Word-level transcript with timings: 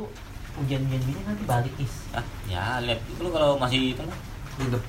lu 0.00 0.06
hujan-hujan 0.56 1.00
gini 1.02 1.20
nanti 1.22 1.44
balik 1.44 1.74
is 1.76 1.94
ah 2.10 2.24
ya 2.46 2.80
lihat 2.80 3.00
itu 3.04 3.20
lu 3.20 3.30
kalau 3.30 3.54
masih 3.56 3.92
itu 3.92 4.02
Nginep. 4.58 4.82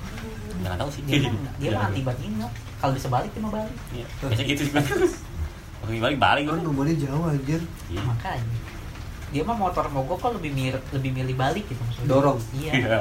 nggak 0.58 0.76
tahu 0.76 0.90
sih 0.90 1.02
dia 1.06 1.30
mah 1.30 1.54
dia 1.56 1.72
mah 2.02 2.16
ingat 2.18 2.52
kalau 2.78 2.92
bisa 2.92 3.08
balik 3.08 3.30
dia 3.30 3.40
mau 3.40 3.52
balik 3.52 3.76
Iya, 3.92 4.06
biasa 4.22 4.42
gitu 4.44 4.64
sih 4.66 4.74
Oke, 5.82 5.98
balik 5.98 6.18
balik 6.18 6.44
Kan 6.46 6.62
rumahnya 6.62 6.94
jauh 7.00 7.26
anjir. 7.26 7.62
Iya. 7.88 8.02
makanya 8.04 8.58
dia 9.32 9.42
mah 9.42 9.56
motor 9.56 9.86
mogok 9.88 10.18
kok 10.20 10.32
lebih 10.36 10.52
milih 10.52 10.82
lebih 10.92 11.12
milih 11.14 11.36
balik 11.36 11.64
gitu 11.66 11.80
maksudnya 11.82 12.10
Dorong. 12.10 12.40
iya 12.54 12.72
Iya. 12.74 13.00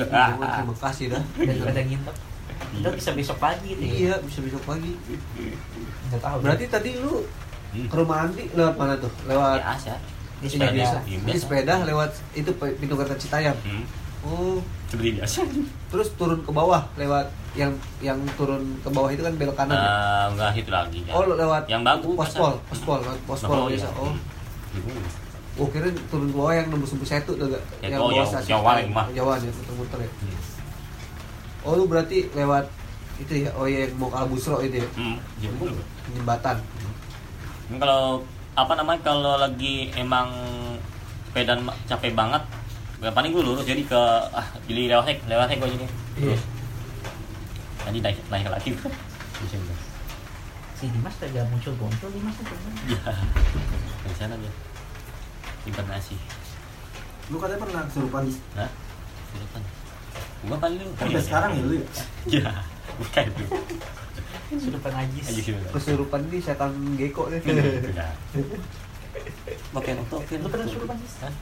Rumah 0.00 0.48
terima 0.52 0.74
kasih 0.80 1.04
dah. 1.10 1.22
daripada 1.36 1.80
nginep 1.80 2.16
kita 2.70 2.88
bisa 2.92 3.10
besok 3.12 3.38
pagi 3.38 3.70
deh 3.72 3.86
Iya, 4.00 4.14
bisa 4.20 4.38
besok 4.40 4.62
pagi. 4.64 4.92
nggak 6.08 6.20
tahu 6.20 6.36
Berarti 6.40 6.64
tadi 6.66 6.90
lu 6.96 7.22
Hmm. 7.70 7.86
ke 7.86 7.94
rumah 7.94 8.26
Andi 8.26 8.50
lewat 8.50 8.74
mana 8.74 8.98
tuh? 8.98 9.12
Lewat. 9.24 9.62
Di 10.40 10.46
Ini 10.46 10.50
sepeda 10.50 10.72
biasa. 10.72 10.96
Iya, 11.04 11.36
sepeda 11.36 11.74
lewat 11.84 12.10
itu 12.32 12.50
pintu 12.56 12.94
kereta 12.94 13.14
Citayam. 13.14 13.56
Hmm. 13.60 13.84
Oh, 14.20 14.60
Seperti 14.86 15.16
biasa. 15.16 15.40
terus 15.88 16.08
turun 16.14 16.40
ke 16.40 16.50
bawah 16.50 16.84
lewat 16.94 17.24
yang 17.52 17.72
yang 18.00 18.16
turun 18.34 18.60
ke 18.78 18.88
bawah 18.88 19.08
itu 19.08 19.20
kan 19.20 19.32
belok 19.32 19.52
kanan. 19.54 19.72
ya? 19.72 19.80
Eh, 19.80 20.24
enggak 20.30 20.50
itu 20.54 20.70
lagi. 20.70 20.98
ya. 21.02 21.12
Oh, 21.12 21.24
lewat 21.26 21.62
yang 21.66 21.80
bagus. 21.80 22.12
pospol, 22.14 22.52
pospol, 22.66 22.98
lewat 23.00 23.20
pospol 23.24 23.56
Oh, 23.58 23.66
biasa. 23.66 23.84
iya. 23.84 23.90
Oh, 23.94 24.12
Hmm. 24.70 25.02
oh 25.58 25.66
kira 25.66 25.88
turun 26.06 26.28
ke 26.28 26.36
bawah 26.36 26.54
yang 26.54 26.66
nembus 26.68 26.94
nembus 26.94 27.10
satu 27.10 27.32
tuh? 27.34 27.48
Ya, 27.80 27.90
yang 27.90 27.98
oh, 27.98 28.08
bawah 28.08 28.22
stasiun 28.24 28.50
jauhan 28.54 28.74
Citayam. 28.78 28.94
mah. 28.94 29.06
Jauhan 29.10 29.38
ya, 29.40 29.50
muter-muter 29.50 29.98
ya. 29.98 30.10
Hmm. 30.14 30.38
Oh, 31.60 31.72
lu 31.74 31.84
berarti 31.84 32.18
lewat 32.30 32.64
itu 33.18 33.32
ya? 33.38 33.50
Oh 33.52 33.64
iya, 33.64 33.84
yang 33.84 33.96
mau 33.96 34.08
ke 34.08 34.16
Albusro 34.16 34.56
itu 34.60 34.78
ya? 34.78 34.88
Hmm. 34.94 35.16
Ya, 35.38 35.48
betul. 35.50 35.76
Jembatan. 36.10 36.56
Ini 37.66 37.76
kalau 37.76 38.24
apa 38.60 38.72
namanya 38.74 39.00
kalau 39.00 39.34
lagi 39.36 39.88
emang 39.94 40.28
sepeda 41.30 41.54
ma- 41.56 41.76
capek 41.86 42.12
banget 42.12 42.42
gak 43.00 43.14
paling 43.14 43.32
gue 43.32 43.40
lurus. 43.40 43.64
Jadi 43.64 43.82
ke 43.84 44.00
ah 44.30 44.46
jadi 44.64 44.92
lewat 44.92 45.04
hek 45.08 45.18
lewat 45.24 45.46
hek 45.48 45.58
gue 45.58 45.70
jadi. 45.72 45.86
Iya. 45.86 46.36
terus 46.36 46.42
nanti 47.80 47.98
naik 48.00 48.18
naik 48.28 48.46
lagi. 48.48 48.70
Si 50.76 50.88
Dimas 50.88 51.12
tidak 51.16 51.44
muncul 51.48 51.72
muncul 51.76 52.08
Dimas 52.08 52.34
sebenarnya. 52.36 52.72
ya 52.88 53.00
dari 54.00 54.16
sana 54.16 54.34
dia. 54.36 54.52
Simpan 55.60 55.86
nasi. 55.86 56.16
Lu 57.28 57.36
katanya 57.36 57.60
pernah 57.60 57.82
kesurupan 57.86 58.22
di 58.24 58.32
nah 58.52 58.70
silakan 59.30 59.62
gua 60.40 60.56
paling 60.56 60.78
lu 60.80 60.88
Sampai 60.96 61.22
sekarang 61.22 61.50
ya 61.54 61.62
lu 61.62 61.74
ya? 61.76 61.86
ya 62.26 62.50
bukan. 62.98 63.24
itu 63.28 63.44
aja 64.50 65.20
sih 65.22 65.54
Kesurupan 65.70 66.20
di 66.26 66.38
setan 66.42 66.72
geko 66.98 67.30
deh. 67.30 67.38
Udah. 67.38 68.10
Pakai 69.70 69.92
token. 70.10 70.38
lu 70.42 70.48
pernah 70.50 70.66
sih 70.66 70.78
Hah? 71.22 71.34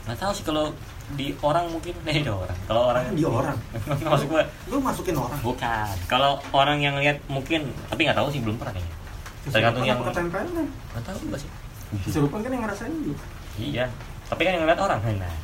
Nggak 0.00 0.16
tahu 0.16 0.32
sih 0.32 0.44
kalau 0.48 0.66
di 1.14 1.36
orang 1.44 1.68
mungkin 1.68 1.92
nih 2.04 2.24
ada 2.24 2.32
orang. 2.36 2.58
Kalau 2.64 2.82
orang 2.92 3.02
Di 3.12 3.24
orang. 3.24 3.56
masuk 4.12 4.26
gua. 4.32 4.44
Lu 4.68 4.76
masukin 4.80 5.16
orang. 5.16 5.40
Bukan. 5.44 5.94
Kalau 6.08 6.40
orang 6.56 6.78
yang 6.80 6.96
lihat 6.96 7.20
mungkin, 7.28 7.68
tapi 7.92 8.08
nggak 8.08 8.16
tahu 8.16 8.28
sih 8.32 8.40
belum 8.40 8.56
pernah 8.56 8.72
kayaknya. 8.76 8.96
Tergantung 9.40 9.84
yang 9.88 10.00
ketempelan 10.04 10.48
kan? 10.52 10.66
nggak 10.68 11.04
tahu 11.04 11.16
juga 11.28 11.36
sih. 11.40 11.50
Kesurupan 12.08 12.38
kan 12.44 12.50
yang 12.52 12.62
ngerasain 12.64 12.92
lu. 13.04 13.14
Iya. 13.60 13.84
Tapi 14.30 14.40
kan 14.46 14.52
yang 14.56 14.64
lihat 14.68 14.80
orang. 14.80 15.00
Nah, 15.04 15.34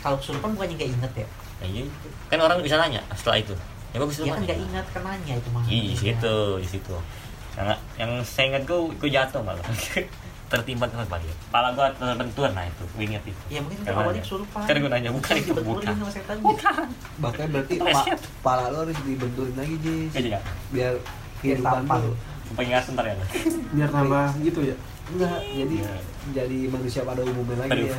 kalau 0.00 0.16
kesurupan 0.16 0.56
bukannya 0.56 0.74
nggak 0.76 0.90
inget 0.96 1.12
ya 1.24 1.28
nah 1.60 1.68
iya. 1.68 1.84
Kan 2.32 2.40
orang 2.40 2.64
bisa 2.64 2.80
nanya 2.80 3.04
setelah 3.12 3.36
itu. 3.36 3.52
Ya 3.90 3.98
bagus 3.98 4.16
dia 4.16 4.30
kan 4.30 4.40
nggak 4.40 4.58
ingat 4.60 4.86
kenanya 4.90 5.34
itu 5.34 5.48
mah 5.50 5.62
Iya, 5.64 5.82
di 5.84 5.96
situ, 5.96 6.36
di 6.56 6.68
situ. 6.68 6.94
Yang, 7.52 7.68
yang 7.98 8.10
saya 8.22 8.44
ingat 8.48 8.62
gua, 8.64 8.78
gua 8.92 9.10
jatuh 9.10 9.42
malah. 9.42 9.64
Tertimpa 10.50 10.82
tempat 10.84 11.06
balik. 11.08 11.30
Kepala 11.44 11.68
gua 11.72 11.86
terbentur 11.92 12.50
nah 12.50 12.62
itu, 12.62 12.82
gua 12.88 13.02
ingat 13.04 13.22
itu. 13.24 13.42
ya 13.48 13.58
mungkin 13.60 13.78
Karena 13.80 13.94
awalnya 13.96 14.10
nanya. 14.12 14.22
kesurupan 14.24 14.60
Kan 14.60 14.74
gua 14.76 14.90
nanya, 14.90 15.10
bukan 15.10 15.34
itu, 15.36 15.46
Dibenturin 15.48 15.66
bukan. 15.68 15.94
sama 15.96 16.10
setan 16.10 16.36
Bukan. 16.40 16.86
Bahkan 17.20 17.46
berarti 17.50 17.72
Itu 17.72 17.82
pa, 17.82 17.90
leset. 17.92 18.20
pala 18.40 18.64
lo 18.68 18.78
harus 18.80 18.98
dibenturin 19.00 19.54
lagi, 19.54 19.74
Jis. 19.80 20.10
Iya, 20.12 20.20
iya. 20.28 20.40
Biar 20.70 20.92
kehidupan 21.40 21.82
lu. 22.00 22.12
Pengingat 22.50 22.82
sebentar 22.82 23.04
ya. 23.04 23.14
Biar 23.70 23.88
tambah 23.90 24.26
gitu 24.40 24.60
ya. 24.64 24.76
Enggak, 25.08 25.38
jadi 25.44 25.76
Iya. 25.76 25.94
jadi 26.32 26.58
manusia 26.68 27.02
pada 27.02 27.20
umumnya 27.22 27.56
lagi 27.60 27.80
ya. 27.84 27.94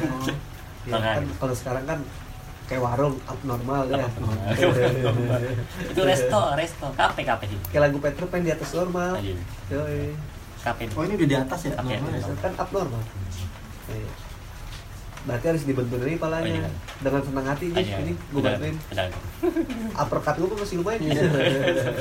Ya, 0.82 0.98
kan 0.98 1.24
kalau 1.38 1.54
sekarang 1.54 1.84
kan 1.86 2.00
kayak 2.72 2.88
warung 2.88 3.20
abnormal 3.28 3.84
ya. 3.92 4.00
Abnormal. 4.08 4.48
itu 5.92 6.02
resto, 6.08 6.40
resto, 6.56 6.88
kafe, 6.96 7.22
kafe 7.28 7.52
sih. 7.52 7.60
kayak 7.68 7.92
lagu 7.92 8.00
Petro 8.00 8.26
Pan 8.32 8.40
di 8.40 8.52
atas 8.56 8.72
normal. 8.72 9.20
Yoi. 9.68 10.16
Kafe. 10.64 10.88
Oh 10.96 11.04
ini 11.04 11.20
udah 11.20 11.28
di 11.28 11.36
atas 11.36 11.60
ya? 11.68 11.76
Oke. 11.76 12.00
Normal 12.00 12.16
ya? 12.16 12.36
kan 12.40 12.54
abnormal. 12.56 13.02
Iya. 13.92 14.12
Berarti 15.22 15.46
harus 15.54 15.62
Oh, 15.70 16.18
palanya 16.18 16.50
iya. 16.50 16.70
dengan 16.98 17.22
senang 17.22 17.46
hati. 17.46 17.66
Aja. 17.76 17.96
Ini 18.02 18.14
gue 18.16 18.42
bantuin. 18.42 18.76
Uppercut 19.94 20.36
gue 20.40 20.58
masih 20.58 20.76
lumayan. 20.82 21.00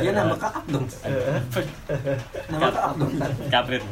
Iya 0.01 0.11
nambah 0.15 0.39
ke 0.39 0.49
up 0.49 0.65
dong. 0.71 0.87
Nambah 2.55 2.71
ke 2.71 2.81
up 2.81 2.95
dong. 2.95 3.13
Kaprit. 3.51 3.83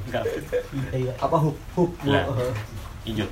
iya 0.95 1.13
Apa 1.19 1.37
hook 1.43 1.59
hook 1.75 1.91
Lah. 2.07 2.25
gua. 2.31 2.55
Hijau. 3.03 3.27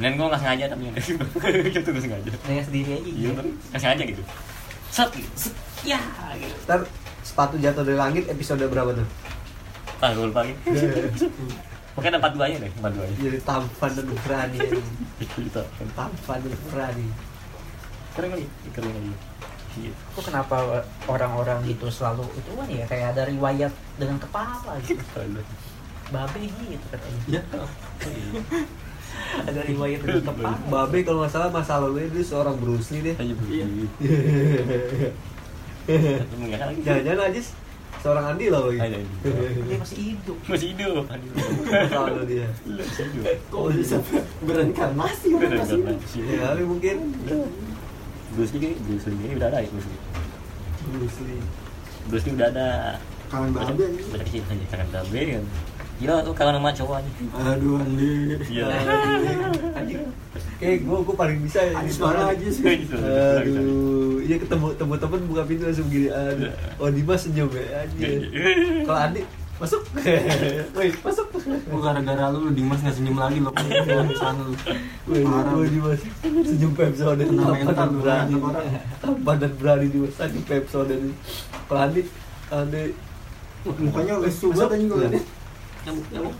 Sebenarnya 0.00 0.16
gue 0.16 0.28
nggak 0.32 0.40
sengaja 0.40 0.64
tapi 0.72 0.82
itu 1.76 1.78
tuh 1.84 2.00
sengaja. 2.00 2.30
Nanya 2.48 2.64
sendiri 2.64 2.88
aja 2.96 3.04
Iya, 3.04 3.20
gitu. 3.20 3.36
tapi 3.36 3.50
nggak 3.52 3.80
sengaja 3.84 4.02
gitu. 4.08 4.22
Set, 4.88 5.08
gitu. 5.12 5.28
set, 5.36 5.54
ya, 5.84 6.00
gitu. 6.40 6.56
Ntar 6.64 6.80
sepatu 7.20 7.54
jatuh 7.60 7.84
dari 7.84 7.98
langit 8.00 8.24
episode 8.32 8.64
berapa 8.64 8.96
tuh? 8.96 9.04
Ah, 10.00 10.16
gue 10.16 10.24
lupa. 10.24 10.40
Pokoknya 11.92 12.16
ada 12.16 12.18
empat 12.24 12.32
dua 12.32 12.44
aja 12.48 12.56
deh, 12.64 12.72
empat 12.80 12.92
dua 12.96 13.04
aja. 13.04 13.14
Jadi 13.20 13.38
tampan 13.44 13.90
dan 13.92 14.06
berani. 14.24 14.58
Gitu. 15.20 15.60
tampan 15.92 16.38
dan 16.48 16.60
berani. 16.72 17.06
Keren 18.16 18.28
kali, 18.32 18.44
keren 18.72 18.90
kali. 18.96 19.08
Iya. 19.84 19.92
Kok 20.16 20.22
kenapa 20.24 20.56
orang-orang 21.12 21.60
gitu 21.68 21.92
selalu 21.92 22.24
itu 22.40 22.50
kan 22.56 22.66
ya 22.72 22.88
kayak 22.88 23.06
ada 23.12 23.28
riwayat 23.28 23.72
dengan 24.00 24.16
kepala 24.16 24.80
gitu. 24.80 24.96
Babe 26.08 26.40
gitu 26.40 26.86
katanya. 26.88 27.20
Ya. 27.28 27.42
Ada 29.46 29.60
riwayat 29.66 30.00
dengan 30.04 30.24
kepala. 30.26 30.56
Babe 30.68 30.98
kalau 31.06 31.18
nggak 31.24 31.32
salah 31.32 31.50
masa 31.52 31.80
lalu 31.80 32.08
dia 32.10 32.24
seorang 32.24 32.56
Bruce 32.58 32.90
Lee 32.92 33.02
deh. 33.10 33.14
Aja 33.16 33.34
Iya. 33.50 33.66
Jangan-jangan 36.86 37.28
aja 37.32 37.40
seorang 38.00 38.24
Andi 38.32 38.46
lah 38.48 38.60
lagi. 38.64 38.78
Dia 38.80 39.76
masih 39.76 39.98
hidup. 40.14 40.36
Masih 40.48 40.68
hidup. 40.72 41.04
Masa 41.04 41.98
lalu 42.08 42.22
dia. 42.28 42.46
Masih 42.64 43.04
hidup. 43.12 43.24
Kok 43.52 43.62
bisa 43.76 43.96
orang 44.44 44.70
Keren, 44.72 44.92
masih 44.96 45.30
keren. 45.36 45.98
Ya 46.30 46.64
mungkin 46.64 46.96
Bruce 48.30 48.54
Lee, 48.56 48.78
Bruce 48.86 49.06
Lee 49.10 49.18
ini 49.26 49.34
udah 49.36 49.48
ada 49.50 49.58
ya 49.60 49.68
Bruce 49.68 49.88
Lee. 49.90 50.00
Bruce 50.96 51.18
Lee. 51.26 51.42
Bruce 52.08 52.24
Lee 52.30 52.34
udah 52.38 52.48
ada. 52.54 52.68
Kangen 53.30 53.54
babe 53.54 53.84
kangen 54.10 54.88
babe 54.90 55.20
kan. 55.38 55.44
Gila 56.00 56.24
tuh 56.24 56.32
kangen 56.32 56.56
sama 56.56 56.72
cowok 56.72 56.94
aja. 56.96 57.10
Aduh 57.52 57.76
Andi. 57.76 58.12
Iya. 58.48 58.66
Anjing. 59.78 60.00
Kayak 60.56 60.76
gue 60.88 60.98
gue 61.04 61.16
paling 61.16 61.38
bisa 61.44 61.60
ya. 61.60 61.76
Ini 61.76 61.92
suara 61.92 62.32
aja 62.32 62.46
sih. 62.48 62.64
Aduh, 62.88 64.20
iya 64.24 64.36
ketemu 64.40 64.72
ketemu 64.72 64.94
temen 64.96 65.20
buka 65.28 65.42
pintu 65.44 65.62
langsung 65.68 65.88
gini. 65.92 66.08
Aduh. 66.08 66.48
Oh 66.80 66.88
Dimas 66.88 67.20
senyum 67.28 67.52
ya 67.52 67.84
anjir. 67.84 68.32
Kalau 68.88 68.96
Andi 68.96 69.20
masuk. 69.60 69.82
Woi, 70.76 70.88
masuk. 71.04 71.26
Gue 71.36 71.80
gara-gara 71.84 72.32
lu 72.32 72.48
lu 72.48 72.50
Dimas 72.56 72.80
nggak 72.80 72.96
senyum 72.96 73.20
lagi 73.20 73.44
lo 73.44 73.52
di 73.52 74.16
sana 74.16 74.40
lu. 74.40 74.56
Woi, 75.04 75.20
Parah. 75.20 75.52
woi 75.52 75.68
Dimas 75.68 76.00
senyum 76.24 76.72
Pepsodent 76.72 77.28
Kena 77.28 77.52
mental 77.60 77.88
lu, 77.92 78.00
berani. 78.00 78.34
orang. 78.40 78.64
Tampan 79.04 79.36
dan 79.36 79.52
berani 79.60 79.86
Dimas 79.92 80.16
senyum 80.16 80.44
Pepsodent. 80.48 81.12
Kalau 81.68 81.80
Andi 81.84 82.08
Andi 82.48 82.82
Mukanya 83.60 84.16
lesu 84.24 84.48
banget 84.56 84.80
anjing 84.80 84.88
gue. 84.88 85.20
Iya. 85.80 85.86
Nyamuk, 85.86 86.04
nyamuk. 86.10 86.34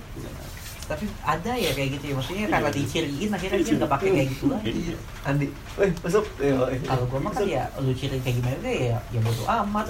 Tapi 0.82 1.04
ada 1.22 1.52
ya 1.54 1.70
kayak 1.70 1.90
gitu 1.94 2.04
ya. 2.06 2.14
Maksudnya 2.18 2.46
karena 2.48 2.70
diciriin 2.70 3.30
akhirnya 3.30 3.58
dia 3.60 3.74
nggak 3.76 3.92
pakai 3.92 4.08
kayak 4.10 4.28
gitu 4.28 4.44
lagi. 4.46 4.70
Iya. 4.74 4.96
Andi, 5.22 5.46
woi 5.74 5.88
masuk. 5.96 6.24
Eh, 6.38 6.50
woi. 6.52 6.76
Kalau 6.82 7.04
gua 7.06 7.20
mah 7.20 7.32
kan 7.32 7.44
ya 7.44 7.62
lu 7.78 7.92
ciriin 7.92 8.20
kayak 8.20 8.36
gimana 8.38 8.68
ya 8.68 8.98
ya 9.00 9.20
bodo 9.20 9.42
amat. 9.46 9.86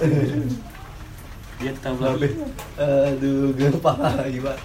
Dia 1.57 1.71
tahu 1.77 1.95
Babe. 1.95 2.25
lagi. 2.25 2.29
Aduh, 2.75 3.49
gue 3.51 3.69
parah 3.79 4.25
gimana. 4.25 4.57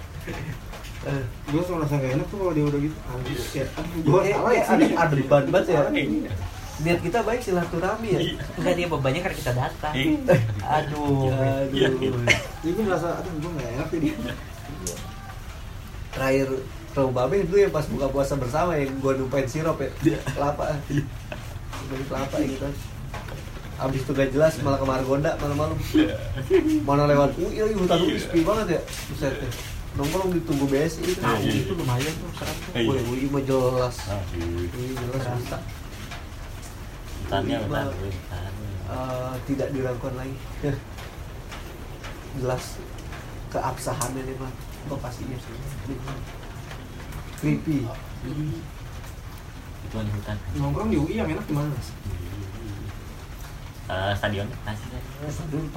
Eh, 1.07 1.23
Gue 1.47 1.63
selalu 1.63 1.87
rasa 1.87 1.95
gak 1.97 2.13
enak 2.17 2.27
tuh 2.27 2.37
kalau 2.37 2.53
dia 2.53 2.65
udah 2.67 2.81
gitu. 2.83 2.97
Anjir, 3.07 3.39
kayak 3.55 3.69
aduh 3.71 4.01
gue 4.03 4.19
kayak- 4.19 4.35
salah 4.35 4.51
ya 4.51 4.59
kayak 4.59 4.67
ada 4.67 4.87
ada 4.99 5.15
beban 5.15 5.45
banget 5.47 5.67
ya. 5.69 5.81
Iya. 5.95 6.33
Niat 6.77 7.01
kita 7.01 7.19
baik 7.23 7.41
silaturahmi 7.41 8.09
ya. 8.11 8.21
Enggak 8.57 8.75
dia 8.75 8.87
bebannya 8.91 9.21
karena 9.23 9.37
kita 9.39 9.53
datang. 9.55 9.95
Iya. 9.95 10.35
Aduh. 10.67 11.31
Iya, 11.71 11.89
Aduh. 11.89 12.01
iya. 12.01 12.19
Jadi 12.59 12.73
gue 12.75 12.85
ngerasa 12.85 13.09
aduh 13.15 13.33
gue 13.35 13.51
gak 13.55 13.69
enak 13.73 13.89
jadi. 13.91 14.09
Terakhir 16.11 16.49
Romo 16.91 17.13
Babe 17.13 17.45
itu 17.45 17.57
yang 17.57 17.69
pas 17.69 17.85
buka 17.85 18.09
puasa 18.09 18.35
bersama 18.35 18.73
yang 18.75 18.89
gue 18.97 19.13
numpain 19.17 19.45
sirup 19.45 19.77
ya. 19.77 19.93
Kelapa. 20.33 20.81
Numpain 20.89 22.03
kelapa 22.09 22.37
ya 22.41 22.47
gitu. 22.49 22.67
Abis 23.77 24.01
itu 24.01 24.13
gak 24.13 24.33
jelas 24.33 24.57
malah 24.65 24.81
ke 24.81 24.87
Margonda 24.89 25.37
malam-malam. 25.37 25.77
Mana 26.83 27.05
lewat 27.05 27.37
UI 27.37 27.61
lagi 27.61 27.77
hutan 27.77 27.99
UI 28.01 28.17
sepi 28.17 28.41
banget 28.41 28.67
ya. 28.75 28.81
Buset 29.13 29.35
ya. 29.37 29.51
nongkrong 29.97 30.29
ditunggu 30.31 30.69
BSI 30.69 31.09
itu 31.09 31.21
Nah, 31.21 31.37
Iya, 31.37 31.49
iya. 31.49 31.61
itu 31.65 31.73
lumayan 31.73 32.13
tuh 32.15 32.29
serat 32.37 32.53
tuh. 32.53 32.73
Iya. 32.77 33.01
UI 33.01 33.25
mah 33.29 33.43
jelas 33.43 33.97
Ah, 34.07 34.21
iya. 34.33 34.45
UI 34.45 34.93
jelas. 34.93 35.25
Hutannya 37.21 37.49
Iya, 37.51 37.65
hutan. 37.65 37.87
Eh, 38.87 39.35
tidak 39.45 39.69
diragukan 39.73 40.15
lagi 40.15 40.37
jelas 42.41 42.65
keabsahannya 43.49 44.23
nih 44.23 44.37
mah 44.37 44.53
lokasinya 44.87 45.39
sih 45.39 45.55
creepy 47.37 47.85
Itu 49.87 49.95
hanya 49.95 50.11
hutan. 50.11 50.37
Nongkrong 50.59 50.89
di 50.91 50.99
UI 50.99 51.15
yang 51.15 51.31
enak 51.31 51.47
di 51.47 51.55
mana 51.55 51.71
mas? 51.71 51.89
Eh, 53.87 54.13
stadion 54.19 54.51
masih 54.67 54.87
kan? 54.91 55.03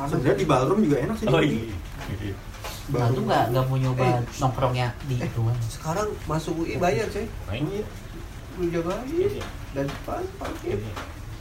Sebenarnya 0.09 0.33
di 0.33 0.47
ballroom 0.49 0.81
juga 0.81 0.97
enak 0.97 1.15
sih. 1.21 1.25
di 1.25 1.29
Oh 1.29 1.41
iya. 1.45 2.33
Nah, 2.89 3.05
tuh 3.13 3.21
nggak 3.21 3.53
nggak 3.53 3.65
mau 3.69 3.77
nyoba 3.77 4.01
Eh. 4.01 4.17
nongkrongnya 4.41 4.87
di 5.05 5.21
ituan. 5.21 5.53
sekarang 5.61 6.09
masuk 6.25 6.65
UI 6.65 6.81
bayar 6.81 7.05
Main. 7.45 7.61
Iya. 7.69 7.85
lu 8.57 8.65
jaga 8.73 8.91
aja 8.97 9.39
dan 9.71 9.85
depan 9.87 10.23
parkir 10.35 10.81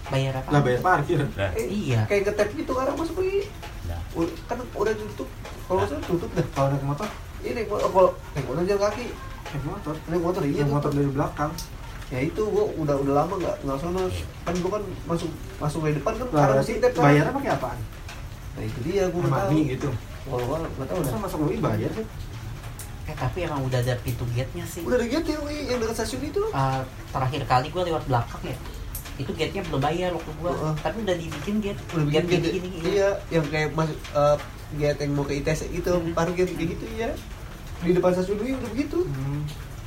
Bayar 0.08 0.32
apa? 0.38 0.48
Lah 0.52 0.60
bayar 0.60 0.80
parkir. 0.84 1.18
Nah, 1.34 1.50
eh, 1.56 1.66
Iya. 1.66 2.04
kayak 2.04 2.30
ngetep 2.30 2.48
gitu 2.52 2.72
orang 2.76 2.94
masuk 2.94 3.16
UI 3.16 3.48
nah. 3.88 4.00
Kan 4.44 4.60
udah 4.76 4.92
tutup 4.92 5.28
kalau 5.68 5.84
nggak 5.84 5.90
salah 5.92 6.04
tutup 6.08 6.30
dah 6.32 6.46
Kalau 6.56 6.68
naik 6.72 6.84
motor, 6.88 7.08
ini 7.44 7.60
kalau 7.68 8.08
naik 8.32 8.46
motor 8.48 8.62
jalan 8.64 8.82
kaki. 8.88 9.06
Naik 9.52 9.64
motor. 9.68 9.94
naik 10.08 10.22
motor 10.24 10.42
iya. 10.48 10.62
Naik 10.64 10.72
motor 10.72 10.90
dari 10.96 11.10
belakang. 11.12 11.52
ya 12.08 12.24
itu 12.24 12.40
gua 12.40 12.64
udah 12.72 12.96
udah 13.04 13.14
lama 13.20 13.34
nggak 13.36 13.56
nggak 13.68 13.76
sono. 13.84 14.08
Kan 14.48 14.54
gua 14.64 14.70
kan 14.80 14.82
masuk 15.04 15.28
masuk 15.60 15.80
dari 15.84 15.94
depan 16.00 16.12
kan 16.16 16.26
karena 16.32 16.62
tep 16.64 16.92
kan. 16.96 17.04
bayarnya 17.04 17.32
pakai 17.36 17.52
apaan? 17.52 17.78
nah 18.56 18.62
itu 18.64 18.78
dia 18.80 19.02
gua 19.12 19.20
nggak 19.28 19.44
tahu. 19.44 19.60
Gitu. 19.68 19.88
kalau 20.24 20.44
gua 20.48 20.56
nggak 20.64 20.86
tahu 20.88 20.98
Masa 21.04 21.12
dah 21.12 21.20
masuk 21.20 21.38
UI 21.44 21.58
bayar 21.60 21.90
sih? 21.92 22.06
Eh 23.08 23.16
tapi 23.16 23.38
emang 23.44 23.60
udah 23.60 23.78
ada 23.84 23.94
pintu 24.00 24.24
gate-nya 24.32 24.64
sih. 24.64 24.80
udah 24.88 24.96
ada 24.96 25.04
gitu 25.04 25.28
ya 25.36 25.40
yang 25.68 25.78
dekat 25.84 25.96
stasiun 26.00 26.22
itu 26.32 26.42
Eh, 26.48 26.80
terakhir 27.12 27.42
kali 27.44 27.68
gue 27.68 27.82
lewat 27.92 28.04
belakang 28.08 28.42
ya. 28.44 28.56
Itu 29.20 29.30
gate-nya 29.36 29.62
belum 29.68 29.80
bayar 29.84 30.10
waktu 30.16 30.32
gua. 30.40 30.52
Heeh. 30.56 30.74
tapi 30.80 30.96
udah 31.04 31.16
dibikin 31.20 31.56
gate. 31.60 31.80
Udah 31.92 32.04
bikin 32.08 32.24
gate 32.24 32.28
gate 32.40 32.54
gini, 32.56 32.68
gini, 32.72 32.88
iya 32.88 33.10
yang 33.28 33.44
kayak 33.52 33.68
masuk 33.76 33.96
eh, 34.16 34.36
gate 34.70 35.00
yang 35.00 35.12
mau 35.12 35.22
ke 35.22 35.34
ITS 35.34 35.70
itu 35.70 35.88
Mhm. 35.88 36.12
parkir 36.12 36.44
kayak 36.46 36.68
gitu 36.70 36.84
ya 36.94 37.08
di 37.78 37.90
depan 37.90 38.10
stasiun 38.10 38.36
UI 38.36 38.52
udah 38.52 38.70
begitu 38.70 38.98
Hmm. 39.02 39.42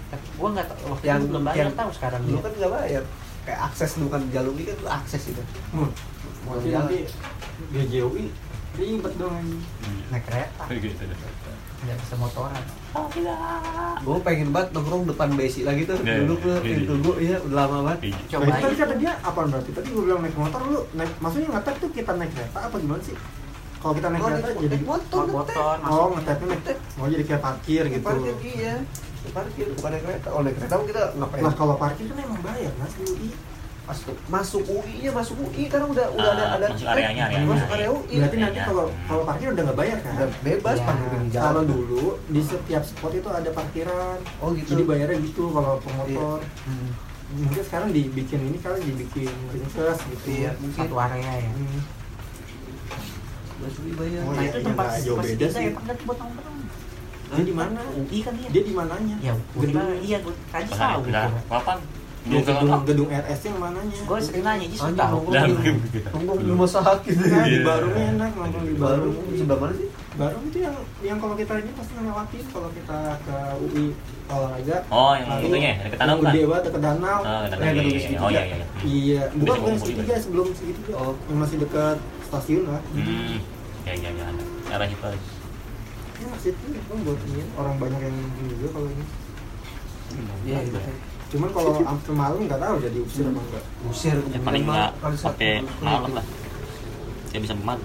tapi 0.07 0.25
gua 0.33 0.49
nggak 0.51 0.67
tahu 0.67 0.81
waktu 0.89 1.03
Yang- 1.05 1.19
itu 1.19 1.27
belum 1.27 1.43
bayar 1.43 1.57
yang- 1.61 1.77
tahu 1.77 1.89
sekarang 1.91 2.21
dulu 2.21 2.31
dia 2.31 2.41
kan 2.41 2.51
nggak 2.55 2.71
bayar 2.73 3.03
kayak 3.41 3.59
akses 3.63 3.91
dulu 3.93 4.07
kan 4.09 4.21
jalur 4.29 4.53
ini 4.53 4.63
kan 4.63 4.75
tuh 4.77 4.89
akses 4.89 5.23
itu 5.27 5.43
Hmm. 5.69 5.89
mau 6.41 6.55
nanti 6.57 6.97
GJUI 7.69 8.25
ribet 8.73 9.13
dong 9.15 9.35
ini. 9.37 9.59
naik 10.07 10.23
kereta 10.23 10.63
Gitu. 10.71 10.95
nggak 11.81 11.97
bisa 11.97 12.15
motoran 12.15 12.63
oh 12.91 13.07
tidak 13.09 13.35
gue 13.99 14.17
pengen 14.21 14.49
banget 14.49 14.69
nongkrong 14.71 15.03
depan 15.05 15.29
besi 15.33 15.61
lagi 15.61 15.83
tuh 15.83 15.97
Iya, 15.99 16.23
duduk 16.23 16.39
tuh 16.39 16.55
iya. 16.57 16.71
yang 16.71 16.83
tunggu 16.85 17.11
iya 17.17 17.35
udah 17.41 17.57
lama 17.57 17.77
banget 17.83 17.99
Iya. 18.07 18.17
coba 18.29 18.43
itu 18.45 18.55
tadi 18.61 18.75
kata 18.77 18.95
dia 18.95 19.11
apa 19.19 19.39
berarti? 19.43 19.69
Tadi 19.71 19.87
gue 19.89 20.03
bilang 20.03 20.21
naik 20.21 20.35
motor 20.35 20.61
lu 20.63 20.79
naik 20.93 21.11
maksudnya 21.17 21.49
ngetep 21.51 21.75
tuh 21.77 21.89
kita 21.91 22.11
naik 22.13 22.31
kereta 22.31 22.59
apa 22.61 22.75
gimana 22.77 23.01
sih? 23.01 23.15
Kalau 23.81 23.93
kita 23.93 24.07
naik 24.07 24.21
Oh, 24.21 24.29
kereta 24.29 24.49
jadi 24.55 24.77
motor. 24.79 25.23
Oh, 25.83 26.07
ngetepnya 26.13 26.47
naik 26.47 26.77
mau 26.95 27.07
jadi 27.07 27.23
kayak 27.25 27.41
parkir 27.41 27.83
gitu. 27.87 28.05
parkir 28.05 28.35
iya 28.45 28.75
parkir 29.27 29.65
bukan 29.71 29.89
naik 29.91 30.03
kereta 30.03 30.27
oh 30.29 30.41
naik 30.41 30.55
kereta 30.55 30.73
kita 30.81 31.03
ngapain 31.15 31.41
Nah, 31.41 31.53
kalau 31.53 31.75
parkir 31.75 32.05
kan 32.05 32.17
emang 32.19 32.41
bayar 32.41 32.71
Mas 32.75 32.93
UI. 32.95 33.29
masuk 33.81 34.15
masuk 34.27 34.61
UI 34.67 34.95
nya 34.99 35.11
masuk 35.11 35.35
UI 35.41 35.65
karena 35.65 35.83
udah 35.85 36.05
udah 36.11 36.31
ada 36.31 36.43
Ah, 36.43 36.55
ada 36.55 36.65
masuk 36.69 36.87
areanya, 36.87 37.23
areanya. 37.27 37.47
masuk 37.49 37.69
area 37.71 37.89
UI 37.91 38.15
Berarti 38.15 38.37
nanti 38.39 38.55
Iya. 38.55 38.65
kalau 38.65 38.85
kalau 39.03 39.23
parkir 39.25 39.47
udah 39.49 39.63
nggak 39.63 39.79
bayar 39.79 39.97
kan? 39.99 40.13
udah 40.15 40.29
bebas 40.39 40.75
Iya. 40.75 40.85
parkir 40.85 41.09
di 41.11 41.29
jalan 41.29 41.43
Kalau 41.43 41.61
dulu 41.65 42.03
di 42.27 42.41
setiap 42.41 42.83
spot 42.83 43.11
itu 43.11 43.29
ada 43.31 43.49
parkiran. 43.51 44.17
oh 44.37 44.49
gitu 44.53 44.67
Jadi 44.69 44.83
bayarnya 44.85 45.17
gitu 45.19 45.43
kalau 45.49 45.73
pemotor. 45.79 46.39
Hmm. 46.61 46.89
Mungkin 47.33 47.63
sekarang 47.63 47.89
dibikin 47.89 48.39
ini 48.43 48.57
kali 48.57 48.79
dibikin 48.85 49.31
ringkas 49.49 49.97
gitu. 50.05 50.25
Iya, 50.29 50.51
mungkin. 50.55 50.77
satu 50.77 50.95
area 50.97 51.31
ya 51.39 51.51
Hmm. 51.51 51.79
Masuk 53.61 53.81
UI 53.83 53.93
bayar 53.95 54.21
Oh, 54.21 54.31
nah 54.31 54.41
iya, 54.41 54.49
itu 54.49 54.57
iya, 54.57 54.65
tempat 54.67 54.87
beda 54.91 55.21
bisa 55.41 55.47
sih. 55.53 55.63
ya 55.63 55.71
kan 55.73 55.95
buat 56.01 56.17
nongkrong 56.19 56.57
Dia 57.31 57.43
di 57.43 57.55
mana? 57.55 57.79
UI 57.93 58.19
kan 58.19 58.33
dia 58.35 58.47
Dia 58.49 58.63
di 58.63 58.73
mananya? 58.73 59.15
ya 59.19 59.33
gua 59.49 59.61
gedung 59.61 59.87
iya 60.01 60.17
gua 60.19 60.33
tadi 60.47 60.67
Pas 60.67 60.77
tahu 60.77 61.01
kapan? 61.47 61.79
Ya, 62.21 62.29
Belum 62.29 62.43
gedung, 62.43 62.61
kenal. 62.61 62.81
gedung 62.85 63.09
RS 63.09 63.41
yang 63.43 63.57
mananya? 63.57 63.97
gue 63.99 64.17
sering 64.21 64.43
nanya 64.43 64.61
jadi 64.63 64.77
Anjing, 64.79 64.93
tahu 64.95 65.17
nongkrong 65.17 65.41
di- 65.41 65.57
belum. 65.57 65.77
nongkrong 66.13 66.37
di 66.37 66.45
rumah 66.45 66.69
sakit 66.69 67.13
Nah, 67.17 67.25
di 67.41 67.49
Iya. 67.51 67.59
Barung 67.63 67.93
enak 67.97 68.31
nongkrong 68.31 68.61
di 68.61 68.75
baru 68.75 69.07
Barung. 69.09 69.15
sebelah 69.33 69.57
mana 69.57 69.73
sih 69.73 69.87
Baru 70.11 70.37
itu 70.43 70.57
yang 70.59 70.75
yang 71.01 71.17
kalau 71.17 71.33
kita 71.33 71.53
ini 71.57 71.71
pasti 71.73 71.91
ngelewatin 71.95 72.43
kalau 72.51 72.69
kita 72.69 72.99
ke 73.17 73.35
UI 73.57 73.85
olahraga. 74.27 74.77
Oh, 74.91 75.11
yang 75.13 75.27
lalu 75.31 75.43
itunya, 75.47 75.71
dekat 75.81 75.97
danau 75.97 76.13
bukan? 76.13 76.29
Gede 76.29 76.41
banget 76.45 76.63
dekat 76.67 76.81
danau. 76.83 77.19
Oh, 77.21 77.41
iya, 77.41 77.47
gedung 77.49 77.63
iya, 77.63 77.81
iya. 77.81 77.89
segitiga. 77.97 78.19
Oh 78.19 78.29
iya 78.29 78.41
iya. 78.43 78.53
iya. 78.53 78.65
Iya, 78.85 79.21
bukan 79.33 79.55
bukan 79.57 79.75
segitiga 79.79 80.13
sebelum 80.19 80.47
segitiga. 80.51 80.93
Oh. 80.93 81.13
Yang 81.25 81.39
masih 81.39 81.57
dekat 81.57 81.97
stasiun 82.21 82.63
lah. 82.67 82.81
Hmm. 82.91 83.37
Ya 83.85 83.93
ya 83.97 84.09
ya. 84.13 84.23
ada. 84.29 84.43
Arah 84.77 84.87
itu. 84.87 85.05
aja. 85.05 85.19
Ya 86.21 86.29
itu 86.45 86.65
kan 86.85 86.97
buat 87.01 87.19
ini 87.25 87.41
orang 87.57 87.75
banyak 87.81 88.01
yang 88.05 88.17
juga 88.45 88.67
kalau 88.77 88.87
ini. 88.93 89.05
iya 90.45 90.59
iya 90.61 90.81
Cuman 91.31 91.49
kalau 91.55 91.71
sampai 91.79 92.11
malam 92.11 92.39
nggak 92.43 92.59
tahu 92.59 92.75
jadi 92.83 92.97
usir 92.99 93.23
apa 93.31 93.39
enggak. 93.39 93.63
usir 93.87 94.17
Ya 94.29 94.39
paling 94.43 94.63
nggak 94.67 94.91
pakai 95.01 95.53
malam 95.79 96.11
lah. 96.13 96.25
Saya 97.31 97.39
bisa 97.39 97.55
malam. 97.63 97.81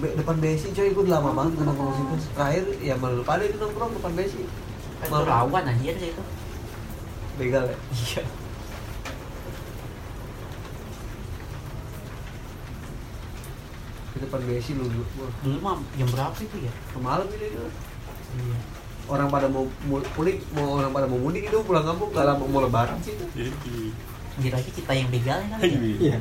Be- 0.00 0.16
depan 0.16 0.40
besi 0.40 0.72
coy 0.72 0.88
gue 0.88 1.04
udah 1.04 1.20
lama 1.20 1.30
banget 1.36 1.52
nggak 1.60 1.66
nongkrong 1.68 1.92
situ 1.92 2.14
terakhir 2.32 2.64
ya 2.80 2.96
malu 2.96 3.20
pada 3.20 3.44
itu 3.44 3.60
nongkrong 3.60 3.92
depan 3.92 4.12
besi 4.16 4.40
itu 4.40 5.12
lawan 5.12 5.64
anjir 5.68 5.94
sih 6.00 6.16
itu 6.16 6.22
begal 7.36 7.68
ya 7.68 7.76
iya 7.92 8.22
depan 14.22 14.40
besi 14.42 14.72
lu 14.72 14.86
dulu 14.86 15.04
mah 15.58 15.76
jam 15.92 16.08
berapa 16.08 16.36
itu 16.36 16.56
ya 16.60 16.72
malam 16.96 17.26
ini 17.28 17.46
itu 17.48 17.66
iya 18.40 18.58
orang 19.04 19.28
pada 19.28 19.46
mau 19.46 19.66
mu- 19.82 20.06
mudik 20.12 20.36
mau 20.50 20.78
orang 20.78 20.90
pada 20.90 21.06
mau 21.06 21.18
mudik 21.18 21.42
itu 21.44 21.58
pulang 21.60 21.82
kampung 21.82 22.08
nggak 22.10 22.24
lama 22.24 22.44
mau 22.44 22.60
lebaran 22.60 22.98
sih 23.00 23.12
itu 23.12 23.26
Kira 24.32 24.56
lagi 24.56 24.72
kita 24.72 24.92
yang 24.96 25.12
begal 25.12 25.44
kan 25.44 25.60
ya? 25.60 25.76
Iya. 26.00 26.16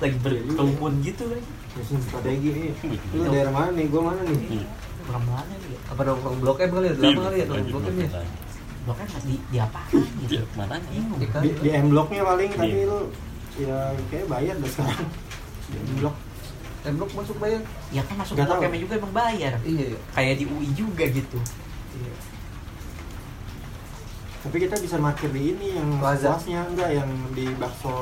lagi 0.00 0.16
berkerumun 0.18 1.04
gitu 1.04 1.28
kan 1.28 1.44
Susun 1.70 2.00
strategi 2.00 2.48
nih. 2.50 2.72
Lu 3.12 3.28
daerah 3.28 3.52
mana 3.52 3.70
nih? 3.70 3.84
Gua 3.86 4.08
mana 4.08 4.24
nih? 4.24 4.64
orang 5.04 5.24
mana 5.26 5.54
ya 5.60 5.78
apa 5.86 6.00
nongkrong 6.00 6.38
blok 6.38 6.56
M 6.56 6.70
kali 6.70 6.86
ya 6.86 6.94
lama 6.96 7.20
kali 7.20 7.36
ya 7.36 7.44
nongkrong 7.44 7.68
blok 7.68 7.84
M 7.84 7.96
ya 7.98 8.08
lo 8.80 8.92
kan 8.96 9.06
di 9.20 9.34
di 9.44 9.58
apa 9.60 9.80
gitu 9.92 10.40
Mana? 10.56 10.74
Iya 10.88 11.26
kan? 11.28 11.40
Di, 11.42 11.50
di 11.52 11.68
M 11.68 11.86
bloknya 11.90 12.22
paling 12.24 12.50
tapi 12.54 12.72
Iya. 12.72 12.88
lu 12.88 12.98
ya 13.58 13.76
kayak 14.08 14.26
bayar 14.26 14.54
deh 14.56 14.70
sekarang. 14.70 15.08
Di 15.66 15.76
M 15.76 15.88
blok. 15.98 16.14
M 16.80 16.94
blok 16.96 17.12
masuk 17.12 17.36
bayar? 17.36 17.60
Ya 17.92 18.00
kan 18.00 18.16
masuk 18.16 18.40
tahu. 18.40 18.64
M 18.64 18.74
juga 18.80 18.94
emang 18.96 19.12
bayar. 19.12 19.52
Iya 19.60 19.84
iya. 19.92 19.98
Kayak 20.16 20.34
di 20.40 20.44
UI 20.48 20.68
juga 20.72 21.04
gitu. 21.04 21.38
Iya. 21.92 22.12
Tapi 24.40 24.56
kita 24.56 24.74
bisa 24.80 24.96
parkir 24.96 25.28
di 25.36 25.52
ini 25.52 25.76
yang 25.76 26.00
puasnya 26.00 26.64
enggak 26.64 26.90
yang 26.96 27.10
di 27.36 27.44
bakso 27.60 27.92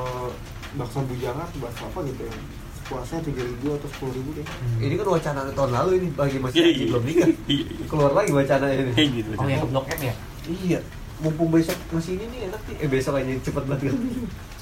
bakso 0.79 1.03
bujangan 1.03 1.43
atau 1.43 1.59
bakso 1.59 1.83
apa 1.91 1.99
gitu 2.07 2.21
yang 2.23 2.39
puasnya 2.87 3.19
tujuh 3.21 3.43
ribu 3.43 3.67
atau 3.75 3.89
sepuluh 3.91 4.13
ribu 4.17 4.29
deh. 4.33 4.45
ini 4.81 4.97
kan 4.97 5.07
wacana 5.13 5.39
tahun 5.53 5.71
lalu 5.77 5.91
ini 6.01 6.07
bagi 6.15 6.37
masih 6.41 6.57
Iya, 6.57 6.65
Haji 6.65 6.79
iya. 6.79 6.87
belum 6.89 7.03
nikah. 7.05 7.29
Iya, 7.53 7.63
iya. 7.69 7.85
keluar 7.85 8.11
lagi 8.15 8.31
wacana 8.33 8.65
ini. 8.71 8.91
Kayak 8.95 9.09
gitu. 9.13 9.29
oh 9.35 9.45
yang 9.45 9.61
ke 9.61 9.67
blok 9.69 9.85
M 9.91 9.99
ya? 10.01 10.15
Iya. 10.47 10.79
Mumpung 11.19 11.49
besok 11.51 11.77
masih 11.91 12.15
ini 12.15 12.25
nih 12.31 12.39
enak 12.47 12.61
nih. 12.65 12.75
Eh 12.79 12.89
besok 12.89 13.13
aja 13.19 13.29
cepet 13.43 13.63
banget. 13.67 13.91
kan 13.91 13.97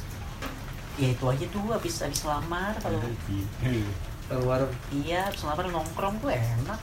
ya 0.97 1.07
itu 1.13 1.25
aja 1.29 1.45
tuh 1.53 1.61
habis 1.69 1.95
habis 2.01 2.21
lamar 2.25 2.73
kalau 2.81 2.97
keluar 4.27 4.61
iya 4.89 5.29
habis 5.29 5.45
lamar 5.45 5.65
nongkrong 5.69 6.17
tuh 6.19 6.33
enak. 6.33 6.79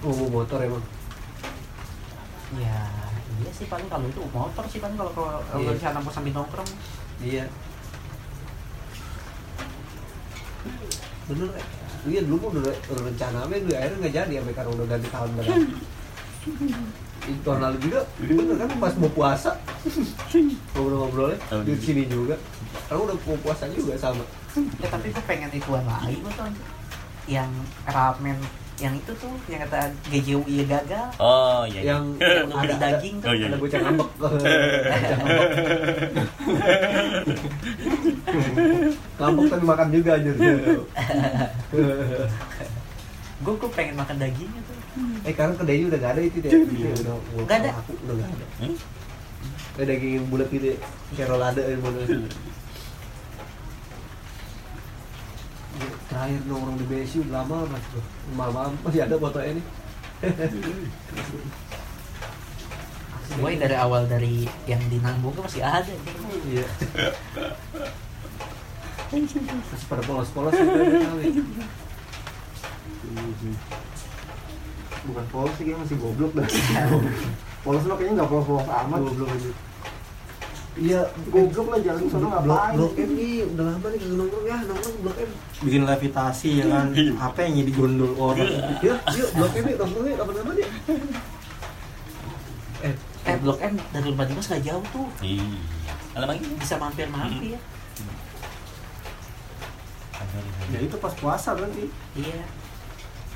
Oh 0.00 0.26
motor 0.32 0.58
emang? 0.64 0.84
Ya 2.56 2.88
iya 3.38 3.50
sih 3.52 3.68
paling 3.68 3.86
kalau 3.92 4.08
itu 4.08 4.20
motor 4.32 4.64
sih 4.72 4.80
paling 4.80 4.96
kalau 4.96 5.12
kalau 5.12 5.70
di 5.70 5.80
sana 5.80 6.00
mau 6.00 6.10
sambil 6.10 6.32
nongkrong. 6.32 6.70
Iya. 7.20 7.44
Bener 11.28 11.48
eh. 11.52 11.66
iya 12.08 12.20
dulu 12.24 12.48
mau 12.48 12.50
udah, 12.56 12.72
udah 12.72 13.02
rencana 13.12 13.38
dulu 13.60 13.74
akhirnya 13.76 13.98
nggak 14.00 14.14
jadi 14.16 14.32
sampai 14.40 14.54
karena 14.56 14.70
udah 14.72 14.86
ganti 14.86 15.08
tahun 15.12 15.30
berapa 15.36 15.56
tahun 17.44 17.60
lalu 17.64 17.76
juga. 17.84 18.00
Bener 18.20 18.56
kan 18.56 18.68
pas 18.80 18.94
mau 18.96 19.10
puasa. 19.12 19.50
Ngobrol-ngobrolnya 20.74 21.38
di 21.64 21.74
sini 21.78 22.02
juga. 22.08 22.36
Karena 22.88 23.00
udah 23.08 23.16
mau 23.26 23.38
puasa 23.44 23.64
juga 23.72 23.94
sama. 24.00 24.24
Ya 24.80 24.88
tapi 24.90 25.12
gue 25.12 25.24
pengen 25.28 25.50
ituan 25.54 25.84
lagi 25.86 26.18
gue 26.18 26.32
tuh 26.34 26.48
yang 27.28 27.52
ramen 27.84 28.40
yang 28.78 28.94
itu 28.94 29.10
tuh 29.18 29.34
yang 29.50 29.60
kata 29.66 29.90
GJUI 30.06 30.62
gagal. 30.70 31.10
Oh 31.18 31.66
iya. 31.66 31.82
iya. 31.82 31.98
yang 31.98 32.04
yang 32.22 32.48
ada 32.54 32.74
daging 32.78 33.18
tuh. 33.18 33.28
Oh, 33.28 33.34
iya. 33.34 33.46
ada 33.50 33.58
bocah 33.58 33.80
ngambek. 33.82 34.10
Ngambek. 39.18 39.46
tapi 39.50 39.64
makan 39.66 39.88
juga 39.90 40.10
anjir. 40.14 40.34
Gue 43.38 43.54
gue 43.58 43.70
pengen 43.74 43.94
makan 43.98 44.16
dagingnya 44.18 44.62
tuh 44.62 44.77
Eh 45.26 45.32
sekarang 45.34 45.54
kedainya 45.58 45.86
udah 45.90 45.98
gak 46.00 46.12
ada 46.16 46.22
itu 46.22 46.38
deh. 46.40 46.50
Iya. 46.50 46.92
Udah 47.04 47.14
udah 47.14 47.44
Nggak 47.44 47.58
ada. 47.62 47.70
Aku 47.82 47.92
udah 48.06 48.14
gak 48.16 48.30
ada. 48.32 48.46
Hmm? 48.62 48.76
Kayak 49.78 49.86
daging 49.94 50.12
yang 50.18 50.26
bulat 50.26 50.48
gitu 50.50 50.66
ya. 50.74 50.76
Kayak 51.14 51.28
rolade 51.30 51.62
yang 51.62 51.82
bulat. 51.82 52.08
Ya, 55.78 55.88
Terakhir 56.10 56.40
nongkrong 56.50 56.76
di 56.82 56.86
BSU 56.90 57.18
udah 57.28 57.34
lama 57.44 57.56
mas. 57.70 57.84
Malam 58.34 58.70
masih 58.82 59.00
ada 59.06 59.14
fotonya 59.14 59.52
nih. 59.58 59.66
gue 63.28 63.50
dari 63.54 63.76
awal 63.76 64.08
dari 64.10 64.48
yang 64.66 64.82
di 64.90 64.98
Nanggung 64.98 65.36
masih 65.38 65.62
ada 65.62 65.94
Iya. 66.48 66.66
Masih 69.14 69.86
pada 69.86 70.02
polos-polos 70.02 70.56
gitu 70.58 70.74
ada 70.74 70.98
kali. 71.06 71.26
Bukan 75.08 75.24
polos 75.32 75.52
sih 75.56 75.64
kayaknya 75.64 75.82
masih 75.84 75.96
goblok 75.96 76.32
dah. 76.36 76.48
Polos 77.64 77.82
mah 77.88 77.96
kayaknya 77.96 78.14
nggak 78.22 78.30
polos-polos 78.30 78.66
amat. 78.68 78.98
Goblok 79.02 79.30
aja. 79.32 79.50
Iya, 80.78 81.00
goblok 81.34 81.66
lah 81.74 81.80
jalan 81.82 82.00
ke 82.06 82.10
sana 82.14 82.22
Blok, 82.22 82.38
ngapain? 82.38 82.74
blok 82.78 82.92
M 82.94 83.10
nih, 83.18 83.34
udah 83.50 83.64
lama 83.66 83.86
nih 83.90 83.98
kagak 83.98 84.14
nongkrong 84.14 84.46
ya, 84.46 84.56
nongkrong 84.62 84.96
blok 85.02 85.16
M. 85.18 85.30
bikin 85.66 85.82
levitasi 85.90 86.50
ya 86.54 86.64
kan? 86.70 86.86
Apa 87.18 87.38
yang 87.42 87.54
jadi 87.66 87.72
gondol 87.74 88.12
orang? 88.14 88.46
Yuk, 88.78 88.98
yuk, 89.18 89.28
blok 89.34 89.52
M 89.58 89.64
yuk, 89.66 89.78
nongkrong 89.82 90.06
yuk, 90.06 90.18
kapan-kapan 90.22 90.54
yuk. 90.54 90.70
Eh, 92.78 92.94
eh 93.26 93.36
blok 93.42 93.58
M 93.58 93.74
dari 93.90 94.06
rumah 94.06 94.26
Dimas 94.30 94.46
gak 94.46 94.62
jauh 94.62 94.84
tuh. 94.94 95.08
Iya. 95.18 95.58
Alam 96.14 96.28
lagi 96.30 96.46
bisa 96.46 96.74
mampir 96.78 97.10
mampir. 97.10 97.58
Ya 100.68 100.78
itu 100.78 100.96
pas 101.02 101.14
puasa 101.18 101.58
berarti. 101.58 101.90
Iya 102.14 102.46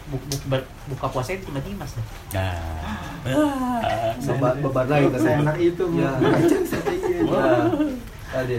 Buk, 0.04 0.22
buk, 0.24 0.42
ber- 0.46 0.68
buka 0.86 1.06
puasa 1.08 1.38
rumah 1.38 1.62
Dimas 1.62 1.92
deh 1.92 2.06
nah. 2.32 3.80
Beban, 4.18 4.54
beban 4.60 4.86
lagi 4.86 5.06
kan. 5.08 5.20
seenak 5.20 5.56
itu 5.56 5.84
Ya. 5.94 6.10
macam 6.22 6.62
strategi 6.64 7.12
Ya, 7.22 7.46
tadi. 8.30 8.58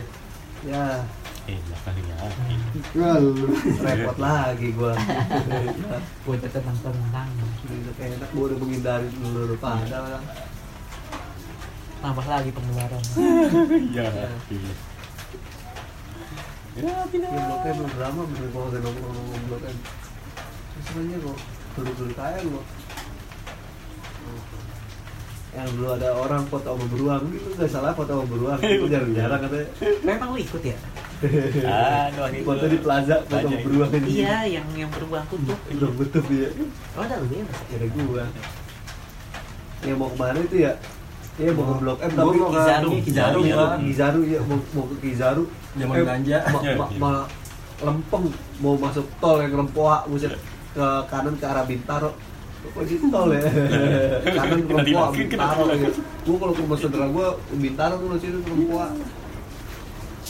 Ya, 0.64 0.84
iya 1.44 1.76
kali 1.84 2.02
ya 2.02 2.16
repot 3.84 4.18
lagi 4.18 4.68
gua. 4.72 4.96
gue 6.24 6.36
tetep 6.40 6.64
nonton 6.64 6.94
menang 7.02 7.28
Udah 7.66 7.94
kayak 7.94 8.16
enak, 8.16 8.30
gua 8.32 8.44
udah 8.48 8.58
menghindari 8.58 9.08
dulu 9.12 9.28
dulu 9.44 9.56
pada 9.58 10.00
lah. 10.10 10.24
nambah 12.00 12.26
lagi 12.26 12.50
pengeluaran 12.50 13.04
iya 13.86 14.08
Ya, 16.74 16.90
blok 17.06 17.62
M 17.64 17.78
udah 17.86 18.00
lama 18.02 18.22
bener 18.26 18.48
gua 18.50 18.64
udah 18.66 18.80
nongkrong 18.82 19.14
nongkrong 19.14 19.44
blok 19.46 19.62
M. 19.64 19.78
Sebenarnya 20.84 21.18
kok 21.20 21.38
duduk-duduk 21.76 22.18
aja 22.18 22.40
gua. 22.44 22.64
Yang 25.54 25.68
dulu 25.72 25.88
ada 25.92 26.10
orang 26.12 26.42
foto 26.50 26.66
sama 26.68 26.86
beruang 26.88 27.22
gitu 27.30 27.48
nggak 27.54 27.70
salah 27.70 27.94
foto 27.94 28.12
sama 28.12 28.26
beruang 28.26 28.58
itu 28.60 28.86
jarang-jarang 28.94 29.40
katanya. 29.40 29.68
Memang 30.02 30.28
lu 30.34 30.40
ikut 30.40 30.64
ya? 30.64 30.78
Aduh 31.24 32.26
foto 32.44 32.66
di 32.68 32.78
plaza 32.78 33.16
foto 33.24 33.46
sama 33.48 33.58
beruang 33.62 33.92
ini. 33.96 34.10
Iya 34.20 34.38
yang 34.52 34.68
yang 34.76 34.90
beruang 34.90 35.26
kutub 35.28 35.60
beruang 35.68 35.96
betup 35.96 36.26
ya 36.28 36.50
oh 36.94 37.02
ada 37.02 37.16
lu 37.20 37.30
ya? 37.32 37.44
Mas 37.44 37.60
ada 37.70 37.86
gua. 37.88 38.24
Yang 39.84 39.98
mau 39.98 40.10
ke 40.10 40.18
mana 40.18 40.40
itu 40.42 40.58
ya? 40.60 40.74
Iya 41.34 41.50
mau 41.52 41.66
ke 41.66 41.74
Blok 41.80 42.00
M 42.00 42.12
tapi 42.12 42.36
mau 42.36 42.50
ke 42.50 42.58
Kizaru. 42.58 42.90
Kizaru 43.00 43.40
Iya. 43.44 43.66
Kizaru 43.80 44.22
ya. 44.24 44.40
Mau, 44.44 44.58
mau 44.72 44.86
ke 44.86 44.96
Kizaru. 45.00 45.44
Zaman 45.74 45.96
Eh, 45.96 46.04
ganja. 46.04 46.38
ma- 46.48 46.62
ma- 46.76 46.92
malah 47.00 47.26
lempeng. 47.80 48.26
Mau 48.58 48.74
masuk 48.76 49.06
tol 49.18 49.38
yang 49.38 49.54
lempoa 49.56 50.06
buset 50.08 50.34
ke 50.74 50.88
kanan 51.08 51.36
ke 51.38 51.46
arah 51.46 51.66
Bintaro. 51.66 52.12
Kok 52.64 52.84
di 52.88 52.96
tol 53.12 53.30
ya? 53.36 53.44
Kanan 54.38 54.60
kena 54.66 54.84
Bintaro 55.14 55.64
ya. 55.72 55.90
Gua 56.26 56.36
kalau 56.42 56.54
ke 56.56 56.62
rumah 56.66 56.78
saudara 56.82 57.06
gua 57.08 57.28
ke 57.38 57.56
Bintaro 57.56 57.96
tuh 58.02 58.18
situ 58.18 58.38
ke 58.42 58.50
lempoa 58.50 58.88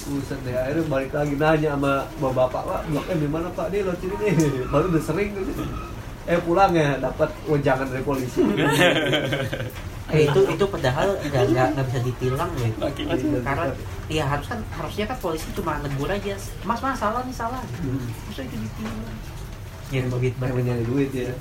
Buset 0.03 0.39
deh, 0.43 0.51
akhirnya 0.51 0.83
balik 0.91 1.15
lagi 1.15 1.35
nanya 1.39 1.79
sama 1.79 2.03
bapak-bapak, 2.19 2.63
Pak, 2.67 2.81
blok 2.91 3.05
M 3.07 3.17
di 3.23 3.29
mana 3.29 3.47
Pak? 3.55 3.71
Dia 3.71 3.87
lewat 3.87 3.99
sini 4.03 4.15
nih, 4.19 4.33
baru 4.73 4.85
udah 4.91 5.03
sering 5.03 5.29
gitu. 5.31 5.63
Eh 6.27 6.39
pulang 6.43 6.71
ya, 6.75 6.99
dapat 6.99 7.29
wejangan 7.47 7.87
dari 7.87 8.03
polisi. 8.03 8.43
eh 10.11 10.27
itu 10.27 10.39
itu 10.43 10.65
padahal 10.67 11.15
nggak 11.23 11.43
nggak 11.55 11.67
nggak 11.75 11.85
bisa 11.87 11.99
ditilang 12.03 12.51
ya. 12.59 12.67
Karena 13.47 13.65
ya 14.11 14.23
harus 14.27 14.45
kan 14.51 14.59
harusnya 14.75 15.05
kan 15.07 15.17
polisi 15.23 15.47
cuma 15.55 15.79
negur 15.79 16.11
aja. 16.11 16.35
Mas 16.67 16.79
mas 16.83 16.99
salah 16.99 17.23
nih 17.23 17.35
salah. 17.35 17.63
Hmm. 17.79 18.03
masa 18.27 18.43
itu 18.43 18.55
ditilang 18.59 18.97
nyari 19.93 20.07
duit 20.09 20.33
banget 20.35 20.63
nyari 20.63 20.83
duit 20.83 21.09
ya. 21.11 21.33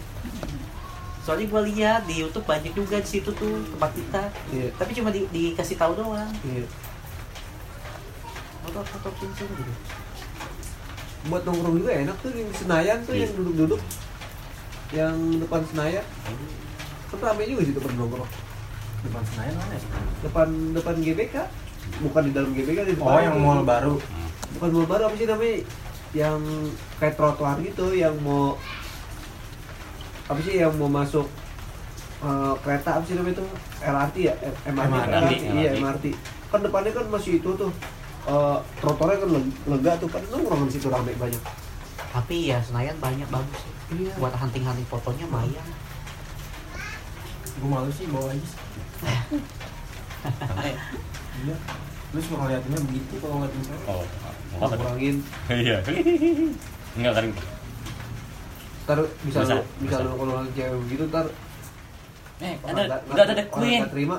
soalnya 1.23 1.47
gue 1.47 1.63
lihat 1.71 2.03
di 2.05 2.15
YouTube 2.19 2.43
banyak 2.45 2.73
juga 2.73 2.99
di 2.99 3.09
situ 3.09 3.31
tuh 3.31 3.63
tempat 3.69 3.91
kita 3.93 4.23
Iya. 4.51 4.69
tapi 4.75 4.91
cuma 4.93 5.09
di, 5.09 5.23
dikasih 5.29 5.77
tahu 5.77 5.95
doang 5.95 6.27
Iya. 6.43 6.67
foto 8.63 8.81
foto 8.85 9.09
sini 9.17 9.33
sini 9.33 9.53
gitu 9.57 9.73
buat 11.25 11.43
nongkrong 11.43 11.77
juga 11.79 11.91
enak 11.97 12.17
tuh 12.19 12.31
di 12.31 12.43
Senayan 12.53 12.99
tuh 13.03 13.15
Iya. 13.15 13.23
yang 13.25 13.33
duduk-duduk 13.37 13.81
yang 14.93 15.15
depan 15.39 15.63
Senayan 15.65 16.05
kan 17.09 17.19
rame 17.23 17.43
juga 17.45 17.63
situ 17.63 17.79
pada 17.79 17.95
nongkrong 17.95 18.31
Depan 19.03 19.23
Senayan 19.25 19.55
mana 19.57 19.73
ya? 19.73 19.81
depan 20.23 20.49
depan 20.75 20.95
GBK 20.97 21.35
bukan 22.01 22.23
di 22.25 22.33
dalam 22.33 22.51
GBK 22.51 22.79
di 22.85 22.93
depan 22.95 23.07
Oh, 23.09 23.21
yang 23.21 23.37
mall 23.37 23.63
baru. 23.63 23.95
bukan 24.53 24.69
mall 24.71 24.87
baru 24.87 25.03
apa 25.07 25.15
sih 25.15 25.27
namanya 25.27 25.55
yang 26.13 26.39
kayak 26.97 27.15
trotoar 27.15 27.57
gitu 27.59 27.93
yang 27.93 28.13
mau 28.19 28.57
apa 30.25 30.39
sih 30.41 30.57
yang 30.57 30.73
mau 30.77 30.87
masuk 30.87 31.25
eh, 32.21 32.55
kereta 32.61 32.97
apa 32.97 33.05
sih 33.05 33.15
namanya 33.15 33.35
itu 33.35 33.47
LRT 33.83 34.17
ya 34.21 34.35
MRT, 34.67 34.87
MRT, 34.87 35.09
LRT, 35.11 35.33
iya 35.55 35.71
MRT. 35.75 36.05
Kan 36.49 36.61
depannya 36.61 36.93
kan 36.93 37.07
masih 37.09 37.33
itu 37.35 37.51
tuh 37.51 37.73
eh, 38.25 38.59
trotoarnya 38.79 39.19
kan 39.19 39.31
leg- 39.31 39.59
lega 39.67 39.93
tuh 39.97 40.09
kan 40.09 40.23
nongkrong 40.29 40.65
di 40.65 40.73
situ 40.73 40.87
rame 40.87 41.13
banyak 41.15 41.43
tapi 42.09 42.47
ya 42.47 42.61
Senayan 42.61 42.97
banyak 42.99 43.25
bagus 43.27 43.61
Iya. 43.89 44.13
buat 44.17 44.33
hunting-hunting 44.33 44.85
fotonya 44.87 45.25
lumayan 45.27 45.67
Gue 47.55 47.69
malu 47.69 47.89
sih 47.89 48.05
bawa 48.07 48.33
aja. 48.33 48.49
Santai. 50.41 50.73
Iya. 51.43 51.57
Lu 52.11 52.21
suka 52.21 52.37
ngeliatinnya 52.39 52.81
begitu 52.85 53.15
kalau 53.19 53.35
ngeliatin 53.39 53.63
saya. 53.65 53.81
oh 53.87 54.01
nggak 54.03 54.22
apa 54.55 54.75
kurangin 54.75 55.17
iya. 55.49 55.79
Enggak 56.97 57.13
kan? 57.15 57.25
Ntar 58.83 58.99
bisa 59.23 59.39
Bisa, 59.39 59.55
lu 59.55 59.63
bisa 59.81 59.97
bisa. 59.97 60.03
lu 60.03 60.11
kalau 60.15 60.33
lagi 60.37 60.51
cewek 60.53 60.79
begitu 60.83 61.03
ntar 61.09 61.27
eh 62.39 62.55
ada 62.61 62.83
nggak- 62.83 63.03
udah 63.09 63.25
ada 63.25 63.45
queen. 63.49 63.81
terima 63.89 64.17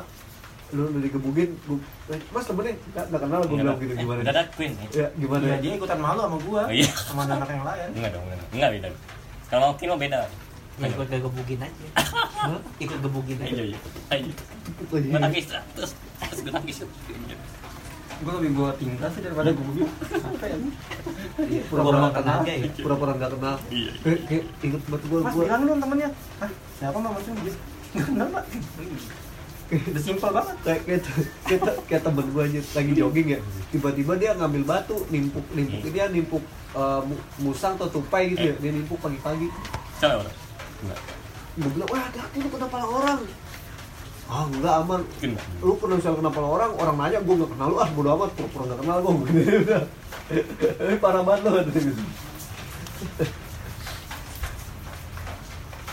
lu 0.73 0.89
udah 0.89 1.01
digebugin 1.03 1.49
gua, 1.63 1.77
eh, 2.09 2.19
mas 2.31 2.45
temenin 2.47 2.73
nggak 2.89 3.05
nggak 3.05 3.21
kenal 3.21 3.39
gue 3.43 3.53
bilang 3.53 3.77
gitu 3.77 3.93
gimana? 3.93 4.19
Udah 4.25 4.33
ada 4.33 4.43
queen 4.49 4.73
ya? 4.89 5.07
Gimana? 5.13 5.41
Iya, 5.43 5.51
ya 5.51 5.57
dia 5.59 5.71
ikutan 5.77 5.99
malu 6.01 6.19
sama 6.23 6.37
gua. 6.41 6.61
Oh, 6.65 6.73
iya. 6.73 6.89
Sama 6.89 7.21
anak 7.27 7.45
yang 7.45 7.61
lain. 7.61 7.89
enggak 7.93 8.09
dong 8.09 8.23
enggak 8.25 8.47
enggak 8.49 8.69
beda. 8.73 8.87
Kalau 9.45 9.61
mau 9.61 9.75
kino 9.77 9.93
beda. 9.95 10.19
Ya 10.73 10.87
ikut 10.89 11.05
gebugin 11.05 11.59
aja. 11.61 11.85
Hah? 12.49 12.61
ikut 12.81 12.97
gebugin 13.05 13.37
aja. 13.37 13.53
Ayo 13.53 13.63
ayo. 13.69 13.77
Ayo 14.09 14.33
gue 14.83 14.99
nangis 15.13 15.45
terus 15.45 15.91
terus 16.25 16.39
gue 16.41 16.49
nangis 16.49 16.77
Gue 18.15 18.33
lebih 18.35 18.51
bawa 18.53 18.71
tingkat 18.75 19.09
sih 19.09 19.21
daripada 19.21 19.49
gue 19.49 19.65
bilang. 19.67 19.93
Apa 20.13 20.45
ya? 20.45 20.55
Iya, 21.39 21.61
Pura-pura 21.65 21.97
nggak 21.99 22.15
kenal 22.15 22.39
ya? 22.43 22.55
pura-pura 22.77 23.11
nggak 23.13 23.31
kenal 23.33 23.55
Iya. 23.67 23.91
kayak 23.99 24.19
kayak 24.23 24.43
inget 24.61 24.81
banget 24.83 25.03
gue 25.03 25.19
Mas 25.19 25.33
gue 25.33 25.43
bilang 25.43 25.61
lu 25.61 25.73
temennya. 25.75 26.09
Hah? 26.37 26.51
Siapa 26.77 26.97
mah 26.97 27.11
maksudnya? 27.11 27.41
Dia 27.41 27.53
nggak 27.91 28.05
kenal 28.05 28.27
pak. 28.29 28.43
Udah 29.73 30.01
simpel 30.03 30.29
banget. 30.29 30.55
kayak 30.61 30.81
kayak, 30.85 31.01
kayak, 31.43 31.61
kayak 31.89 32.01
temen 32.03 32.25
gue 32.27 32.43
aja 32.43 32.59
lagi 32.73 32.91
jogging 32.93 33.27
ya 33.27 33.39
tiba-tiba 33.67 34.13
dia 34.15 34.31
ngambil 34.35 34.63
batu 34.63 35.01
nimpuk 35.09 35.41
nimpuk 35.49 35.81
dia 35.87 36.05
nimpuk 36.07 36.43
eh, 36.71 37.01
mu- 37.01 37.23
musang 37.41 37.73
atau 37.73 37.89
tupai 37.89 38.29
gitu 38.29 38.43
ya 38.43 38.55
dia 38.55 38.71
nimpuk 38.71 39.01
pagi-pagi 39.01 39.49
gue 41.53 41.69
bilang 41.69 41.85
wah 41.87 42.01
hati-hati 42.03 42.37
lu 42.39 42.49
kena 42.49 42.67
pala 42.67 42.85
orang 42.85 43.19
ah 44.33 44.49
enggak 44.49 44.75
aman. 44.81 45.01
Kena 45.21 45.37
lu 45.61 45.77
pernah 45.77 45.95
misalnya 46.01 46.17
kena 46.25 46.31
pala 46.33 46.47
orang 46.49 46.71
orang 46.81 46.95
nanya 46.97 47.19
gue 47.21 47.35
nggak 47.37 47.51
kenal 47.53 47.67
lu. 47.69 47.77
Ah 47.77 47.89
bodo 47.93 48.09
amat 48.17 48.29
pura-pura 48.33 48.63
nggak 48.65 48.79
kenal 48.81 48.97
gue 48.97 49.13
ini 50.89 50.97
parah 51.03 51.21
banget 51.21 51.65
gitu. 51.69 51.93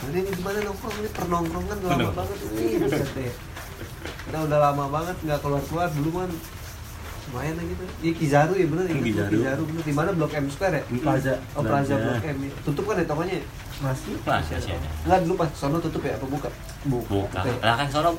Nah, 0.01 0.09
ini 0.17 0.33
gimana 0.33 0.59
nongkrong? 0.65 0.97
Ini 0.97 1.11
pernongkrongan 1.13 1.77
udah 1.77 1.91
lama 1.93 2.13
banget. 2.17 2.37
Ini 2.57 2.89
deh. 2.89 3.33
Kita 4.25 4.39
udah 4.49 4.59
lama 4.59 4.85
banget 4.89 5.17
nggak 5.21 5.39
keluar 5.45 5.63
keluar 5.69 5.89
dulu 5.93 6.11
kan 6.25 6.31
lumayan 7.31 7.55
lah 7.55 7.65
gitu. 7.65 7.85
Iya 8.03 8.13
Kizaru 8.19 8.53
ya 8.59 8.67
bener 8.67 8.85
ya 8.91 8.95
Kizaru. 8.99 9.31
Kizaru 9.39 9.63
bener 9.71 9.83
di 9.87 9.95
mana 9.95 10.11
Blok 10.11 10.33
M 10.35 10.47
Square 10.51 10.75
ya? 10.75 10.83
Plaza. 10.99 11.35
Oh 11.55 11.63
Plaza. 11.63 11.95
Blok 11.95 12.27
M 12.27 12.39
ya. 12.43 12.51
Tutup 12.67 12.85
kan 12.91 12.99
ya 12.99 13.07
tokonya? 13.07 13.35
ya? 13.39 13.45
Masih. 13.81 14.13
masih 14.29 14.53
masih 14.61 14.73
ada 14.77 14.89
Enggak 15.09 15.19
dulu 15.25 15.35
pas 15.41 15.49
sono 15.57 15.81
tutup 15.81 16.03
ya 16.05 16.13
apa 16.19 16.27
buka? 16.29 16.51
buka 16.85 17.41
Oke. 17.41 17.53
lah 17.65 17.75
kan 17.81 17.89
sono 17.89 18.11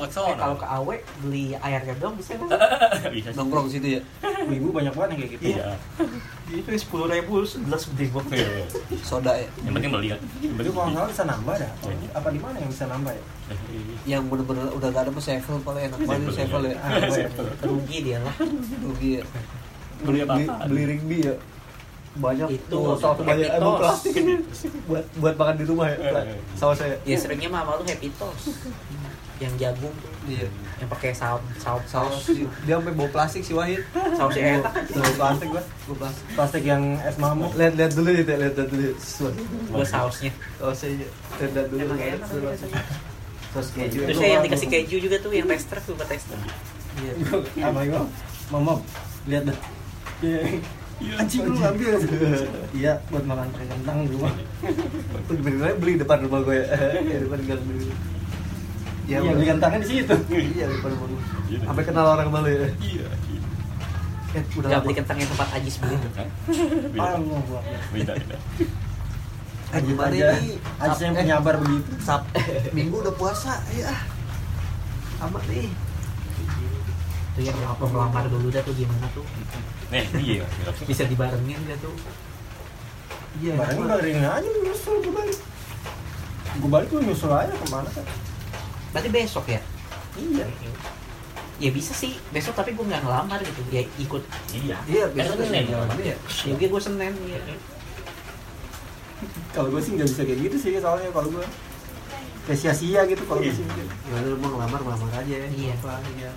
buat 0.00 0.10
Eh, 0.10 0.36
kalau 0.40 0.56
ke 0.56 0.66
AW 0.66 0.88
beli 1.20 1.44
airnya 1.60 1.94
dong 2.00 2.14
bisa 2.16 2.32
kan? 2.40 2.48
bisa 3.14 3.28
nongkrong 3.36 3.68
situ 3.68 4.00
ya? 4.00 4.00
Ibu 4.48 4.72
banyak 4.72 4.94
banget 4.96 5.08
yang 5.12 5.20
kayak 5.20 5.32
gitu. 5.36 5.44
Iya. 5.52 5.64
Itu 6.50 6.68
sepuluh 6.74 7.06
ribu 7.06 7.44
segelas 7.44 7.84
gede 7.92 8.08
banget. 8.10 8.40
Iya. 8.40 8.64
soda 9.04 9.32
ya? 9.36 9.46
Yang 9.62 9.72
penting 9.76 9.90
beli 9.92 10.08
yang 10.16 10.22
Itu 10.40 10.70
kalau 10.72 10.88
nggak 10.90 11.12
bisa 11.12 11.22
nambah 11.28 11.54
dah. 11.60 11.72
Iya. 11.84 12.08
Apa 12.16 12.28
di 12.32 12.40
mana 12.40 12.56
yang 12.58 12.70
bisa 12.72 12.84
nambah 12.88 13.12
ya? 13.12 13.24
yang 14.06 14.22
bener-bener 14.30 14.70
udah 14.72 14.88
gak 14.94 15.10
ada 15.10 15.12
sevel 15.18 15.58
paling 15.66 15.90
enak 15.90 15.98
banget 16.06 16.32
Sevel, 16.38 16.62
ya. 16.70 16.76
Ah, 16.80 16.90
ya? 17.02 17.28
Rugi 17.66 17.98
dia 18.06 18.18
lah. 18.22 18.34
rugi 18.78 19.10
ya. 19.18 19.24
Beli 20.00 20.18
apa 20.24 20.34
beli, 20.38 20.44
beli 20.70 20.82
rigby 20.96 21.18
ya. 21.26 21.34
Banyak. 22.10 22.48
Itu, 22.50 22.78
satu 22.98 23.22
banyak 23.22 23.50
emang 23.54 23.78
plastik 23.78 24.14
buat 24.86 25.04
buat 25.18 25.34
makan 25.38 25.54
di 25.58 25.64
rumah 25.66 25.86
ya 25.90 25.98
sama 26.58 26.74
saya. 26.74 26.98
Ya 27.06 27.16
seringnya 27.18 27.50
mama 27.50 27.78
lu 27.78 27.84
happy 27.86 28.10
toast. 28.18 28.54
Yang 29.40 29.54
jagung 29.56 29.94
tuh, 29.96 30.12
iya 30.28 30.44
yang 30.76 30.88
pakai 30.88 31.16
saus 31.16 31.40
saus 31.56 31.80
saus 31.88 32.12
saus 32.28 32.44
dia 32.64 32.76
sampai 32.76 32.92
bawa 32.92 33.08
plastik 33.08 33.40
si 33.40 33.56
Wahid 33.56 33.80
sausnya 34.12 34.60
enak. 34.60 34.72
bawa 34.92 35.12
plastik 35.16 35.48
gua 35.48 35.62
bawa 35.64 35.96
plastik 35.96 36.24
Plastik 36.36 36.62
yang 36.62 36.82
es 37.00 37.16
mamuk. 37.16 37.50
lihat 37.56 37.72
lihat 37.74 37.92
dulu 37.92 38.08
ya 38.12 38.20
lihat 38.20 38.52
lihat 38.52 38.68
dulu. 38.68 38.92
Gua 39.72 39.86
sausnya. 39.86 40.32
sausnya 40.56 40.88
lihat 41.40 41.52
lihat 41.56 41.66
dulu 41.68 41.82
tuh 41.82 41.96
Suat. 41.96 42.42
rasanya. 42.52 42.82
saus 43.50 43.68
keju 43.72 43.98
Terus 44.04 44.18
saya 44.20 44.30
yang 44.30 44.44
dikasih 44.44 44.68
keju 44.68 44.96
juga 45.00 45.16
tuh 45.18 45.32
yang 45.32 45.48
tester 45.48 45.78
tuh 45.80 45.92
buat 45.96 46.06
tester. 46.06 46.36
iya 47.00 47.12
Apa 47.64 47.80
itu? 47.82 48.02
Mama, 48.48 48.74
lihat 49.24 49.48
dah. 49.48 49.58
Iya. 50.20 50.40
Anjing 51.16 51.48
lu 51.48 51.56
ambil. 51.56 51.96
Iya, 52.76 52.92
buat 53.08 53.24
makan 53.24 53.48
kentang 53.56 54.04
di 54.04 54.12
rumah. 54.12 54.36
bener 55.32 55.72
beli 55.74 55.96
depan 55.96 56.28
rumah 56.28 56.44
gue 56.44 56.60
ya 56.60 56.66
ya 57.00 57.16
depan 57.24 57.40
gang 57.48 57.62
dulu 57.64 57.88
Iya, 59.10 59.18
beli 59.26 59.46
kentangnya 59.48 59.78
di 59.80 59.88
situ. 59.90 60.14
iya 60.30 60.64
depan 60.66 60.88
rumah 60.92 61.06
gue 61.10 61.58
sampai 61.60 61.82
kenal 61.82 62.06
orang 62.08 62.28
malu 62.28 62.46
ya 62.46 62.68
iya 62.78 63.06
eh 64.30 64.42
udah 64.54 64.68
Gak 64.70 64.80
beli 64.80 64.94
kentang 64.94 65.16
yang 65.18 65.26
tempat 65.28 65.48
Ajis 65.52 65.74
beli 65.76 65.96
tuh. 65.96 66.10
Ah, 66.14 66.26
beda 66.86 67.18
lu 67.18 67.34
gua. 67.44 67.60
beda 67.90 68.12
beda 68.14 68.36
eh 69.70 69.80
gimana 69.80 70.10
Aja. 70.12 70.28
ini 70.36 70.54
Aja 70.78 70.98
yang 71.00 71.14
Eh, 71.14 71.20
penyabar 71.20 71.54
begitu. 71.58 71.90
Sab 72.00 72.22
minggu 72.70 72.96
udah 73.00 73.14
puasa 73.14 73.58
ya 73.72 73.90
amat 75.20 75.42
nih 75.46 75.66
Tuh 77.30 77.42
yang 77.44 77.54
aku 77.64 77.86
melamar 77.86 78.26
dulu 78.26 78.46
dah 78.48 78.58
tuh 78.60 78.74
gimana 78.74 79.06
tuh. 79.10 79.26
nih 79.88 80.06
iya 80.20 80.46
Bisa 80.80 81.02
dibarengin 81.04 81.58
gak 81.64 81.78
tuh? 81.78 81.94
iya 83.38 83.54
enak. 83.56 83.78
baring 83.88 84.18
aja 84.20 84.38
nyusul 84.60 84.94
gue 85.00 85.12
balik. 85.12 85.38
Gue 86.52 86.66
balik 86.68 86.88
lu 86.88 87.02
nyusul 87.04 87.30
aja 87.30 87.50
ke 87.50 87.66
mana 87.66 87.86
kan? 87.88 88.06
Berarti 88.90 89.08
besok 89.08 89.44
ya? 89.46 89.60
Iya. 90.14 90.46
Ya 91.60 91.70
bisa 91.70 91.92
sih 91.92 92.16
besok 92.30 92.54
tapi 92.54 92.72
gue 92.72 92.82
nggak 92.82 93.02
ngelamar 93.02 93.38
gitu. 93.40 93.60
Ya 93.68 93.82
ikut. 93.96 94.22
iya 94.50 94.76
iya 94.84 95.04
Kan 95.06 95.14
biasanya 95.14 95.44
Senin, 95.44 95.64
ya 95.68 96.16
Ya 96.46 96.52
gue 96.54 96.68
gue 96.68 96.80
senen 96.80 97.12
ya. 97.22 97.40
Kalau 99.52 99.68
gue 99.68 99.80
sih 99.80 99.92
nggak 99.92 100.08
bisa 100.08 100.22
kayak 100.24 100.40
gitu 100.40 100.56
sih 100.56 100.70
soalnya 100.76 101.12
kalau 101.12 101.28
gue 101.28 101.44
kayak 102.42 102.58
sia-sia 102.58 103.04
gitu 103.04 103.22
kalau 103.24 103.38
gue 103.38 103.52
sih 103.52 103.62
mikir. 103.62 103.84
ya 103.84 104.14
udah 104.18 104.34
mau 104.40 104.48
ngelamar 104.50 104.80
ngelamar 104.80 105.10
aja 105.14 105.34
ya 105.36 105.46
Iya. 105.46 105.74
apa 105.76 105.92
iya 106.10 106.30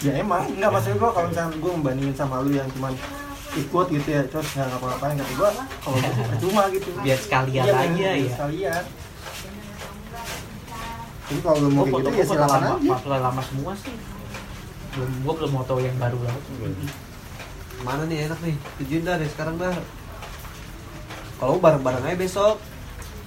Ya 0.00 0.12
emang, 0.16 0.48
enggak 0.48 0.70
maksud 0.70 0.96
gue 0.96 1.10
kalau 1.10 1.28
misalnya 1.28 1.52
gue 1.54 1.72
membandingin 1.74 2.16
sama 2.16 2.40
lu 2.40 2.48
yang 2.50 2.64
cuman 2.72 2.96
ikut 3.52 3.86
gitu 3.90 4.08
ya, 4.08 4.22
terus 4.24 4.48
nggak 4.50 4.68
ngapa-ngapain 4.70 5.12
kata 5.12 5.32
gue, 5.34 5.50
kalau 5.76 5.96
gue 5.98 6.08
sih 6.10 6.24
percuma 6.30 6.62
gitu. 6.70 6.88
Biar 6.98 7.18
sekalian 7.18 7.64
Iya, 7.64 7.72
aja 7.74 7.88
biar 7.90 8.14
ya. 8.16 8.32
Sekalian. 8.32 8.84
Jadi 11.30 11.40
kalau 11.40 11.56
lu 11.56 11.68
Gue 11.68 11.72
mau 11.72 11.84
kayak 11.84 11.94
foto 11.94 12.02
gitu 12.02 12.10
gue 12.10 12.18
ya 12.18 12.26
silakan 12.26 12.50
lama, 12.60 12.74
aja. 12.74 12.90
foto 12.92 13.08
lama 13.12 13.42
semua 13.44 13.72
sih. 13.76 13.94
Belum 14.90 15.10
gue 15.16 15.32
belum 15.36 15.50
mau 15.52 15.64
tahu 15.64 15.78
yang 15.80 15.96
baru 15.96 16.18
lah. 16.20 16.34
mana 17.80 18.04
nih 18.04 18.28
enak 18.28 18.36
nih 18.40 18.52
tujuin 18.76 19.02
dah 19.02 19.16
deh 19.16 19.24
sekarang 19.26 19.56
dah 19.56 19.72
kalau 21.34 21.56
bareng 21.56 21.80
bareng 21.80 22.04
aja 22.04 22.12
besok 22.14 22.60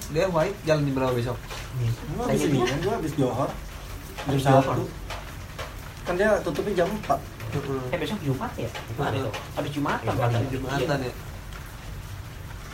dia 0.08 0.30
white 0.30 0.54
jalan 0.62 0.84
di 0.84 0.92
berapa 0.92 1.10
besok 1.10 1.34
Nih. 1.74 1.90
Tanya 1.90 2.22
habis 2.30 2.40
nih. 2.44 2.62
ini, 2.62 2.78
gue 2.78 2.92
habis 2.94 3.12
johor. 3.18 3.50
Jam 3.50 4.30
Habis 4.30 4.44
johor. 4.46 4.62
satu. 4.62 4.84
Kan 6.04 6.14
dia 6.14 6.38
tutupnya 6.38 6.72
jam 6.76 6.88
4 7.02 7.18
Eh 7.90 7.98
besok 7.98 8.18
Jumat 8.20 8.52
ya? 8.54 8.70
Hari 8.94 9.18
itu. 9.18 9.30
Habis 9.54 9.70
Jumatan 9.72 10.06
ya? 10.06 10.46
jumatan 10.52 10.98
ya 11.00 11.12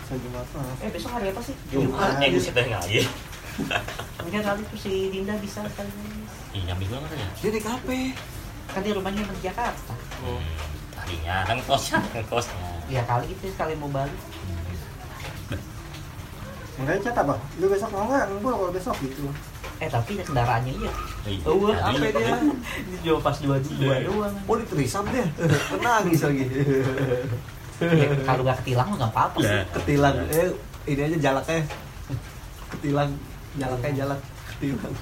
Saya 0.05 0.19
Jumatan. 0.21 0.65
Eh 0.81 0.91
besok 0.91 1.11
hari 1.11 1.27
apa 1.33 1.41
sih? 1.41 1.55
Jumat 1.71 2.13
eh 2.19 2.29
gue 2.29 2.43
setel 2.43 2.67
lagi 2.69 3.01
Enggak 4.21 4.43
kali 4.45 4.61
tuh 4.65 4.79
si 4.79 4.93
Dinda 5.09 5.35
bisa 5.37 5.61
sekali. 5.65 5.91
iya 6.51 6.71
ambil 6.71 6.89
banget 6.93 7.11
ya 7.15 7.29
dia 7.37 7.51
di 7.51 7.63
kafe 7.63 8.01
Kan 8.67 8.81
dia 8.81 8.95
rumahnya 8.95 9.23
di 9.25 9.43
Jakarta. 9.43 9.95
Hmm, 10.19 10.43
tadinya 10.93 11.43
kan 11.43 11.59
kosnya 11.65 11.99
kan 12.15 12.25
kosnya 12.25 12.55
Ya 12.87 13.03
kali 13.03 13.27
itu 13.29 13.47
sekali 13.49 13.75
mau 13.75 13.87
balik. 13.89 14.15
Makanya 16.77 17.01
cat 17.03 17.17
apa? 17.21 17.35
Lu 17.59 17.67
besok 17.67 17.91
mau 17.93 18.09
nggak? 18.09 18.25
Gue 18.33 18.51
kalau 18.51 18.73
besok 18.73 18.97
gitu. 18.99 19.29
Eh 19.79 19.89
tapi 19.89 20.17
ya 20.17 20.25
kendaraannya 20.25 20.73
iya. 20.73 20.93
Iya. 21.27 21.45
Oh, 21.45 21.69
apa 21.69 21.93
iya. 21.93 22.09
dia? 22.11 22.37
Ini 22.81 22.97
cuma 23.03 23.19
pas 23.21 23.37
dua 23.37 23.57
dua 23.61 23.95
Iya. 23.95 24.09
doang. 24.09 24.35
oh 24.49 24.57
diterisam 24.57 25.05
dia 25.09 25.27
nangis 25.77 26.21
lagi 26.21 26.45
Ya, 27.81 28.13
kalau 28.29 28.45
nggak 28.45 28.61
ketilang 28.61 28.89
nggak 28.93 29.09
apa-apa 29.09 29.39
sih. 29.41 29.61
Ketilang 29.73 30.17
eh 30.29 30.53
ini 30.87 31.01
aja 31.01 31.17
jalaknya 31.21 31.65
ketilang 32.71 33.11
jalaknya 33.59 33.91
jalak 34.05 34.21
ketilang 34.55 34.95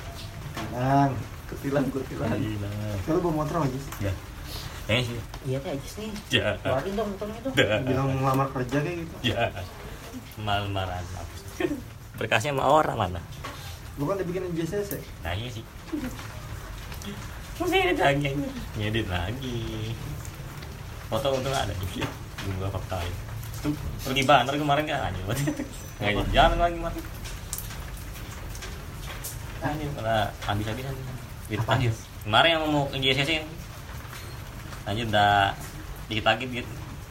Tenang. 0.56 1.12
ketilang 1.48 1.86
ketilang 1.88 2.30
Gila. 2.36 2.70
Kalau 3.04 3.20
bawa 3.24 3.34
motor 3.44 3.56
aja 3.64 3.78
sih. 3.78 3.92
Ya. 4.08 4.12
Eh 4.88 5.00
sih. 5.04 5.18
Iya 5.44 5.58
teh 5.60 5.76
Ajis 5.76 5.94
nih. 6.00 6.10
Ya. 6.32 6.56
Keluarin 6.60 6.92
dong 6.96 7.08
motornya 7.12 7.40
tuh. 7.44 7.52
Dah. 7.52 7.80
Bilang 7.84 8.08
ngelamar 8.12 8.48
kerja 8.52 8.76
kayak 8.80 8.96
gitu. 9.04 9.14
Ya. 9.32 9.52
Mal-maran. 10.40 11.04
Berkasnya 12.16 12.52
sama 12.56 12.64
orang 12.68 12.96
mana? 12.96 13.20
Lu 13.98 14.06
kan 14.06 14.16
udah 14.16 14.26
bikin 14.26 14.48
JCC. 14.54 15.02
Nah 15.24 15.32
iya 15.34 15.48
sih. 15.50 15.64
Terus 17.58 17.70
edit 17.74 17.98
lagi. 17.98 18.30
Ngedit 18.78 19.06
lagi. 19.10 19.92
Foto 21.10 21.26
untung 21.34 21.54
ada 21.54 21.72
juga. 21.74 22.06
Belum 22.44 22.54
gua 22.62 22.70
faktain. 22.70 23.12
Tuh, 23.58 23.74
pergi 24.06 24.22
banter 24.22 24.54
kemarin 24.54 24.86
kan 24.86 25.10
aja. 25.10 25.22
Jalan 26.30 26.58
lagi 26.62 26.78
mati. 26.78 27.00
Pada 29.60 30.30
habis-habisan. 30.46 30.94
Gitu. 31.48 31.62
Ya? 31.64 31.92
Kemarin 32.24 32.50
yang 32.60 32.64
mau 32.68 32.84
ke 32.92 33.00
JCC 33.00 33.40
Anjir 34.88 35.04
udah 35.08 35.52
dikit 36.08 36.24
lagi 36.24 36.44
dikit 36.48 36.68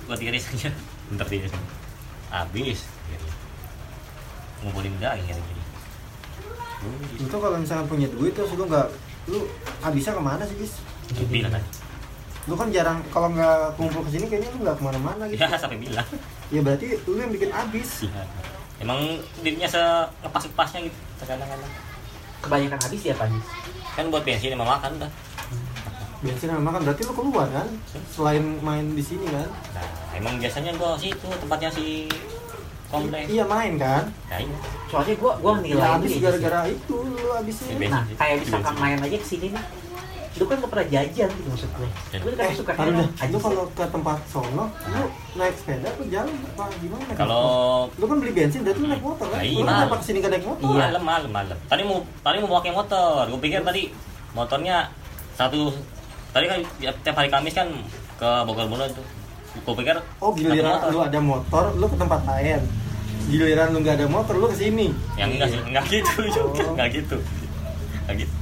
gua 0.09 0.17
tiris 0.17 0.45
aja. 0.53 0.69
Bentar 1.13 1.27
tiris. 1.29 1.53
Habis. 2.33 2.79
Gitu. 2.85 3.27
Ngumpulin 4.65 4.97
daging 4.97 5.29
gitu 5.29 5.41
jadi. 5.41 5.63
Tuh 7.29 7.39
kalau 7.41 7.57
misalnya 7.61 7.85
punya 7.85 8.07
duit 8.09 8.33
terus 8.33 8.53
lu 8.53 8.65
nggak 8.65 8.87
lu 9.27 9.45
habisnya 9.81 10.17
ke 10.17 10.23
mana 10.23 10.43
sih 10.45 10.55
guys? 10.57 10.73
Bilang 11.29 11.53
kan. 11.53 11.63
Lu 12.47 12.55
kan 12.55 12.71
jarang 12.73 13.03
kalau 13.13 13.29
nggak 13.33 13.75
kumpul 13.75 14.01
ke 14.07 14.09
sini 14.17 14.25
kayaknya 14.31 14.49
lu 14.57 14.65
nggak 14.65 14.77
ke 14.79 14.83
mana-mana 14.85 15.23
gitu. 15.29 15.41
Ya 15.41 15.57
sampai 15.57 15.77
bilang. 15.77 16.07
Ya 16.49 16.59
berarti 16.65 16.97
lu 17.05 17.17
yang 17.21 17.29
bikin 17.33 17.51
habis. 17.53 18.05
Iya. 18.05 18.23
Emang 18.77 19.21
dirinya 19.41 19.65
selepas-lepasnya 19.69 20.89
gitu 20.89 20.97
kadang-kadang. 21.21 21.71
Kebanyakan 22.47 22.79
habis 22.79 23.01
ya 23.03 23.13
Pak 23.19 23.27
Ajis. 23.27 23.45
Kan 23.99 24.05
buat 24.07 24.23
bensin 24.23 24.55
sama 24.55 24.65
makan 24.65 24.91
udah. 25.03 25.11
Bensin 26.23 26.47
sama 26.47 26.63
makan 26.63 26.81
berarti 26.87 27.01
lu 27.03 27.13
keluar 27.13 27.47
kan? 27.51 27.67
Selain 28.07 28.43
main 28.63 28.85
di 28.95 29.03
sini 29.03 29.27
kan? 29.27 29.51
Nah, 29.75 30.15
emang 30.15 30.39
biasanya 30.39 30.71
gua 30.79 30.95
situ 30.95 31.27
tempatnya 31.27 31.69
si 31.75 32.07
kompleks. 32.87 33.27
Iya 33.27 33.43
main 33.43 33.75
kan? 33.75 34.07
Nah, 34.31 34.39
iya. 34.39 34.57
Soalnya 34.87 35.13
gua 35.19 35.33
gua 35.43 35.53
Ya, 35.59 35.75
nilai 35.75 35.89
habis 35.91 36.11
ini, 36.15 36.23
gara-gara 36.23 36.59
itu 36.71 36.95
lu 36.95 37.29
habisnya. 37.35 37.75
Ya, 37.75 37.87
Nah, 37.91 38.03
kayak 38.15 38.35
misalkan 38.39 38.75
main 38.79 38.97
aja 39.03 39.17
ke 39.19 39.27
sini 39.27 39.47
nih. 39.51 39.63
Lu 40.37 40.45
kan 40.45 40.55
gak 40.57 40.69
pernah 40.69 40.87
jajan 40.87 41.29
gitu 41.29 41.47
maksud 41.49 41.69
gue. 41.73 41.89
Ya. 42.13 42.17
Gue 42.21 42.31
kan 42.31 42.45
Eh, 42.45 42.55
suka. 42.55 42.71
Ajis 42.73 43.33
Lu 43.33 43.39
kalau 43.39 43.63
ke 43.69 43.83
tempat 43.87 44.17
sono, 44.25 44.65
lu 44.69 45.03
naik 45.33 45.55
sepeda 45.57 45.87
apa 45.87 46.03
jalan 46.07 46.33
apa 46.47 46.63
gimana? 46.77 47.11
Kalau 47.13 47.43
lu 47.91 48.05
kan 48.05 48.17
beli 48.21 48.31
bensin, 48.31 48.61
berarti 48.61 48.79
lu 48.79 48.87
naik 48.87 49.03
motor 49.03 49.25
kan? 49.27 49.37
Nah, 49.37 49.43
iya, 49.43 49.53
Lu 49.53 49.61
mahal. 49.61 49.73
kenapa 49.81 49.95
ke 49.97 50.03
sini 50.05 50.17
gak 50.19 50.31
naik 50.31 50.45
motor? 50.45 50.67
Iya. 50.67 50.79
malam 50.79 51.03
malam 51.03 51.31
malam. 51.33 51.57
Tadi 51.65 51.81
mau 51.81 51.97
tadi 52.21 52.37
mau 52.39 52.51
pakai 52.55 52.71
motor. 52.71 53.21
Gua 53.27 53.39
pikir 53.39 53.59
tadi 53.61 53.81
motornya 54.31 54.75
satu 55.33 55.73
tadi 56.29 56.45
kan 56.45 56.59
tiap 57.01 57.15
hari 57.15 57.29
Kamis 57.29 57.53
kan 57.53 57.67
ke 58.15 58.29
Bogor 58.45 58.65
Bono 58.65 58.85
tuh. 58.87 59.05
Gua 59.59 59.73
pikir 59.73 59.97
Oh 60.19 60.29
giliran 60.31 60.85
lu 60.87 61.01
ada 61.01 61.17
motor, 61.17 61.73
lu 61.73 61.85
ke 61.85 61.97
tempat 61.97 62.21
lain. 62.23 62.61
Giliran 63.27 63.73
lu 63.73 63.81
nggak 63.81 63.95
ada 63.97 64.07
motor, 64.07 64.33
lu 64.33 64.47
ke 64.47 64.57
sini. 64.57 64.93
yang 65.15 65.33
enggak 65.33 65.49
sih, 65.49 65.59
enggak 65.59 65.85
gitu 65.89 66.21
juga. 66.29 66.61
Oh. 66.61 66.73
Enggak 66.77 66.87
gitu. 66.93 67.17
Enggak 68.05 68.15
gitu. 68.23 68.35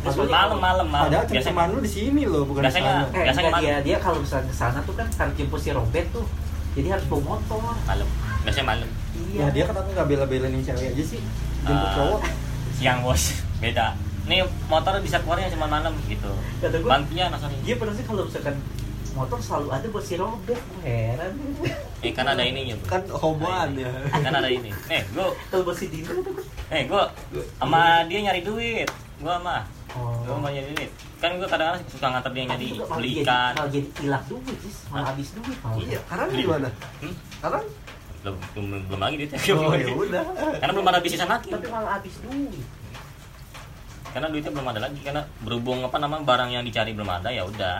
Maksudnya 0.00 0.32
Malam 0.32 0.58
malam 0.58 0.86
malam. 0.86 1.04
Padahal 1.06 1.24
Biasanya 1.26 1.46
cuman 1.52 1.66
lu 1.70 1.80
di 1.80 1.90
sini 1.90 2.22
loh, 2.24 2.42
bukan 2.42 2.62
di 2.62 2.72
sana. 2.72 3.04
Eh, 3.06 3.20
Biasanya 3.20 3.48
enggak, 3.48 3.60
dia 3.60 3.76
dia 3.82 3.96
kalau 4.00 4.18
misalnya 4.18 4.46
ke 4.46 4.54
sana 4.54 4.78
tuh 4.80 4.94
kan 4.94 5.06
harus 5.06 5.34
jemput 5.36 5.60
si 5.60 5.70
Robert 5.70 6.08
tuh. 6.10 6.24
Jadi 6.72 6.88
harus 6.88 7.04
bawa 7.04 7.22
motor. 7.30 7.60
malam. 7.84 8.08
Biasanya 8.40 8.66
malam. 8.66 8.88
Iya. 9.28 9.38
Ya 9.38 9.46
dia 9.50 9.64
kenapa 9.66 9.88
nggak 9.90 10.06
bela-belain 10.06 10.56
cewek 10.58 10.86
aja 10.90 11.04
sih? 11.06 11.20
Jemput 11.60 11.84
Ah. 11.84 11.94
cowok. 11.94 12.22
siang 12.72 13.04
bos 13.04 13.36
beda 13.60 13.92
nih 14.24 14.40
motor 14.64 14.96
bisa 15.04 15.20
keluarnya 15.20 15.52
cuma 15.52 15.68
malam 15.68 15.92
gitu 16.06 16.32
Kata 16.64 16.80
gua- 16.80 16.96
bantunya 16.96 17.28
Dia 17.60 17.76
pernah 17.76 17.92
sih 17.92 18.08
kalau 18.08 18.24
misalkan 18.24 18.56
motor 19.12 19.36
selalu 19.36 19.68
ada 19.68 19.86
buat 19.90 20.00
si 20.00 20.14
Robert, 20.16 20.62
heran. 20.80 21.32
eh 22.00 22.12
kan 22.14 22.24
ada 22.24 22.40
ininya 22.40 22.78
bro. 22.78 22.88
kan 22.88 23.02
homoan 23.10 23.76
ya 23.76 23.90
kan 24.08 24.32
ada 24.32 24.48
ini 24.48 24.72
eh 24.88 25.04
gua 25.12 25.28
Kalau 25.50 25.60
buat 25.60 25.76
si 25.76 25.92
Dino 25.92 26.24
eh 26.70 26.88
gua 26.88 27.12
sama 27.58 28.08
dia 28.08 28.18
nyari 28.22 28.40
duit 28.40 28.88
gua 29.20 29.36
mah 29.38 29.62
Oh. 29.90 30.14
gua 30.22 30.36
mau 30.38 30.48
nyari 30.48 30.70
duit 30.70 30.90
kan 31.18 31.34
gua 31.34 31.44
kadang-kadang 31.44 31.82
suka 31.84 32.06
nganter 32.08 32.30
dia 32.30 32.44
nyari 32.44 32.62
Tapi 32.62 32.70
juga 32.70 32.84
malah 32.84 32.96
beli 32.96 33.10
jadi- 33.10 33.20
ikan 33.20 33.52
Malah 33.52 33.68
jadi 33.68 33.88
hilang 33.98 34.24
duit, 34.24 34.56
Jis. 34.56 34.76
Malah 34.86 35.06
habis 35.08 35.28
duit. 35.32 35.56
malah. 35.60 35.76
iya 35.78 35.98
sekarang 36.00 36.26
Beli. 36.28 36.42
gimana 36.42 36.68
Hmm? 36.96 37.14
sekarang 37.32 37.64
belum 38.20 38.36
belum, 38.52 38.66
belum 38.86 39.00
lagi 39.00 39.14
duitnya 39.16 39.38
oh 39.50 39.74
ya 39.74 39.86
udah 40.02 40.22
karena 40.54 40.72
belum 40.72 40.86
ada 40.86 41.00
bisnis 41.00 41.20
lagi 41.22 41.48
Tapi 41.48 41.66
malah 41.68 41.90
habis 41.96 42.14
duit. 42.20 42.64
karena 44.10 44.26
duitnya 44.26 44.50
belum 44.50 44.66
ada 44.68 44.80
lagi 44.80 45.00
karena 45.00 45.22
berhubung 45.40 45.78
apa 45.82 45.96
namanya 45.96 46.22
barang 46.24 46.50
yang 46.50 46.62
dicari 46.62 46.90
belum 46.92 47.08
ada 47.08 47.28
ya 47.28 47.42
udah 47.42 47.76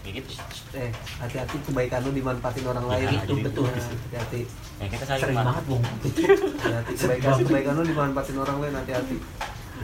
kayak 0.00 0.14
gitu 0.18 0.30
eh 0.74 0.90
hati-hati 1.18 1.56
kebaikan 1.62 2.00
lu 2.00 2.10
dimanfaatin 2.10 2.64
orang 2.64 2.86
lain 2.86 3.06
Ya, 3.06 3.20
Itu 3.20 3.32
jadi- 3.32 3.44
betul. 3.44 3.64
hati-hati 3.68 4.40
ya 4.78 4.86
kita 4.88 5.04
sayang 5.04 5.20
Sering 5.20 5.36
banget 5.36 5.52
banget 5.52 5.64
bung. 5.66 5.82
hati-hati 5.84 6.92
kebaikan 6.96 7.32
kebaikan 7.38 7.72
lu 7.74 7.84
dimanfaatin 7.84 8.36
orang 8.38 8.56
lain 8.60 8.74
hati-hati 8.76 9.16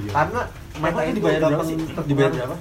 karena 0.06 0.40
mereka 0.76 0.98
itu 1.02 1.14
dibayar 1.16 1.40
berapa 1.42 1.64
sih? 1.64 1.76
Dibayar 2.04 2.32
berapa? 2.32 2.56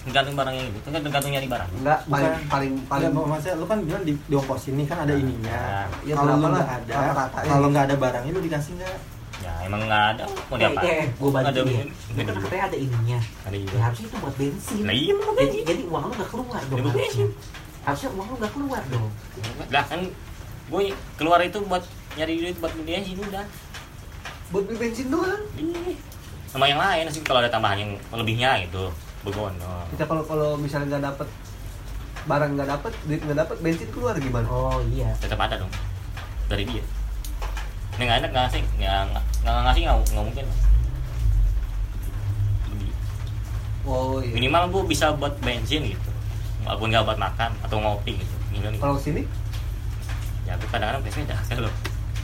tergantung 0.00 0.32
barangnya 0.32 0.64
gitu 0.72 0.88
kan 0.88 1.00
tergantung 1.04 1.28
nyari 1.28 1.44
barang 1.44 1.70
enggak 1.76 2.00
paling 2.08 2.32
paling 2.48 2.72
paling 2.88 3.10
Paling 3.12 3.28
maksudnya 3.28 3.54
lu 3.60 3.66
kan 3.68 3.78
bilang 3.84 4.00
di 4.00 4.12
diongkosin 4.26 4.72
nih 4.80 4.86
kan 4.88 4.98
ada 5.04 5.12
ininya. 5.12 5.60
Ya, 6.00 6.16
kalau 6.16 6.40
nggak 6.40 6.56
ada, 6.56 6.94
ya. 6.96 7.12
kalau 7.44 7.66
nggak 7.68 7.84
ada 7.84 7.96
barangnya 8.00 8.32
lu 8.32 8.40
dikasih 8.40 8.72
nggak? 8.80 8.96
ya 9.40 9.52
emang 9.64 9.80
nggak 9.84 10.04
ada 10.16 10.24
mau 10.28 10.56
Eh, 10.56 10.58
diapa 10.58 10.80
eh, 10.84 11.04
gue 11.10 11.30
bantu 11.30 11.48
ada. 11.48 11.60
Itu 11.84 12.20
kan 12.22 12.34
katanya 12.40 12.64
ada 12.64 12.76
ininya. 12.76 13.18
ada 13.44 13.56
juga 13.56 13.72
Ya 13.72 13.82
harusnya 13.82 14.06
itu 14.08 14.16
buat 14.16 14.34
bensin. 14.36 14.80
nah 14.84 14.94
iya 14.94 15.12
mau 15.16 15.32
Jadi, 15.32 15.58
jadi 15.64 15.82
uang 15.84 16.02
lu 16.02 16.12
gak 16.12 16.28
keluar 16.28 16.60
dong. 16.62 16.76
Ya, 16.76 16.84
bensin. 16.90 17.28
Harusnya 17.80 18.08
uang 18.12 18.26
lu 18.26 18.36
gak 18.36 18.52
keluar 18.52 18.82
dong. 18.88 19.06
lah 19.68 19.84
kan 19.84 20.00
gue 20.70 20.82
keluar 21.16 21.40
itu 21.40 21.58
buat 21.62 21.84
nyari 22.16 22.34
duit 22.36 22.56
buat 22.56 22.72
beli 22.72 22.84
bensin 22.90 23.16
udah 23.18 23.44
buat 24.48 24.64
beli 24.64 24.78
bensin 24.78 25.06
doang 25.08 25.42
Iya. 25.56 25.92
Sama 26.50 26.66
yang 26.66 26.82
lain 26.82 27.06
sih 27.08 27.22
kalau 27.22 27.38
ada 27.38 27.50
tambahan 27.50 27.78
yang 27.78 27.92
lebihnya 28.10 28.66
gitu 28.66 28.90
begon 29.22 29.54
oh. 29.62 29.86
kita 29.94 30.02
kalau 30.02 30.22
kalau 30.26 30.58
misalnya 30.58 30.98
nggak 30.98 31.04
dapet 31.14 31.28
barang 32.26 32.50
nggak 32.58 32.68
dapet 32.68 32.92
duit 33.06 33.20
nggak 33.22 33.38
dapet 33.46 33.56
bensin 33.62 33.88
keluar 33.94 34.14
gimana 34.18 34.46
Oh 34.50 34.82
iya. 34.92 35.14
tetap 35.22 35.38
ada 35.40 35.56
dong 35.56 35.70
dari 36.50 36.66
dia 36.66 36.82
ini 37.96 38.02
nggak 38.02 38.18
enak 38.26 38.30
nggak 38.34 38.44
ngasih 38.50 38.62
nggak 38.76 39.00
nggak 39.14 39.24
nggak 39.46 39.62
ngasih 39.64 39.82
nggak 39.86 39.96
nggak 40.10 40.24
mungkin 40.26 40.46
Lebih. 42.74 42.90
oh 43.86 44.18
iya 44.20 44.32
minimal 44.34 44.62
bu 44.68 44.78
bisa 44.84 45.14
buat 45.14 45.34
bensin 45.40 45.86
gitu 45.86 46.10
walaupun 46.66 46.90
nggak 46.90 47.04
buat 47.06 47.18
makan 47.20 47.50
atau 47.62 47.76
ngopi 47.78 48.18
gitu 48.18 48.34
nih 48.52 48.80
kalau 48.82 48.98
sini 48.98 49.22
ya 50.44 50.58
aku 50.58 50.66
kadang-kadang 50.68 51.00
pakai 51.06 51.12
sepeda 51.14 51.36
kalau 51.46 51.70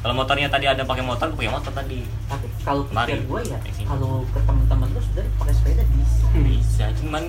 kalau 0.07 0.23
motornya 0.23 0.47
tadi 0.47 0.71
ada 0.71 0.87
pakai 0.87 1.03
motor 1.03 1.27
aku 1.27 1.43
pakai 1.43 1.51
motor 1.51 1.73
tadi. 1.75 2.07
Tapi 2.31 2.47
kalau 2.63 2.87
pikir 2.87 3.27
gue 3.27 3.41
ya, 3.43 3.59
kalau 3.91 4.23
ke 4.31 4.39
teman-teman 4.39 4.87
lu 4.95 5.01
sebenarnya 5.03 5.31
pakai 5.35 5.55
sepeda 5.59 5.83
bisa. 5.83 6.27
bisa 6.47 6.85
cuman 7.03 7.23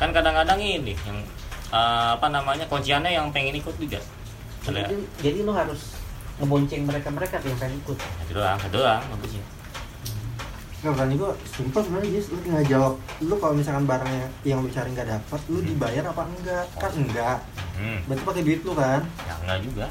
kan 0.00 0.08
kadang-kadang 0.08 0.56
ini 0.56 0.96
yang 1.04 1.20
eh, 1.68 2.10
apa 2.16 2.32
namanya 2.32 2.64
kunciannya 2.72 3.12
yang 3.12 3.28
pengen 3.28 3.60
ikut 3.60 3.76
juga. 3.76 4.00
Jadi, 4.64 5.04
jadi 5.20 5.44
lu 5.44 5.52
harus 5.52 6.00
ngebonceng 6.40 6.88
mereka-mereka 6.88 7.44
tuh 7.44 7.52
yang 7.52 7.60
pengen 7.60 7.76
ikut. 7.84 7.96
ya, 8.00 8.08
itu 8.24 8.32
doang 8.40 8.56
itu 8.56 8.68
doang 8.72 9.02
bagusnya. 9.12 9.44
Nggak 10.80 10.92
berani 10.96 11.14
gua 11.20 11.30
sumpah 11.44 11.82
sebenarnya 11.84 12.08
Jis, 12.08 12.26
lu 12.32 12.38
tinggal 12.40 12.64
jawab. 12.72 12.94
Lu 13.20 13.34
kalau 13.36 13.52
misalkan 13.52 13.84
barangnya 13.84 14.32
yang 14.48 14.64
lu 14.64 14.72
cari 14.72 14.88
nggak 14.96 15.12
dapet 15.12 15.40
lu 15.52 15.60
dibayar 15.60 16.08
apa 16.08 16.24
enggak? 16.24 16.66
Kan 16.80 16.92
enggak. 16.96 17.38
Hmm. 17.76 18.00
berarti 18.08 18.24
pakai 18.24 18.42
duit 18.48 18.60
lu 18.64 18.72
kan? 18.72 19.04
Ya 19.28 19.34
enggak 19.44 19.60
juga 19.60 19.88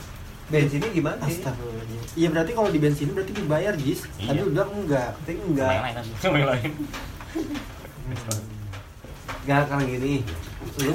bensinnya 0.52 0.90
gimana 0.92 1.24
sih? 1.26 1.40
Astagfirullahaladzim 1.40 2.00
iya 2.20 2.28
berarti 2.28 2.52
kalau 2.52 2.70
di 2.70 2.80
bensin 2.84 3.08
berarti 3.16 3.32
dibayar 3.32 3.74
Jis. 3.80 4.04
Iya. 4.20 4.36
tadi 4.36 4.40
lu 4.44 4.50
bilang 4.52 4.72
enggak. 4.76 5.10
Penting 5.24 5.38
sama 5.40 5.48
enggak. 5.48 5.72
Yang 5.72 5.84
lain 5.84 5.96
yang 6.36 6.50
lain 6.52 6.72
Nggak 9.42 9.62
karena 9.72 9.84
gini. 9.88 10.14
Lu 10.78 10.94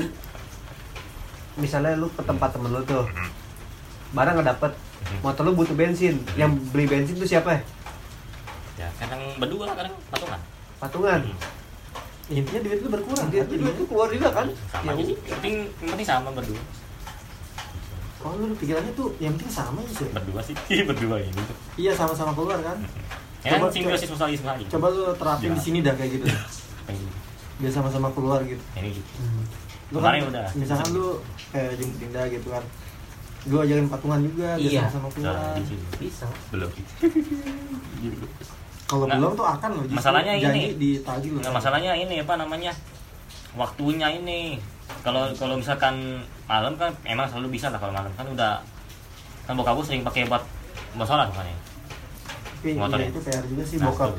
misalnya 1.56 1.96
lu 1.96 2.06
ke 2.12 2.22
tempat 2.22 2.52
temen 2.52 2.68
lu 2.68 2.84
tuh 2.84 3.08
barang 4.12 4.32
nggak 4.38 4.48
dapet 4.54 4.72
motor 5.24 5.42
lu 5.48 5.52
butuh 5.56 5.74
bensin. 5.74 6.20
Yang 6.36 6.50
beli 6.70 6.86
bensin 6.86 7.16
tuh 7.16 7.26
siapa? 7.26 7.56
Ya 7.56 7.62
ya 8.76 8.88
kadang 9.00 9.22
berdua 9.40 9.72
kadang 9.72 9.96
patungan. 10.12 10.40
Patungan. 10.76 11.20
Intinya 12.28 12.60
duit 12.60 12.78
lu 12.84 12.88
berkurang. 12.92 13.26
Duit 13.32 13.46
tuh 13.48 13.86
keluar 13.88 14.08
juga 14.12 14.28
kan? 14.36 14.46
Sama 14.68 14.92
Ya 14.92 15.00
aja 15.00 15.02
sih. 15.08 15.16
yang 15.16 15.38
penting 15.40 15.54
penting 15.80 16.06
sama 16.06 16.28
berdua 16.30 16.60
kalau 18.16 18.34
lu 18.38 18.54
pikirannya 18.54 18.92
tuh 18.92 19.12
yang 19.16 19.34
penting 19.34 19.50
sama 19.50 19.78
Jis 19.82 20.00
ya 20.00 20.10
berdua 20.10 20.40
sih 20.40 20.54
berdua 20.82 21.16
ini 21.18 21.42
iya 21.76 21.92
sama-sama 21.92 22.32
keluar 22.32 22.58
kan 22.58 22.78
ya 23.40 23.50
Coba- 23.52 23.68
kan 23.68 23.72
simbiosis 23.72 24.08
mutualisme 24.08 24.48
aja 24.48 24.64
coba 24.68 24.86
lu 24.88 25.02
terapin 25.12 25.50
di 25.50 25.60
sini 25.60 25.78
dah 25.80 25.92
kayak 25.92 26.10
gitu 26.12 26.26
Kayak 26.86 26.98
gitu. 26.98 27.14
biar 27.56 27.72
sama-sama 27.72 28.08
keluar 28.10 28.40
gitu 28.42 28.62
ini 28.74 28.90
gitu 28.92 29.10
lu 29.86 29.96
Kemarin 29.96 30.20
kan 30.20 30.30
udah. 30.32 30.48
misalkan 30.54 30.88
lu 30.90 31.06
kayak 31.48 31.72
jemput 31.74 31.98
Dinda 31.98 32.22
gitu 32.26 32.48
kan 32.48 32.64
lu 33.46 33.56
ajarin 33.60 33.86
patungan 33.86 34.20
juga 34.20 34.48
biar 34.54 34.66
Iya. 34.66 34.80
sama-sama 34.84 35.08
keluar 35.08 35.34
Nah, 35.36 35.54
sini. 35.62 35.86
Bisa. 35.96 36.26
belum 36.50 36.70
kalau 38.86 39.04
Nggak. 39.04 39.18
belum 39.18 39.32
tuh 39.34 39.46
akan 39.48 39.70
loh 39.72 39.84
Masalahnya 39.88 40.32
ini. 40.36 40.62
ditagih 40.74 41.30
loh 41.32 41.40
Nah, 41.40 41.52
masalahnya 41.52 41.92
ini 41.94 42.14
apa 42.18 42.34
namanya 42.36 42.72
waktunya 43.52 44.08
ini 44.12 44.58
kalau 45.02 45.30
kalau 45.34 45.54
misalkan 45.58 46.22
malam 46.46 46.74
kan 46.78 46.90
emang 47.06 47.26
selalu 47.30 47.58
bisa 47.58 47.70
lah 47.70 47.78
kalau 47.78 47.94
malam. 47.94 48.10
Kan 48.14 48.26
udah 48.30 48.62
kan 49.46 49.54
bokap 49.54 49.78
gue 49.78 49.86
sering 49.86 50.02
pakai 50.02 50.26
buat 50.26 50.42
buat 50.98 51.06
sholat 51.06 51.30
makanya 51.30 51.76
tapi 52.66 52.82
motor 52.82 52.98
iya, 52.98 53.06
ya? 53.06 53.10
itu 53.14 53.20
PR 53.22 53.44
juga 53.46 53.62
sih 53.62 53.76
Nah, 53.78 53.86
bokap 53.94 54.10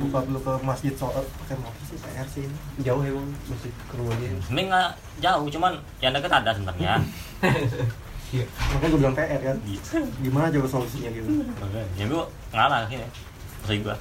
bokap 0.00 0.24
lu 0.32 0.40
ke 0.40 0.52
masjid 0.64 0.92
sholat. 0.96 1.26
Pakai 1.44 1.56
motor 1.60 1.82
sih 1.84 1.96
PR 2.00 2.26
sih 2.32 2.42
ini. 2.48 2.56
Jauh 2.80 3.02
emang 3.04 3.28
masih 3.44 3.68
ke 3.68 3.94
rumah 4.00 4.14
dia. 4.16 4.32
Sebenarnya 4.40 4.66
nggak 4.72 4.90
jauh 5.20 5.46
cuman 5.52 5.72
yang 6.00 6.12
deket 6.16 6.32
ada 6.32 6.50
sebenarnya. 6.56 6.92
Makanya 8.72 8.88
gue 8.88 9.00
bilang 9.04 9.16
PR 9.18 9.40
kan. 9.44 9.56
Iya. 9.68 9.80
gimana 10.24 10.46
coba 10.48 10.66
solusinya 10.72 11.10
gitu? 11.12 11.28
Ya 12.00 12.04
gue 12.08 12.24
ngalah 12.56 12.88
akhirnya. 12.88 13.08
Maksud 13.60 13.84
gue 13.84 13.96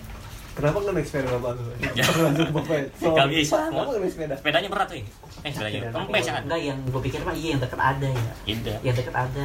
kenapa 0.60 0.78
nggak 0.78 0.94
naik 0.94 1.08
sepeda 1.08 1.28
bapak 1.34 1.52
lu 1.56 1.64
Ya. 1.90 2.04
bapak 2.46 2.78
so, 2.94 3.08
Nggak 3.10 3.28
bisa. 3.32 3.58
kenapa 3.66 3.90
nggak 3.90 4.02
naik 4.02 4.14
sepeda 4.14 4.34
sepedanya 4.36 4.70
berat 4.70 4.88
tuh 4.88 4.98
eh 4.98 5.06
sepedanya 5.48 5.80
Sepeda 5.80 5.96
kempes 5.96 6.26
kan 6.26 6.42
Enggak 6.44 6.60
yang 6.62 6.78
gue 6.84 7.02
pikir 7.02 7.20
mah 7.22 7.34
iya 7.34 7.50
yang 7.50 7.62
deket 7.62 7.80
ada 7.80 8.08
ya. 8.08 8.34
tidak 8.44 8.78
Yang 8.82 8.96
deket 8.98 9.16
ada. 9.18 9.44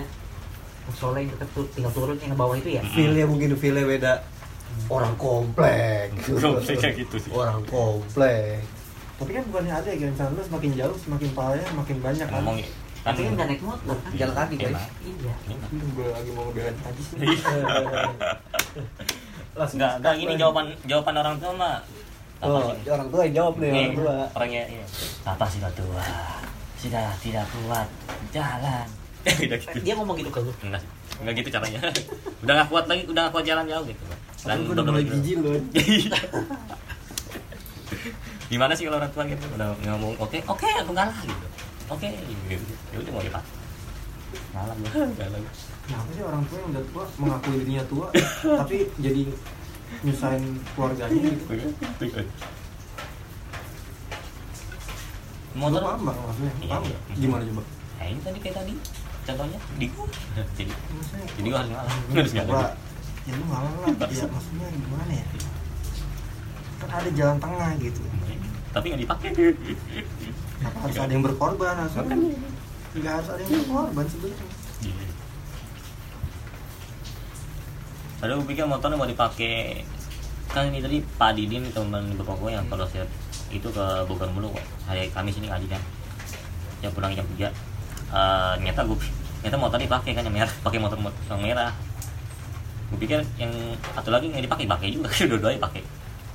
Soalnya 0.92 1.20
yang 1.20 1.32
deket 1.32 1.48
tuh 1.50 1.64
tinggal 1.70 1.92
turun 1.92 2.16
yang 2.18 2.30
ke 2.30 2.36
bawah 2.36 2.54
itu 2.54 2.68
ya. 2.70 2.82
feelnya 2.84 3.24
mungkin 3.24 3.48
feelnya 3.54 3.84
beda 3.86 4.12
orang 4.86 5.14
komplek 5.14 6.10
Komplek 6.42 6.76
kayak 6.76 6.94
gitu 6.98 7.16
sih. 7.16 7.30
orang 7.30 7.62
komplek 7.64 8.58
tapi 9.14 9.30
kan 9.30 9.46
bukannya 9.46 9.70
ada 9.72 9.88
ya 9.88 10.10
misalnya 10.10 10.34
lu 10.34 10.42
semakin 10.42 10.70
jauh 10.74 10.96
semakin 10.98 11.28
pahalanya 11.30 11.70
makin 11.72 11.96
banyak 12.00 12.26
kan 12.26 12.34
ngomong 12.36 12.58
kan 12.58 12.72
Tapi 13.04 13.20
kan 13.20 13.32
nggak 13.36 13.46
naik 13.46 13.62
motor 13.62 13.94
kan. 13.94 14.10
Jalan 14.16 14.32
kaki, 14.34 14.54
guys. 14.58 14.80
Iya. 14.98 15.32
Gue 15.92 16.08
lagi 16.08 16.30
mau 16.32 16.48
ngebelain 16.48 16.72
aja 16.74 17.02
sih 17.04 17.20
langsung 19.54 19.78
Enggak, 19.78 19.92
enggak 20.02 20.14
gini 20.18 20.32
jawaban 20.34 20.66
jawaban 20.86 21.14
orang 21.18 21.36
tua 21.38 21.52
mah. 21.54 21.78
Oh 22.42 22.74
sih? 22.74 22.90
orang 22.90 23.08
tua 23.08 23.20
yang 23.24 23.34
jawab 23.40 23.54
nih 23.56 23.70
Nih, 23.70 23.84
orang 23.86 23.96
tua 23.96 24.14
orangnya 24.36 24.62
ini. 24.68 24.84
Apa 25.24 25.44
sih 25.48 25.58
tua? 25.62 26.04
Sudah 26.76 27.06
tidak 27.22 27.46
kuat 27.48 27.88
jalan. 28.34 28.86
Udah 29.48 29.58
gitu. 29.58 29.78
Dia 29.80 29.94
ngomong 29.96 30.16
gitu 30.20 30.30
ke 30.34 30.40
lu. 30.42 30.52
Enggak, 30.60 30.82
enggak 31.22 31.34
gitu 31.40 31.48
caranya. 31.54 31.80
udah 32.44 32.52
nggak 32.60 32.68
kuat 32.68 32.84
lagi, 32.84 33.02
udah 33.08 33.20
nggak 33.24 33.32
kuat 33.32 33.46
jalan 33.48 33.64
jauh 33.64 33.86
gitu. 33.88 34.04
dan 34.44 34.60
gue 34.60 34.76
udah 34.76 34.84
mulai 34.84 35.08
jijik 35.08 35.40
loh 35.40 35.56
Gimana 38.52 38.76
sih 38.76 38.84
kalau 38.84 39.00
orang 39.00 39.08
tua 39.08 39.24
gitu 39.24 39.40
udah 39.56 39.72
ngomong 39.88 40.20
oke, 40.20 40.36
oke 40.44 40.68
aku 40.68 40.92
ngalah 40.92 41.16
gitu. 41.24 41.46
Oke, 41.88 42.12
gitu. 42.52 42.64
Ya 42.92 42.96
udah 43.00 43.12
mau 43.16 43.24
dipak. 43.24 43.63
Gue, 44.34 44.42
ngalah 44.50 44.74
gue. 44.74 44.90
kenapa 45.84 46.08
sih 46.10 46.22
orang 46.22 46.42
tua 46.44 46.58
yang 46.58 46.70
udah 46.70 46.84
tua 46.86 47.04
mengakui 47.16 47.54
dirinya 47.56 47.84
tua 47.86 48.06
tapi 48.42 48.76
jadi 48.98 49.22
nyusahin 50.02 50.42
keluarganya 50.74 51.20
gitu 51.22 51.44
Motor 55.54 55.80
paham 55.80 56.00
bang 56.02 56.16
maksudnya 56.18 56.52
Iya, 56.58 56.66
paham 56.66 56.82
iya. 56.82 56.90
nggak? 56.90 57.16
gimana 57.16 57.42
coba 57.46 57.62
Nah 57.94 58.06
ini 58.10 58.20
tadi 58.20 58.38
kayak 58.42 58.56
tadi 58.58 58.74
contohnya 59.24 59.58
di 59.78 59.86
gua. 59.88 60.06
Jadi 60.58 60.70
maksudnya 60.74 61.26
jadi 61.32 61.48
gua 61.48 61.58
harus 61.62 61.70
ngalah. 61.70 61.94
Harus 62.12 62.32
ngalah. 62.34 62.70
Ya 63.24 63.32
lu 63.32 63.44
ngalah 63.46 63.72
lah 63.72 63.88
ya 64.18 64.26
maksudnya 64.26 64.66
gimana 64.68 65.12
ya 65.14 65.24
kan 66.74 66.90
ada 66.90 67.10
jalan 67.14 67.36
tengah 67.40 67.70
gitu 67.80 68.02
Tapi 68.74 68.84
nggak 68.90 69.02
dipakai. 69.06 69.30
kenapa 70.58 70.78
harus 70.82 70.96
ada 70.98 71.12
yang 71.14 71.22
berkorban 71.22 71.74
kan 71.86 72.18
nggak 72.94 73.12
harus 73.12 73.28
ada 73.28 73.42
yang 73.42 73.50
berkorban 73.60 74.06
sebenarnya. 74.06 74.46
Iya. 74.80 75.06
Padahal 78.16 78.38
gue 78.40 78.48
pikir 78.48 78.64
motornya 78.64 78.96
mau 78.96 79.08
dipakai. 79.08 79.82
Kan 80.48 80.70
ini 80.70 80.78
tadi 80.78 81.02
Pak 81.02 81.34
Didin 81.34 81.66
teman 81.68 82.14
bapak 82.14 82.36
gue 82.38 82.50
yang 82.54 82.64
kalau 82.70 82.86
saya 82.86 83.02
itu 83.50 83.66
ke 83.66 83.84
Bogor 84.06 84.30
mulu 84.30 84.50
kok 84.50 84.62
hari 84.86 85.10
Kamis 85.10 85.38
ini 85.38 85.46
ngaji 85.46 85.66
kan 85.66 85.82
ya 86.78 86.90
pulang 86.90 87.10
jam 87.10 87.26
3 87.26 87.50
Eh, 88.14 88.52
ternyata 88.54 88.86
gue 88.86 88.94
ternyata 89.42 89.58
motor 89.58 89.78
dipakai 89.82 90.14
kan 90.14 90.22
yang 90.22 90.34
merah. 90.34 90.54
Pakai 90.62 90.78
motor 90.78 90.94
mot- 90.96 91.18
yang 91.26 91.42
merah. 91.42 91.74
Gue 92.94 92.98
pikir 93.02 93.18
yang 93.34 93.50
satu 93.90 94.14
lagi 94.14 94.30
nggak 94.30 94.46
dipakai 94.46 94.66
pakai 94.70 94.88
juga. 94.94 95.10
Dua-duanya 95.30 95.58
pakai 95.58 95.82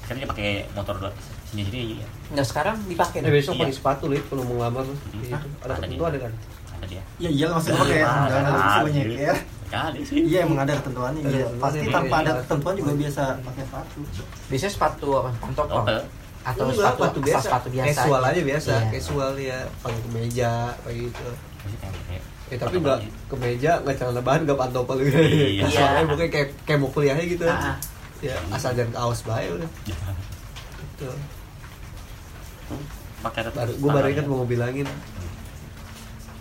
sekarang 0.10 0.20
dia 0.20 0.30
pakai 0.32 0.50
motor 0.74 0.96
dua 0.98 1.12
sendiri 1.46 1.70
sendiri 1.70 1.82
ya 1.96 2.08
Nggak 2.30 2.48
sekarang 2.48 2.76
dipakai. 2.84 3.18
Eh 3.22 3.30
besok 3.32 3.54
Iya. 3.54 3.62
pakai 3.62 3.76
sepatu 3.76 4.06
lip 4.06 4.26
kalau 4.26 4.42
mau 4.44 4.56
ngelamar 4.58 4.84
tuh. 4.84 4.98
Hmm. 4.98 5.22
Gitu. 5.22 5.48
Ada 5.62 5.74
di- 5.86 6.02
ada 6.02 6.20
kan? 6.20 6.34
ada 6.72 6.86
dia 6.88 7.04
ya 7.20 7.28
iya 7.28 7.46
maksud 7.52 7.76
gue 7.76 7.88
kayak 7.92 8.08
Ah, 8.08 8.26
jangan 8.26 8.40
ada 8.42 8.50
ada. 8.50 8.72
sih 8.72 8.84
banyak 8.88 9.08
ya 9.20 9.36
kali 9.70 10.00
sih 10.02 10.16
iya 10.24 10.40
emang 10.42 10.64
ada 10.64 10.74
ketentuannya 10.74 11.22
iya 11.28 11.46
pasti 11.60 11.78
iya, 11.78 11.92
tanpa 11.92 12.16
iya. 12.16 12.24
ada 12.24 12.32
ketentuan 12.40 12.74
juga 12.74 12.92
biasa 12.96 13.24
pakai 13.44 13.64
sepatu 13.68 14.00
Biasanya 14.48 14.72
sepatu 14.72 15.08
apa? 15.14 15.30
Topel. 15.52 16.00
Atau 16.40 16.64
Enggak, 16.64 16.76
sepatu, 16.80 16.96
sepatu 16.96 17.20
biasa. 17.20 17.44
sepatu 17.44 17.68
biasa. 17.70 17.88
Casual 17.92 18.22
aja 18.24 18.42
biasa, 18.42 18.72
Iya. 18.72 18.90
casual 18.96 19.32
ya, 19.38 19.60
pakai 19.84 20.00
kemeja 20.02 20.52
kayak 20.80 20.96
gitu. 21.04 21.28
Masih 21.60 21.80
Ya 22.50 22.56
tapi 22.58 22.76
enggak 22.80 23.00
kemeja, 23.28 23.72
enggak 23.78 23.96
celana 24.00 24.22
bahan, 24.24 24.40
enggak 24.42 24.58
pantopel 24.58 24.96
gitu. 25.04 25.20
Iya. 25.20 25.64
Casualnya 25.68 26.04
pokoknya 26.08 26.32
kayak 26.32 26.50
kayak 26.64 26.80
mau 26.80 26.90
kuliahnya 26.90 27.26
gitu. 27.28 27.46
Ya, 28.20 28.36
asal 28.50 28.72
jangan 28.74 28.92
kaos 28.94 29.24
bae 29.24 29.48
udah. 29.50 29.70
Ya. 29.86 29.96
Gitu. 30.80 31.10
pakai 33.20 33.42
Baru 33.50 33.72
gua 33.78 33.92
baru 33.94 34.08
ingat 34.10 34.26
mau 34.26 34.44
bilangin 34.44 34.88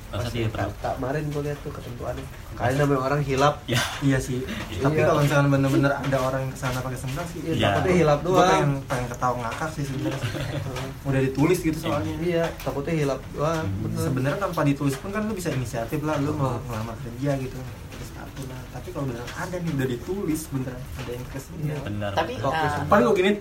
pas 0.09 0.25
di 0.25 0.41
Jakarta 0.41 0.97
kemarin 0.97 1.29
gua 1.29 1.43
lihat 1.43 1.59
tuh 1.61 1.69
ketentuannya. 1.69 2.25
Kalian 2.55 2.77
namanya 2.77 3.01
orang 3.03 3.21
hilap, 3.21 3.55
ya 3.71 3.77
iya 4.01 4.17
sih 4.17 4.41
tapi 4.79 4.97
Iya. 4.97 5.05
kalau 5.05 5.21
misalnya 5.21 5.49
bener-bener 5.49 5.93
ada 5.93 6.17
orang 6.19 6.41
yang 6.43 6.53
ke 6.53 6.59
sana 6.59 6.81
pakai 6.81 6.97
sendal 6.97 7.25
sih 7.29 7.41
ya, 7.41 7.53
Iya. 7.53 7.67
takutnya 7.73 7.95
hilap 7.99 8.19
gue 8.19 8.33
pengen 8.33 8.49
doang. 8.73 8.89
pengen 8.89 9.07
ketawa 9.09 9.35
ngakak 9.43 9.71
sih 9.71 9.85
sebenarnya 9.85 10.21
udah 11.09 11.21
ditulis 11.23 11.59
gitu 11.61 11.79
soalnya 11.79 12.15
Iya, 12.19 12.45
takutnya 12.59 12.95
hilap 12.97 13.21
doang. 13.31 13.65
Hmm. 13.65 13.97
Sebenarnya 13.97 14.39
tanpa 14.39 14.61
ditulis 14.65 14.95
pun 14.97 15.11
kan 15.11 15.23
lu 15.23 15.33
bisa 15.33 15.49
inisiatif 15.51 16.01
lah 16.01 16.17
lu 16.19 16.33
mau 16.33 16.57
ngelamar 16.63 16.97
kerja 16.99 17.31
gitu 17.37 17.59
tapi 18.69 18.89
kalau 18.91 19.05
beneran 19.07 19.31
ada 19.33 19.57
nih 19.57 19.73
udah 19.73 19.89
ditulis 19.89 20.41
beneran 20.49 20.83
ada 20.95 21.11
yang 21.11 21.27
ke 21.27 21.39
sini 21.39 21.63
Iya. 21.65 21.79
benar 21.83 22.11
Tapi 22.13 22.33
Oke, 22.39 22.55
ah, 22.55 22.85
paling 22.85 23.05
gue 23.05 23.17
gini 23.17 23.33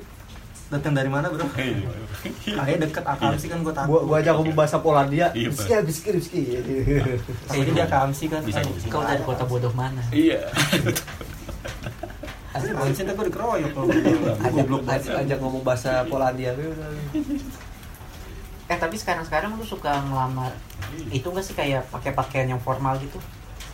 datang 0.67 0.93
dari 0.93 1.07
mana 1.07 1.25
bro 1.27 1.47
Iya. 1.53 1.87
kayak 2.43 2.77
deket 2.81 3.03
Akamsi 3.05 3.45
kan 3.47 3.59
gue 3.61 3.71
takut 3.71 3.87
gua 3.89 3.99
gua 4.03 4.17
aja 4.17 4.31
ngomong 4.33 4.51
bahasa 4.53 4.77
Polandia. 4.77 5.31
Iya, 5.31 5.47
Biski, 5.47 5.71
biski, 5.79 6.09
biski. 6.11 6.41
Takutnya 7.45 7.73
dia 7.73 7.85
Akamsi 7.85 8.25
kan 8.25 8.41
Bisa, 8.41 8.59
kau 8.87 8.99
dari 8.99 9.21
kota 9.21 9.43
bodoh 9.43 9.71
mana? 9.71 10.01
iya 10.09 10.43
Asli 12.51 12.69
Akamsi 12.69 13.01
ntar 13.03 13.13
gue 13.13 13.25
dikeroyok 13.27 13.71
kalau 13.71 13.85
gue 13.85 14.01
goblok 14.51 14.81
banget 14.83 15.01
ajak, 15.05 15.15
ajak 15.23 15.37
ngomong 15.39 15.61
bahasa 15.61 16.01
Polandia. 16.03 16.51
Eh 18.67 18.75
tapi 18.75 18.95
sekarang-sekarang 18.95 19.55
lu 19.55 19.63
suka 19.63 20.03
ngelamar 20.03 20.51
itu 21.07 21.23
enggak 21.23 21.45
sih 21.45 21.55
kayak 21.55 21.87
pakai 21.87 22.11
pakaian 22.11 22.47
yang 22.49 22.59
formal 22.59 22.99
gitu? 22.99 23.15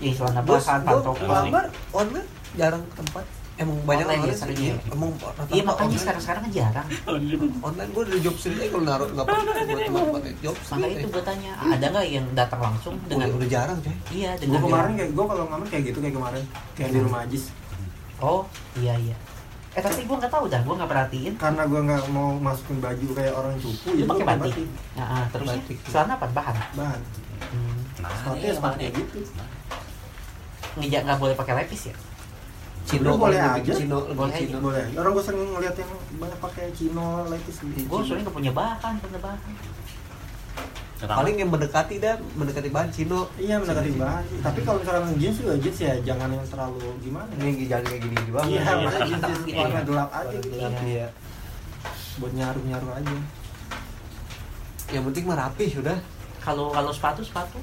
Yang 0.04 0.16
celana 0.20 0.42
Bos, 0.42 0.60
bahan, 0.60 0.82
pantopel. 0.84 1.24
ngelamar 1.24 1.66
online 1.92 2.28
jarang 2.54 2.84
ke 2.84 2.96
tempat. 3.00 3.26
Emang 3.54 3.78
banyak 3.86 4.02
Online 4.04 4.18
orang 4.18 4.34
ya, 4.34 4.36
sering 4.36 4.58
sih. 4.58 4.66
ya? 4.66 4.76
Emang 4.90 5.12
Iya 5.14 5.62
makanya 5.62 5.78
online. 5.86 6.02
sekarang-sekarang 6.02 6.42
kan 6.42 6.52
jarang. 6.52 6.88
online 7.70 7.90
gue 7.92 8.04
dari 8.10 8.20
job 8.20 8.36
street 8.36 8.58
aja 8.58 8.68
kalau 8.68 8.84
naruh 8.84 9.08
nggak 9.08 9.26
pakai 9.26 9.54
buat 9.86 10.04
tempat 10.04 10.22
job 10.42 10.56
street. 10.58 10.74
Makanya 10.74 10.96
itu 10.96 11.08
gue 11.08 11.24
tanya, 11.24 11.52
ada 11.62 11.86
nggak 11.88 12.06
yang 12.10 12.28
datang 12.34 12.60
langsung 12.60 12.94
dengan 13.06 13.28
udah 13.30 13.48
jarang 13.48 13.78
coy. 13.78 13.94
iya 14.10 14.30
gue 14.34 14.42
dengan 14.44 14.62
kemarin 14.64 14.92
kayak 14.98 15.12
gue 15.14 15.26
kalau 15.28 15.44
ngamar 15.48 15.68
kayak 15.70 15.84
gitu 15.86 15.98
kayak 16.02 16.16
kemarin 16.16 16.44
kayak 16.74 16.90
di 16.90 17.00
rumah 17.00 17.20
Ajis 17.24 17.44
Oh 18.20 18.42
iya 18.74 18.94
iya. 18.98 19.16
Eh 19.72 19.82
tapi 19.82 20.02
gue 20.02 20.16
nggak 20.16 20.30
tahu 20.30 20.46
dah, 20.48 20.62
gue 20.62 20.74
nggak 20.74 20.90
perhatiin. 20.90 21.34
karena 21.36 21.62
gue 21.64 21.82
nggak 21.84 22.04
mau 22.10 22.30
masukin 22.36 22.78
baju 22.80 23.08
kayak 23.12 23.34
orang 23.34 23.54
cupu 23.60 23.86
Lu 23.86 23.94
jadi 23.96 24.08
pakai 24.08 24.26
batik. 24.28 24.54
Nah, 24.94 25.06
ah, 25.06 25.24
terus 25.30 25.48
Batik. 25.48 25.78
celana 25.86 26.14
apa 26.16 26.26
bahan? 26.28 26.56
bahan 26.74 27.02
Hmm. 27.44 27.76
nah 28.00 28.10
sepatu 28.18 28.38
iya, 28.40 28.50
ya 28.50 28.54
sepatu 28.56 28.66
mana? 28.72 28.82
kayak 28.82 28.94
gitu 28.98 29.18
Nggak 30.76 31.02
nggak 31.04 31.18
boleh 31.18 31.36
pakai 31.36 31.54
lepis 31.60 31.84
ya? 31.90 31.96
Cino 32.84 33.16
boleh 33.16 33.40
aja. 33.40 33.72
Cino 33.72 34.04
Boleh 34.10 34.36
Cino. 34.36 34.58
boleh 34.60 34.84
orang 34.94 35.12
gue 35.12 35.24
sering 35.24 35.42
ngeliat 35.48 35.72
yang 35.74 35.88
banyak 36.18 36.40
pakai 36.40 36.66
chino 36.72 37.06
lepis 37.26 37.56
gitu 37.58 37.80
Gue 37.86 38.00
soalnya 38.02 38.24
nggak 38.24 38.36
punya 38.36 38.52
bahan, 38.52 38.94
punya 39.00 39.20
bahan. 39.20 39.40
Pertama, 40.94 41.20
Paling 41.20 41.36
yang 41.38 41.50
mendekati 41.50 41.96
dah 41.98 42.16
mendekati 42.34 42.70
bahan 42.70 42.90
Cino. 42.90 43.28
iya 43.38 43.56
mendekati 43.56 43.92
bahan 43.94 44.24
sih. 44.26 44.40
tapi 44.40 44.60
kalau 44.62 44.80
misalkan 44.80 45.16
jeans 45.16 45.38
juga 45.38 45.56
jeans 45.58 45.78
ya 45.78 45.94
jangan 46.02 46.28
yang 46.30 46.44
terlalu 46.46 46.80
gimana 47.00 47.28
Ini 47.34 47.68
jangan 47.68 47.84
kayak 47.86 48.02
gini 48.02 48.16
juga. 48.24 48.40
iya 48.46 48.62
iya. 48.74 48.90
jeans 49.02 49.22
jeans 49.22 49.44
Iya. 49.46 49.58
warna 49.60 49.82
gelap 49.84 50.10
aja 50.12 50.36
gitu 50.38 50.48
Gelap, 50.54 50.74
Iya. 50.82 51.08
buat 52.18 52.34
nyaru 52.34 52.60
nyaru 52.66 52.88
aja 52.94 53.16
Yang 54.90 55.04
penting 55.06 55.24
mah 55.26 55.38
rapi 55.40 55.66
sudah. 55.68 55.98
Kalau 56.40 56.68
kalau 56.70 56.92
sepatu 56.92 57.20
sepatu 57.20 57.58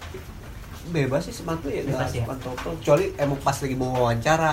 Bebas 0.86 1.22
sih 1.22 1.34
sepatu 1.34 1.66
ya, 1.66 1.84
Bebas 1.84 2.08
ya? 2.10 2.24
pantopel. 2.24 2.72
Kecuali 2.78 3.04
emang 3.14 3.38
pas 3.38 3.52
lagi 3.54 3.74
mau 3.74 3.92
wawancara. 3.94 4.52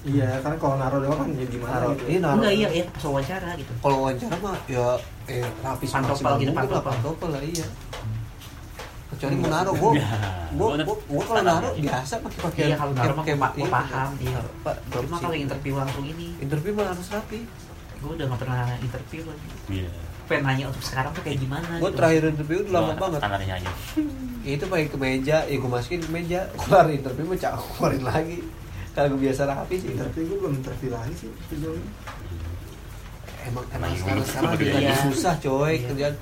iya 0.00 0.40
karena 0.40 0.56
kalau 0.56 0.76
naruh 0.76 0.96
doang 0.98 1.18
kan 1.18 1.28
ya 1.30 1.44
gimana 1.44 1.72
Naruh, 1.76 1.92
gitu 1.92 2.04
iya, 2.06 2.18
naruh. 2.18 2.36
enggak 2.40 2.52
iya 2.54 2.68
iya 2.72 2.84
pas 2.88 3.04
wawancara 3.04 3.50
gitu. 3.54 3.72
Kalau 3.76 3.96
wawancara 4.00 4.34
mah 4.38 4.56
ya 4.66 4.86
eh 5.28 5.44
rapi 5.60 5.84
Pantopel 5.86 6.32
gitu, 6.40 6.50
pantopel. 6.50 6.88
pantopel 6.88 7.28
lah 7.30 7.42
iya. 7.44 7.66
Kecuali 9.10 9.34
mau 9.36 9.50
naruh 9.50 9.74
gua, 9.74 9.92
Ya, 9.92 10.08
gua, 10.50 10.68
gua 10.70 10.84
gua, 10.86 10.96
gua 11.04 11.22
kalau 11.26 11.42
naruh 11.44 11.72
biasa 11.76 12.14
pakai 12.18 12.38
pakaian 12.40 12.64
Iya 12.64 12.76
kalau 12.78 12.92
naruh 12.94 13.12
mah 13.12 13.24
kayak 13.26 13.38
gue 13.52 13.68
paham. 13.68 14.10
Iya. 14.16 14.40
Pak, 14.62 14.74
Cuma 14.88 15.16
kalau 15.20 15.36
interview 15.36 15.74
langsung 15.76 16.04
ini, 16.06 16.26
interview 16.38 16.72
mah 16.72 16.86
harus 16.88 17.08
rapi. 17.10 17.40
gue 18.00 18.10
udah 18.10 18.24
nggak 18.24 18.40
pernah 18.40 18.58
interview 18.80 19.20
lagi. 19.22 19.48
iya 19.68 19.90
Pengen 20.24 20.42
nanya 20.46 20.64
untuk 20.70 20.80
sekarang 20.80 21.12
tuh 21.12 21.20
kayak 21.20 21.36
gimana? 21.38 21.68
Gua 21.76 21.90
gitu. 21.90 21.98
terakhir 21.98 22.22
interview 22.30 22.58
udah 22.62 22.72
lama 22.72 22.86
Gua 22.86 23.00
banget. 23.02 23.18
standarnya 23.20 23.54
aja 23.58 23.70
itu 24.42 24.64
pakai 24.64 24.88
kemeja 24.88 25.36
ya 25.44 25.54
gue 25.54 25.68
masukin 25.68 26.00
kemeja 26.00 26.40
keluar 26.56 26.88
interview 26.88 27.24
mah 27.24 27.36
cak 27.36 27.52
keluarin 27.76 28.02
lagi 28.02 28.38
kalau 28.90 29.12
gue 29.12 29.20
biasa 29.22 29.42
rapi 29.44 29.74
sih 29.76 29.88
interview 29.90 30.24
gue 30.26 30.38
belum 30.38 30.54
interview 30.56 30.90
lagi 30.90 31.12
sih 31.14 31.30
sejauh 31.46 31.74
ini 31.74 31.90
emang 33.42 33.64
emang 33.70 33.88
Iya. 33.90 33.98
sekarang 33.98 34.24
sekarang 34.26 34.50
Iya. 34.54 34.68
lagi 34.70 34.96
susah 35.06 35.34
coy 35.38 35.72
Iya. 35.74 35.86
kerjaan 35.86 36.14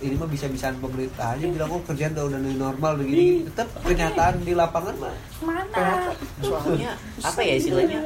ini 0.00 0.14
mah 0.14 0.28
bisa 0.28 0.46
bisaan 0.46 0.76
pemerintah 0.78 1.26
aja 1.32 1.44
bilang 1.46 1.68
kok 1.70 1.82
kerjaan 1.86 2.12
udah 2.14 2.24
udah 2.26 2.40
normal 2.54 2.90
udah 2.94 3.06
gini 3.06 3.24
tetap 3.46 3.68
kenyataan 3.82 4.34
di 4.40 4.52
lapangan 4.52 4.94
mah 4.98 5.14
mana? 5.40 6.12
Soalnya 6.40 6.92
apa 7.20 7.40
ya 7.40 7.54
istilahnya? 7.54 8.00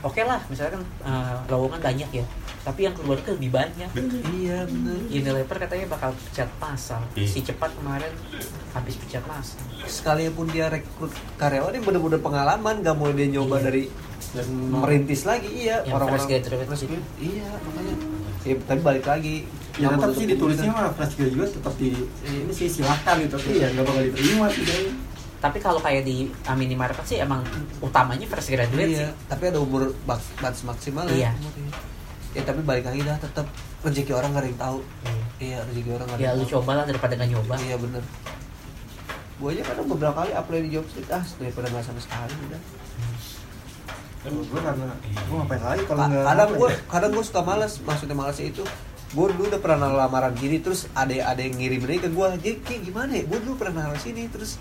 Oke 0.00 0.20
lah, 0.20 0.40
misalkan 0.46 0.80
eh, 1.00 1.34
lowongan 1.46 1.80
banyak 1.80 2.10
ya, 2.12 2.24
tapi 2.60 2.80
yang 2.84 2.94
keluar 2.94 3.18
tuh 3.18 3.34
lebih 3.34 3.50
banyak. 3.50 3.90
iya 4.32 4.64
bener 4.64 4.98
Unilever 5.06 5.56
katanya 5.58 5.86
bakal 5.88 6.10
pecat 6.14 6.50
masal. 6.56 7.02
Iya. 7.14 7.26
Si 7.26 7.40
cepat 7.40 7.70
kemarin 7.74 8.12
habis 8.70 8.94
pecat 8.96 9.24
masal. 9.24 9.60
sekalipun 9.84 10.48
dia 10.48 10.66
rekrut 10.66 11.10
karyawan 11.36 11.70
yang 11.70 11.84
bener-bener 11.84 12.18
pengalaman 12.18 12.80
gak 12.80 12.96
mau 12.96 13.08
dia 13.08 13.28
nyoba 13.28 13.56
Iya. 13.56 13.64
dari 13.64 13.82
dan 14.32 14.46
merintis 14.66 15.22
lagi 15.22 15.46
iya 15.46 15.84
orang-orang 15.84 16.18
fresh 16.18 16.26
graduate 16.42 16.66
gitu. 16.74 16.96
iya 17.20 17.50
makanya 17.60 17.94
ya, 18.42 18.54
tapi 18.66 18.80
balik 18.82 19.04
lagi 19.04 19.34
ya 19.74 19.86
tetap 19.92 20.10
sih 20.10 20.24
itu 20.24 20.32
ditulisnya 20.32 20.66
kita- 20.66 20.80
mah 20.80 20.90
fresh 20.90 21.14
graduate 21.14 21.52
tetap 21.54 21.74
di 21.76 21.88
ini 22.24 22.50
sih 22.50 22.66
silahkan 22.66 23.14
gitu 23.20 23.36
tapi 23.36 23.50
ya 23.54 23.68
nggak 23.70 23.84
bakal 23.84 24.02
diterima 24.02 24.46
sih. 24.50 24.64
Tapi 25.44 25.58
kalau 25.58 25.76
kayak 25.76 26.02
di 26.02 26.16
uh, 26.42 26.56
minimarket 26.56 27.04
sih 27.04 27.18
emang 27.18 27.44
utamanya 27.78 28.24
fresh 28.24 28.48
graduate 28.48 28.88
iya, 28.88 29.04
sih. 29.04 29.28
tapi 29.28 29.44
ada 29.46 29.60
umur 29.60 29.92
bak- 30.02 30.24
batas 30.40 30.64
maksimal 30.64 31.04
Iya. 31.06 31.28
ya 31.28 31.30
umurnya. 31.36 31.72
ya 32.32 32.42
tapi 32.42 32.60
balik 32.60 32.82
lagi 32.82 33.00
dah 33.02 33.16
tetap 33.16 33.44
rezeki 33.80 34.12
orang 34.12 34.32
gak 34.32 34.40
ada 34.40 34.48
yang 34.48 34.56
tahu 34.58 34.78
Iya. 34.80 35.20
iya 35.38 35.58
rezeki 35.62 35.90
orang 35.92 36.06
gak 36.06 36.16
ada 36.16 36.24
Ya 36.24 36.30
lu 36.32 36.42
tahu. 36.42 36.52
coba 36.56 36.70
lah 36.74 36.84
daripada 36.84 37.12
nggak 37.14 37.28
nyoba. 37.30 37.54
iya 37.60 37.76
bener 37.76 38.02
gue 39.34 39.48
aja 39.50 39.62
kadang 39.64 39.86
beberapa 39.86 40.16
kali 40.16 40.32
apply 40.32 40.58
di 40.60 40.70
job 40.70 40.86
street 40.86 41.10
ah 41.10 41.24
daripada 41.36 41.66
nggak 41.68 41.84
sama 41.84 42.00
sekali 42.00 42.34
udah 42.40 42.60
Kalau 44.24 44.40
gue 44.40 44.60
karena 44.62 44.86
gue 45.04 45.36
ngapain 45.36 45.60
lagi 45.62 45.82
kalau 45.84 46.00
Ka- 46.00 46.08
nggak 46.08 46.24
kadang 46.24 46.50
gue 46.54 46.68
ya? 46.70 46.78
kadang 46.88 47.10
gue 47.12 47.24
suka 47.24 47.40
malas 47.42 47.72
maksudnya 47.78 48.16
malasnya 48.16 48.46
itu 48.48 48.64
gue 49.10 49.26
dulu 49.28 49.44
udah 49.44 49.60
pernah 49.60 49.88
lamaran 49.92 50.32
gini 50.32 50.58
terus 50.58 50.88
ada 50.92 51.12
ada 51.12 51.38
yang 51.38 51.54
ngirim 51.54 51.84
lagi 51.84 52.00
ke 52.00 52.08
gue 52.08 52.26
jadi 52.40 52.56
kayak 52.58 52.80
gimana 52.82 53.10
ya 53.12 53.22
gue 53.22 53.38
dulu 53.38 53.54
pernah 53.54 53.84
naruh 53.84 54.00
sini 54.00 54.24
terus 54.26 54.56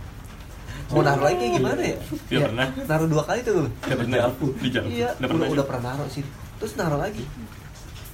mau 0.90 1.02
naruh 1.02 1.24
lagi 1.24 1.38
kayak 1.38 1.54
gimana 1.56 1.82
ya 1.82 1.98
Iya, 2.28 2.40
pernah. 2.44 2.68
naruh 2.84 3.08
dua 3.08 3.24
kali 3.24 3.40
tuh 3.42 3.54
Udah 3.64 3.96
pernah 3.96 4.18
dijawab 4.58 4.88
iya 4.88 5.10
udah 5.10 5.18
udah, 5.18 5.28
pernah 5.30 5.48
udah 5.50 5.66
pernah 5.66 5.84
naruh 5.90 6.08
sini 6.08 6.30
terus 6.56 6.74
naruh 6.74 6.98
lagi 6.98 7.24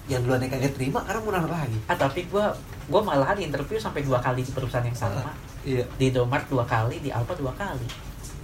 yang 0.06 0.22
duluan 0.22 0.42
yang 0.42 0.52
kagak 0.52 0.74
terima 0.74 1.00
karena 1.04 1.20
mau 1.20 1.32
naruh 1.32 1.52
lagi 1.52 1.78
Ah 1.86 1.94
tapi 1.96 2.26
gua 2.26 2.50
gua 2.86 3.02
malahan 3.04 3.38
interview 3.40 3.78
sampai 3.78 4.02
dua 4.02 4.18
kali 4.18 4.42
di 4.42 4.50
perusahaan 4.50 4.82
yang 4.82 4.98
sama. 4.98 5.30
iya 5.62 5.86
Di 5.96 6.10
Domart 6.10 6.46
dua 6.46 6.66
kali, 6.66 6.98
di 6.98 7.10
Alfa 7.10 7.34
dua 7.34 7.54
kali. 7.54 7.86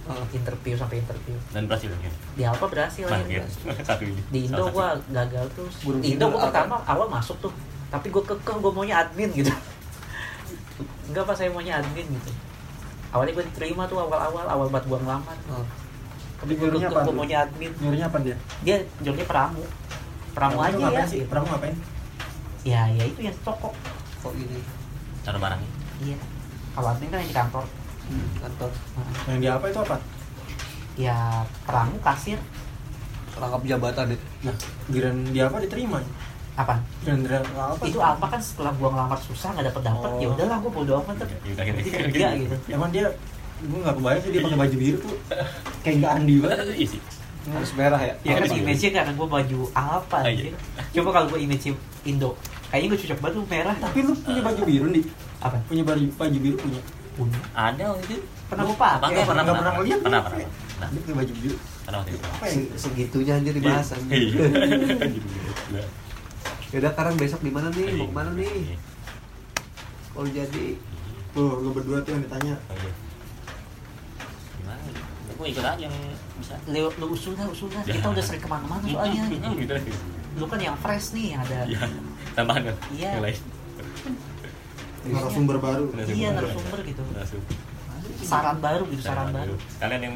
Ah. 0.06 0.22
Interview 0.30 0.78
sampai 0.78 1.02
interview. 1.02 1.34
dan 1.50 1.66
berhasil 1.66 1.90
kan 1.90 2.14
Di 2.32 2.46
Alfa 2.46 2.66
berhasil 2.66 3.02
nah 3.04 3.18
gitu 3.20 3.42
satu 3.82 4.02
ini 4.04 4.22
Di 4.30 4.38
Indo 4.46 4.70
gua 4.70 4.94
gagal 5.08 5.46
terus. 5.52 5.74
Burung 5.82 5.98
Di 5.98 6.14
Indo 6.14 6.26
apa? 6.28 6.38
pertama 6.46 6.74
awal 6.84 7.06
masuk 7.08 7.34
tuh. 7.40 7.50
Tapi 7.90 8.06
gua 8.08 8.22
kekeh 8.24 8.56
gua 8.56 8.70
maunya 8.70 8.96
admin 9.00 9.34
gitu. 9.34 9.50
Enggak 11.08 11.24
pas 11.24 11.34
saya 11.34 11.50
maunya 11.50 11.74
admin 11.76 12.06
gitu. 12.06 12.30
Awalnya 13.10 13.32
gua 13.32 13.44
diterima 13.44 13.82
tuh 13.86 13.98
awal-awal 13.98 14.44
awal 14.44 14.66
buat 14.68 14.84
gua 14.84 14.98
ngelamar. 15.00 15.36
Oh. 15.48 15.66
Tapi 16.36 16.52
Nyuruhnya 16.52 16.88
apa 16.88 16.94
gua 16.94 17.06
tuh? 17.06 17.14
maunya 17.14 17.38
admin. 17.42 17.72
nyuruhnya 17.80 18.06
apa 18.06 18.18
dia? 18.20 18.36
Dia 18.62 18.76
jobnya 19.00 19.26
pramu. 19.26 19.62
pramu 20.32 20.56
Pramu 20.56 20.58
aja 20.60 20.76
ya. 20.76 20.82
ngapain 20.84 21.06
sih? 21.08 21.20
Pramu 21.24 21.46
ngapain? 21.48 21.76
Ya 22.62 22.82
ya 22.90 23.04
itu 23.06 23.20
yang 23.22 23.36
toko 23.40 23.70
kok 24.20 24.32
ini. 24.34 24.60
Taruh 25.22 25.40
barangnya. 25.40 25.70
iya. 26.02 26.18
Kalau 26.74 26.88
admin 26.90 27.08
kan 27.08 27.18
yang 27.24 27.30
di 27.30 27.36
kantor. 27.36 27.64
Hmm, 28.06 28.26
kantor. 28.38 28.70
Nah, 28.70 29.06
yang 29.32 29.40
di 29.40 29.48
apa 29.48 29.64
itu 29.66 29.78
apa? 29.80 29.96
Ya 30.96 31.16
pramu 31.64 31.96
kasir. 32.00 32.38
Rangkap 33.36 33.68
jabatan 33.68 34.16
itu 34.16 34.24
nah 34.40 34.56
giran 34.88 35.16
di 35.28 35.44
apa 35.44 35.60
diterima 35.60 36.00
apa 36.56 36.74
giran 37.04 37.20
apa 37.52 37.84
itu 37.84 38.00
apa 38.00 38.24
kan 38.26 38.40
setelah 38.40 38.72
gua 38.74 38.88
ngelamar 38.90 39.20
susah 39.20 39.52
nggak 39.52 39.66
dapet 39.68 39.82
dapet 39.84 40.08
Oh. 40.08 40.16
ya 40.16 40.28
udahlah 40.32 40.56
gua 40.58 40.72
bodo 40.72 40.92
amat 41.00 41.14
tuh 41.20 41.28
Ya 41.44 41.52
udah 41.52 41.64
gitu. 41.68 41.78
Gitu 42.08 42.56
emang 42.72 42.90
dia 42.90 43.06
gue 43.56 43.78
nggak 43.78 43.94
kebayang 43.94 44.20
sih 44.20 44.30
dia 44.30 44.40
pakai 44.42 44.58
baju 44.58 44.76
biru 44.76 44.96
tuh 45.00 45.16
kayak 45.80 45.96
nggak 46.00 46.12
andi 46.12 46.34
banget 46.38 46.56
Iya 46.72 46.86
sih. 46.88 47.00
harus 47.46 47.72
merah 47.72 48.00
ya 48.00 48.14
ya 48.20 48.32
kan 48.34 48.42
Oh, 48.42 48.58
image-nya 48.58 48.90
karena 48.96 49.12
gua 49.14 49.28
baju 49.30 49.60
apa 49.72 50.16
Ah, 50.18 50.22
iya. 50.26 50.50
anjir 50.50 50.52
coba 50.92 51.08
kalau 51.12 51.26
gua 51.28 51.38
image 51.38 51.64
Indo 52.02 52.30
kayaknya 52.66 52.88
gua 52.88 52.98
cocok 52.98 53.18
banget 53.20 53.34
tuh 53.36 53.44
merah 53.46 53.76
tapi 53.76 53.98
lu 54.00 54.12
punya 54.16 54.40
baju 54.42 54.62
biru 54.64 54.86
nih 54.90 55.04
apa 55.38 55.56
punya 55.64 55.82
baju 55.84 56.04
baju 56.16 56.38
biru 56.40 56.56
punya 56.58 56.80
punya 57.14 57.38
Ada 57.52 57.84
waktu 57.90 58.04
itu. 58.10 58.16
pernah 58.46 58.64
gua 58.66 58.76
pakai 58.76 59.22
Pernah, 59.24 59.44
pernah. 59.46 59.72
lihat 59.80 60.00
Pernah, 60.00 60.20
lu. 60.20 60.26
pernah. 60.26 60.48
Nah, 60.76 60.88
baju 61.14 61.32
biru 61.34 61.56
pernah 61.80 61.98
waktu 62.00 62.12
itu. 62.12 62.26
segitunya 62.76 63.32
anjir 63.34 63.52
dibahas 63.52 63.88
anjir. 63.92 64.20
Iya. 66.66 66.82
Yaudah 66.82 66.90
sekarang 66.98 67.14
besok 67.14 67.40
di 67.46 67.50
mana 67.54 67.68
nih? 67.70 67.86
Iya. 67.86 67.98
Mau 68.02 68.08
ke 68.10 68.14
mana 68.14 68.30
nih? 68.34 68.74
Kalau 70.16 70.28
jadi 70.32 70.64
tuh 71.36 71.50
lu 71.62 71.70
berdua 71.70 71.98
tuh 72.02 72.10
yang 72.16 72.22
ditanya 72.26 72.54
iya. 72.58 72.92
Gimana? 74.58 74.82
Gue 75.36 75.46
ikut 75.52 75.62
aja 75.62 75.78
yang 75.78 75.94
bisa. 76.40 76.54
Leo, 76.66 76.88
lu 76.98 77.06
usul 77.12 77.36
dah, 77.38 77.46
usul 77.46 77.68
dah. 77.70 77.82
Ya. 77.86 78.00
Kita 78.00 78.06
udah 78.10 78.24
sering 78.24 78.42
ke 78.42 78.48
mana-mana 78.50 78.82
soalnya. 78.88 79.22
gitu. 79.62 79.74
Lu 80.36 80.44
kan 80.50 80.58
yang 80.58 80.76
fresh 80.80 81.14
nih, 81.14 81.36
yang 81.36 81.40
ada 81.46 81.58
Iya. 81.68 81.80
Tambahan 82.34 82.62
kan? 82.72 82.76
Iya. 82.90 83.10
Yang 83.14 83.22
lain. 83.22 83.40
narasumber 85.06 85.56
baru 85.62 85.86
Iya, 86.02 86.34
narasumber 86.34 86.78
gitu. 86.82 87.02
Saran 88.26 88.58
baru 88.58 88.82
gitu, 88.90 89.02
saran 89.06 89.30
baru. 89.30 89.54
Kalian 89.78 90.02
yang 90.02 90.14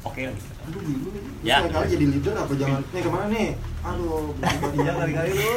oke 0.00 0.16
gitu. 0.18 0.32
aduh 0.62 0.80
bingung 0.80 1.14
Ya. 1.40 1.56
ya 1.58 1.68
kali 1.68 1.86
jadi 1.90 2.04
leader 2.08 2.34
apa 2.34 2.52
jangan 2.54 2.80
nih 2.86 3.00
ke 3.00 3.10
mana 3.10 3.26
nih 3.28 3.48
aduh 3.80 4.32
Iya 4.74 4.92
kali-kali 4.98 5.32
lu 5.32 5.52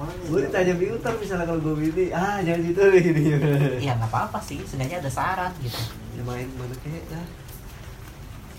Gue 0.00 0.40
ditanya 0.40 0.74
filter 0.74 1.12
misalnya 1.14 1.44
kalau 1.44 1.60
gue 1.60 1.74
ini 1.82 2.08
Ah 2.08 2.40
jangan 2.40 2.60
situ 2.62 2.80
deh 2.80 3.02
gini 3.02 3.22
Iya 3.78 3.92
nggak 3.94 4.08
apa-apa 4.08 4.40
sih, 4.40 4.56
seenggaknya 4.64 4.96
ada 4.98 5.10
saran 5.10 5.52
gitu. 5.60 5.76
Ya 6.16 6.22
main 6.24 6.48
mana 6.56 6.72
kayak 6.78 7.04
lah 7.10 7.26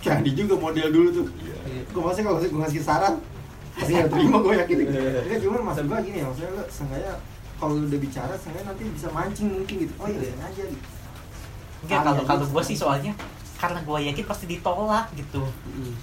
jadi 0.02 0.32
juga 0.32 0.56
model 0.56 0.88
dulu 0.90 1.10
tuh 1.12 1.26
Iya. 1.40 1.82
gue 1.88 2.02
masih 2.04 2.22
kalau 2.24 2.38
gue 2.38 2.50
ngasih 2.52 2.82
saran 2.82 3.22
pasti 3.72 3.92
nggak 3.92 4.10
terima 4.12 4.38
gue 4.40 4.54
yakin 4.56 4.78
Iya. 4.82 5.22
Enggak 5.24 5.40
cuma 5.40 5.58
maksud 5.64 5.86
gue 5.86 5.98
gini 6.04 6.18
ya 6.18 6.26
maksudnya 6.26 6.52
lo 6.52 6.64
sengaja 6.68 7.12
kalau 7.56 7.74
udah 7.80 8.00
bicara 8.00 8.34
sengaja 8.36 8.62
nanti 8.64 8.84
bisa 8.88 9.08
mancing 9.10 9.50
mungkin 9.52 9.76
gitu 9.80 9.94
oh 9.96 10.08
iya 10.08 10.20
iya 10.20 10.36
aja 10.42 10.64
gitu 10.64 10.86
Enggak 11.82 11.90
Saran 11.92 12.06
kalau 12.08 12.18
aja. 12.20 12.28
kalau 12.28 12.46
gue 12.48 12.64
sih 12.66 12.76
soalnya 12.76 13.14
karena 13.62 13.80
gue 13.86 13.98
yakin 14.10 14.26
pasti 14.26 14.46
ditolak 14.50 15.14
gitu. 15.14 15.46
Mm. 15.70 15.94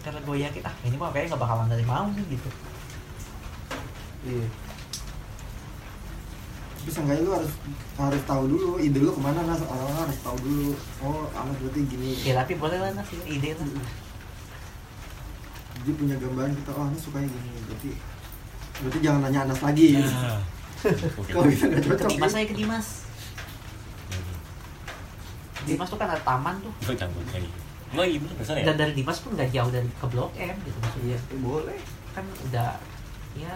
Karena 0.00 0.20
gue 0.24 0.36
yakin 0.40 0.62
ah 0.64 0.74
ini 0.88 0.96
mah 0.96 1.12
kayaknya 1.12 1.36
nggak 1.36 1.42
bakalan 1.44 1.68
dari 1.68 1.84
mau 1.84 2.08
nih 2.08 2.24
gitu. 2.32 2.48
Iya 4.24 4.48
tapi 6.80 6.96
sengaja 6.96 7.20
lu 7.20 7.32
harus 7.36 7.52
harus 8.00 8.22
tahu 8.24 8.42
dulu 8.48 8.80
ide 8.80 9.04
lu 9.04 9.12
ke 9.12 9.20
mana 9.20 9.44
nas 9.44 9.60
orang 9.68 10.00
harus 10.00 10.16
tahu 10.24 10.36
dulu 10.40 10.72
oh 11.04 11.28
amat 11.28 11.56
berarti 11.60 11.80
gini 11.84 12.16
Ya 12.24 12.40
tapi 12.40 12.56
boleh 12.56 12.80
lah 12.80 12.96
nasi 12.96 13.20
ide 13.28 13.52
lah. 13.52 13.68
dia 15.84 15.92
punya 15.92 16.16
gambaran 16.16 16.56
kita 16.56 16.72
oh 16.72 16.88
ini 16.88 16.96
sukanya 16.96 17.28
gini 17.28 17.60
berarti 17.68 17.90
berarti 18.80 18.98
jangan 19.04 19.20
nanya 19.28 19.40
Anas 19.44 19.60
lagi 19.60 19.86
Oke. 20.00 21.28
kalau 21.36 21.46
kita 21.52 21.64
nggak 21.68 21.82
Ke 21.84 21.88
cocok 22.00 22.24
aja 22.24 22.48
ke 22.48 22.54
Dimas. 22.56 22.88
Dimas 25.62 25.86
tuh 25.86 25.96
kan 25.96 26.08
ada 26.08 26.20
taman 26.20 26.54
tuh. 26.60 26.72
Gue 26.80 26.94
campur 26.94 27.22
lagi. 27.26 27.50
Gue 27.90 28.04
iya 28.06 28.18
bener 28.18 28.34
besar 28.36 28.54
ya. 28.54 28.64
Dan 28.64 28.76
dari 28.76 28.92
Dimas 28.92 29.18
pun 29.18 29.30
nggak 29.34 29.50
jauh 29.50 29.70
dari 29.70 29.88
ke 29.90 30.06
Blok 30.06 30.30
M 30.34 30.56
gitu 30.62 30.78
maksudnya. 30.78 31.18
Iya 31.20 31.38
boleh 31.38 31.78
Kan 32.10 32.24
udah 32.44 32.72
ya 33.32 33.54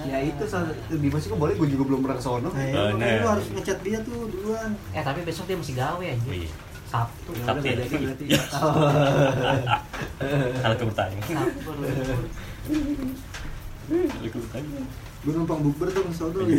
Ya 0.00 0.18
itu 0.22 0.44
salah 0.44 0.72
di 0.88 1.08
masih 1.08 1.28
boleh 1.30 1.52
gue 1.52 1.68
juga 1.68 1.84
belum 1.86 2.00
pernah 2.00 2.16
ke 2.16 2.24
sono 2.24 2.48
nah, 2.48 2.56
ya, 2.56 2.72
Bener. 2.88 2.92
makanya 2.96 3.20
lu 3.20 3.28
harus 3.30 3.46
ngechat 3.52 3.78
dia 3.80 3.98
tuh 4.00 4.24
duluan 4.26 4.72
eh 4.90 5.04
tapi 5.04 5.20
besok 5.22 5.44
dia 5.44 5.60
masih 5.60 5.76
gawe 5.76 6.00
Oh, 6.00 6.00
aja. 6.00 6.24
iya. 6.30 6.48
Sabtu. 6.88 7.30
Ya 7.30 7.44
Sabtu 7.44 7.64
ya? 7.64 7.74
berarti 7.76 8.24
Kalau 10.56 10.74
ke 10.74 10.84
bertanya. 10.88 11.20
Sabtu. 11.20 11.70
Kalau 14.08 14.24
ke 14.24 14.38
bertanya. 14.40 14.80
gue 15.20 15.32
numpang 15.36 15.60
bukber 15.60 15.86
tuh 15.86 16.00
ke 16.00 16.12
sono 16.16 16.40
Iya. 16.48 16.56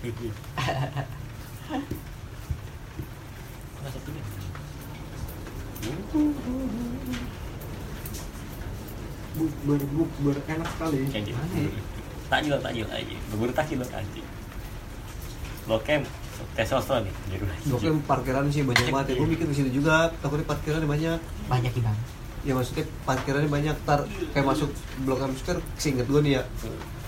gitu 0.00 0.26
Nggak 3.76 3.90
Sabtu 3.92 4.10
deh. 4.10 4.24
Bukber 9.38 9.80
bukber 9.94 10.36
enak 10.50 10.68
sekali 10.74 10.96
Kayak 11.08 11.24
gitu. 11.30 11.38
Mana 11.38 11.56
ya? 11.62 11.70
Takjil, 12.28 12.54
takjil 12.60 12.86
aja. 12.92 13.16
Berburu 13.32 13.52
takjil 13.56 13.80
anjing. 13.80 14.26
Lokem, 15.68 16.00
testosteron 16.56 17.04
nih. 17.08 17.14
Jadi 17.28 17.44
Gue 17.68 17.78
kan 17.80 17.96
parkiran 18.04 18.44
sih 18.48 18.64
banyak 18.64 18.88
banget 18.88 19.06
ya 19.12 19.14
Gue 19.20 19.28
mikir 19.28 19.46
di 19.48 19.56
sini 19.56 19.68
juga 19.68 20.08
Takutnya 20.24 20.48
parkirannya 20.48 20.88
banyak 20.88 21.20
Banyak 21.44 21.72
gimana? 21.76 22.00
Ya 22.42 22.52
maksudnya 22.52 22.86
parkirannya 23.02 23.46
banyak 23.46 23.76
Ntar 23.82 24.00
kayak 24.30 24.46
masuk 24.46 24.70
Blok 25.02 25.20
M 25.20 25.32
Square 25.34 25.60
Seinget 25.74 26.06
gue 26.06 26.20
nih 26.20 26.32
ya 26.36 26.42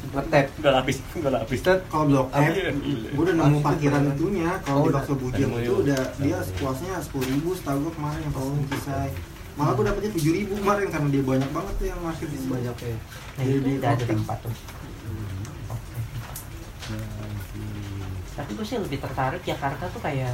Ngetep 0.00 0.46
Gak 0.58 0.72
lapis, 0.72 0.96
gak 1.12 1.28
lapis. 1.30 1.60
Set 1.60 1.80
kalau 1.86 2.04
blok 2.06 2.28
M 2.32 2.50
gue 3.06 3.20
udah 3.20 3.34
nemu 3.36 3.58
parkiran 3.60 4.02
itunya 4.10 4.50
Oh, 4.50 4.64
kalau 4.64 4.80
di 4.80 4.88
udah. 4.88 4.96
bakso 4.96 5.12
bujang 5.14 5.50
itu 5.54 5.72
udah 5.76 6.02
dia 6.16 6.36
Ada. 6.36 6.56
puasnya 6.56 6.94
sepuluh 6.98 7.26
ribu 7.28 7.48
setahu 7.52 7.78
gue 7.84 7.92
kemarin 7.94 8.20
yang 8.20 8.32
pas 8.32 8.42
selesai 8.42 9.08
malah 9.54 9.72
gue 9.72 9.84
dapetnya 9.84 10.10
tujuh 10.14 10.32
ribu 10.34 10.52
kemarin 10.56 10.86
karena 10.88 11.08
dia 11.10 11.22
banyak 11.22 11.50
banget 11.52 11.74
tuh 11.76 11.86
yang 11.86 11.98
parkir 12.00 12.26
di 12.26 12.38
sini 12.38 12.50
Banyak 12.50 12.76
ya 12.80 12.96
Nah 12.96 13.42
Jadi 13.42 13.50
itu 13.50 13.60
di 13.60 13.72
udah 13.76 13.90
ada 13.90 14.04
tempat 14.08 14.36
tuh. 14.40 14.54
Oke. 15.68 15.98
Tapi 18.32 18.50
gue 18.50 18.66
sih 18.66 18.78
lebih 18.78 18.98
tertarik 18.98 19.42
Jakarta 19.42 19.84
tuh 19.86 20.00
kayak 20.00 20.32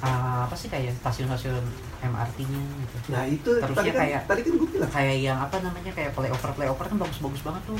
ah, 0.00 0.46
apa 0.46 0.54
sih 0.54 0.68
kayak 0.68 0.94
stasiun-stasiun 1.00 1.64
MRT-nya 2.04 2.60
gitu. 2.60 2.96
Nah 3.08 3.22
itu 3.24 3.50
Terusnya 3.54 3.74
tadi 3.74 3.88
kan, 3.88 4.00
kayak- 4.00 4.24
tadi 4.24 4.40
kan 4.40 4.52
gue 4.54 4.68
bilang 4.70 4.90
Kayak 4.90 5.16
yang 5.18 5.38
apa 5.38 5.56
namanya 5.58 5.92
kayak 5.92 6.10
flyover 6.12 6.50
flyover 6.52 6.84
kan 6.86 6.96
bagus-bagus 6.98 7.40
banget 7.42 7.62
tuh. 7.64 7.76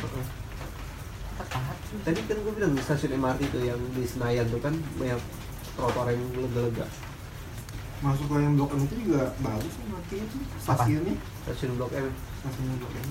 Tertarik 1.34 1.80
sih. 1.84 1.98
Tadi 2.00 2.20
kan 2.22 2.36
gue 2.38 2.52
bilang 2.52 2.72
stasiun 2.78 3.12
MRT 3.16 3.40
tuh 3.48 3.62
yang 3.62 3.80
di 3.90 4.04
Senayan 4.04 4.46
tuh 4.46 4.58
kan 4.58 4.72
banyak 4.94 5.20
trotoar 5.74 6.06
yang 6.08 6.22
lega-lega 6.32 6.86
masuk 7.96 8.28
ke 8.28 8.36
yang 8.36 8.52
blok 8.52 8.68
M 8.70 8.84
itu 8.84 8.94
juga 9.00 9.32
bagus 9.40 9.74
artinya 9.80 10.26
tuh 10.28 10.40
stasiunnya 10.60 11.16
Stasiun 11.40 11.72
Blok 11.74 11.88
M 11.90 12.12
stasiun 12.36 12.76
blok 12.76 12.92
M 12.92 13.08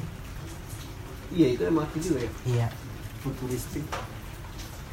Iya 1.34 1.48
itu 1.50 1.62
MRT 1.66 1.94
juga 2.00 2.20
ya 2.22 2.32
Iya. 2.46 2.68
futuristik 3.20 3.82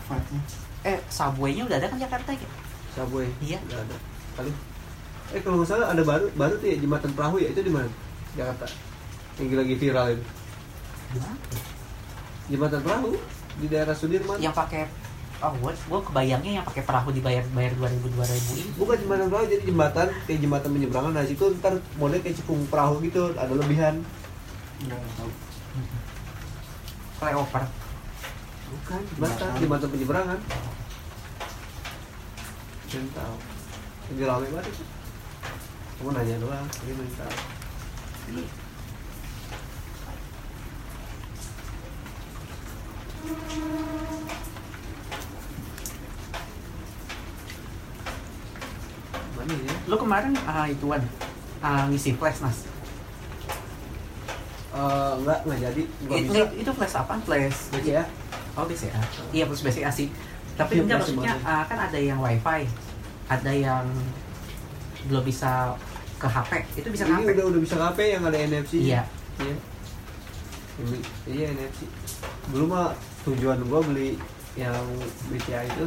vibe-nya 0.03 0.41
Eh, 0.81 0.99
subway-nya 1.07 1.63
udah 1.63 1.77
ada 1.77 1.87
kan 1.87 1.99
Jakarta 2.01 2.31
ya? 2.33 2.49
Subway 2.91 3.29
Iya. 3.39 3.61
Nggak 3.61 3.81
ada 3.85 3.97
Kali 4.33 4.51
Eh 5.31 5.41
kalau 5.41 5.63
nggak 5.63 5.71
salah 5.71 5.87
ada 5.95 6.03
baru 6.03 6.27
baru 6.35 6.55
tuh 6.59 6.69
ya 6.69 6.77
jembatan 6.79 7.11
perahu 7.15 7.39
ya 7.39 7.49
itu 7.55 7.61
di 7.63 7.71
mana? 7.71 7.87
Jakarta 8.35 8.67
yang 9.39 9.57
lagi 9.57 9.75
viral 9.75 10.07
itu 10.13 10.25
jembatan 12.51 12.81
perahu 12.83 13.11
di 13.59 13.67
daerah 13.67 13.95
Sudirman 13.95 14.39
Yang 14.39 14.57
pakai 14.59 14.83
Oh, 15.41 15.57
gue, 15.57 15.73
gue 15.73 16.01
kebayangnya 16.05 16.61
yang 16.61 16.67
pakai 16.69 16.85
perahu 16.85 17.17
dibayar 17.17 17.41
bayar 17.57 17.73
dua 17.73 17.89
ribu 17.89 18.13
dua 18.13 18.29
ribu 18.29 18.61
ini. 18.61 18.77
bukan 18.77 18.97
jembatan 19.01 19.27
perahu 19.33 19.45
jadi 19.49 19.65
jembatan 19.65 20.09
kayak 20.29 20.41
jembatan 20.45 20.69
penyeberangan 20.69 21.13
nah 21.17 21.25
situ 21.25 21.45
ntar 21.57 21.75
model 21.97 22.21
kayak 22.21 22.37
cekung 22.37 22.61
perahu 22.69 23.01
gitu 23.01 23.33
ada 23.33 23.49
lebihan 23.49 24.05
nggak 24.85 25.01
tahu 25.17 25.31
Flyover. 27.17 27.65
bukan 28.69 29.01
jembatan 29.17 29.33
Jembatan. 29.33 29.61
jembatan 29.65 29.89
penyeberangan 29.89 30.39
Belum 32.85 33.07
tahu 33.17 33.35
lagi 34.11 34.23
rame 34.29 34.47
banget 34.53 34.75
kamu 36.01 36.17
nanya 36.17 36.37
doang 36.41 36.65
dia 36.81 36.97
belum 36.97 37.13
tahu 37.13 37.37
mana 49.37 49.53
ya 49.55 49.75
Lo 49.89 49.97
kemarin 49.99 50.33
ah 50.49 50.67
ituan 50.69 51.03
ah, 51.61 51.85
ngisi 51.91 52.15
flash 52.15 52.41
nas. 52.45 52.65
Eh, 54.71 55.13
enggak 55.21 55.39
enggak 55.45 55.59
jadi 55.71 55.83
enggak 56.07 56.17
It- 56.17 56.27
bisa 56.31 56.45
itu 56.57 56.71
flash 56.77 56.95
apa? 56.95 57.13
Flash. 57.27 57.59
ya 57.83 58.05
Oh 58.59 58.65
BCA. 58.65 59.01
Iya 59.35 59.45
flash 59.51 59.63
BCA 59.67 59.91
sih. 59.91 60.09
Tapi 60.55 60.79
Iya, 60.79 60.83
enggak 60.87 60.99
maksudnya 61.03 61.33
ah, 61.43 61.63
kan 61.67 61.79
ada 61.91 61.99
yang 61.99 62.21
wifi, 62.21 62.69
ada 63.27 63.53
yang 63.53 63.85
belum 65.09 65.25
bisa 65.25 65.75
ke 66.21 66.29
HP. 66.29 66.53
Itu 66.85 66.89
bisa 66.93 67.05
ke 67.09 67.11
ini 67.17 67.23
HP. 67.25 67.33
udah 67.33 67.45
udah 67.49 67.61
bisa 67.65 67.77
HP 67.81 67.99
yang 68.13 68.23
ada 68.29 68.39
NFC 68.39 68.73
Iya. 68.85 69.03
Iya. 69.41 69.57
Ini, 70.81 70.99
iya 71.29 71.47
NFC 71.57 71.81
dulu 72.51 72.65
mah 72.73 72.93
tujuan 73.25 73.61
gua 73.69 73.81
beli 73.85 74.17
yang 74.59 74.83
BCA 75.31 75.69
itu 75.69 75.87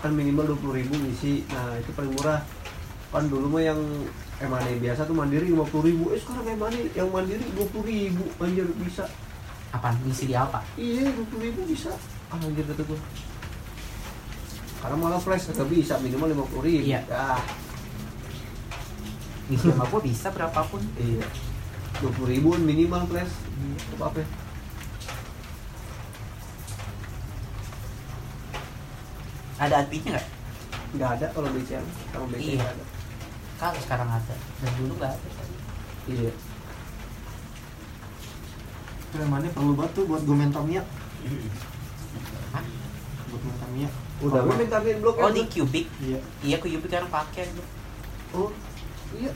kan 0.00 0.14
minimal 0.14 0.56
20.000 0.56 0.78
ribu 0.80 0.94
ngisi. 0.96 1.44
Nah 1.50 1.76
itu 1.76 1.90
paling 1.92 2.14
murah. 2.16 2.40
Kan 3.10 3.26
dulu 3.26 3.58
mah 3.58 3.62
yang 3.62 3.80
emane 4.40 4.78
biasa 4.80 5.04
tuh 5.04 5.12
mandiri 5.12 5.50
50.000 5.52 5.88
ribu. 5.88 6.04
Eh 6.14 6.18
sekarang 6.22 6.46
emane 6.46 6.88
yang 6.94 7.10
mandiri 7.10 7.44
20.000 7.58 7.90
ribu. 7.90 8.24
Anjir 8.40 8.66
bisa. 8.80 9.04
Apa 9.70 9.94
ngisi 10.02 10.30
di 10.30 10.34
apa? 10.34 10.62
Iya 10.78 11.10
20.000 11.12 11.46
ribu 11.46 11.60
bisa. 11.68 11.92
Ah, 12.32 12.38
anjir 12.38 12.64
kata 12.64 12.82
gua. 12.86 12.98
Karena 14.80 14.96
malah 14.96 15.20
flash 15.20 15.52
kagak 15.52 15.68
bisa 15.68 16.00
minimal 16.00 16.48
50.000 16.48 16.64
ribu. 16.64 16.86
Iya. 16.86 17.00
ah 17.12 17.42
ngisi 19.50 19.66
sama 19.74 19.84
gua 19.90 20.00
bisa 20.00 20.30
berapapun. 20.30 20.78
Iya. 20.94 21.26
20.000 22.00 22.32
ribuan 22.32 22.62
minimal 22.64 23.04
flash 23.10 23.34
apa 23.92 24.04
apa 24.08 24.22
ada 29.60 29.74
adminnya 29.84 30.16
nggak? 30.16 30.28
Nggak 30.96 31.10
ada 31.20 31.26
kalau 31.36 31.48
BCA 31.52 31.82
sama 32.14 32.24
BCA 32.32 32.56
Iya. 32.56 32.64
ada. 32.64 32.84
Kalau 33.60 33.80
sekarang 33.84 34.08
ada. 34.08 34.34
Dan 34.64 34.70
dulu 34.80 34.92
nggak 34.96 35.12
ada. 35.12 35.28
Iya. 36.08 36.32
Mana 39.28 39.50
perlu 39.52 39.74
tuh 39.92 40.06
buat 40.08 40.22
gue 40.24 40.36
Hah? 42.54 42.64
buat 43.30 43.42
mental 43.46 43.70
Mia 43.76 43.90
udah 44.20 44.40
gue 44.44 44.56
minta 44.58 44.78
blok 45.00 45.16
oh 45.16 45.32
di 45.32 45.42
Cubic? 45.48 45.86
Iya. 46.02 46.18
Iya 46.44 46.56
Cubic 46.60 46.88
sekarang 46.88 47.08
pakai 47.08 47.48
oh 48.36 48.52
iya. 49.14 49.32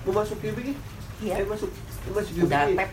Mau 0.00 0.12
masuk 0.14 0.36
kubik 0.38 0.64
ya 0.64 0.74
iya. 1.20 1.34
Eh 1.36 1.46
masuk. 1.46 1.68
Masuk 2.08 2.32
kubik 2.32 2.46
udah 2.46 2.62
tap. 2.74 2.90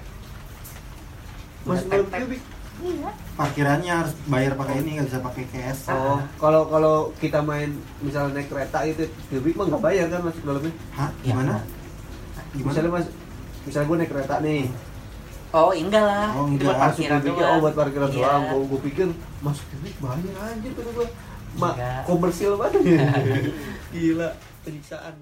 Masuk 1.63 1.85
dalam 1.87 2.07
kubik 2.07 2.41
iya. 2.77 3.09
Parkirannya 3.33 3.93
harus 3.93 4.13
bayar 4.25 4.53
pakai 4.53 4.75
ini 4.81 4.89
nggak 4.95 5.07
bisa 5.07 5.19
pakai 5.21 5.43
cash. 5.49 5.81
Oh 5.89 6.19
kalau 6.35 6.67
kalau 6.67 6.95
kita 7.17 7.39
main 7.39 7.71
misalnya 7.99 8.37
naik 8.37 8.47
kereta 8.47 8.79
itu 8.83 9.03
kubik 9.27 9.55
mah 9.55 9.65
nggak 9.67 9.83
bayar 9.83 10.05
kan 10.07 10.21
masuk 10.21 10.41
dalamnya? 10.43 10.73
Hah? 10.93 11.09
Iya. 11.21 11.33
gimana? 11.33 11.53
Gimana? 12.51 12.67
Misalnya 12.67 12.91
mas 12.91 13.07
misalnya 13.63 13.87
gue 13.87 13.97
naik 13.97 14.11
kereta 14.11 14.35
nih. 14.39 14.63
Oh 15.47 15.71
enggak 15.71 16.03
lah. 16.03 16.27
Oh, 16.35 16.43
itu 16.45 16.59
enggak. 16.59 16.67
buat 16.67 16.77
masuk 16.77 16.99
parkiran 16.99 17.21
doang. 17.23 17.47
oh 17.47 17.57
buat 17.63 17.75
parkiran 17.75 18.09
Iya. 18.11 18.15
doang. 18.19 18.41
Gue 18.43 18.61
gue 18.67 18.79
pikir 18.91 19.07
masuk 19.39 19.65
kubik 19.71 19.95
bayar 20.03 20.35
anjir 20.45 20.71
kata 20.75 20.91
gue 20.91 21.07
Ma, 21.57 21.73
Enggak. 21.73 22.01
komersil 22.05 22.53
banget. 22.53 22.81
Gila 23.95 24.29
penyiksaan 24.61 25.13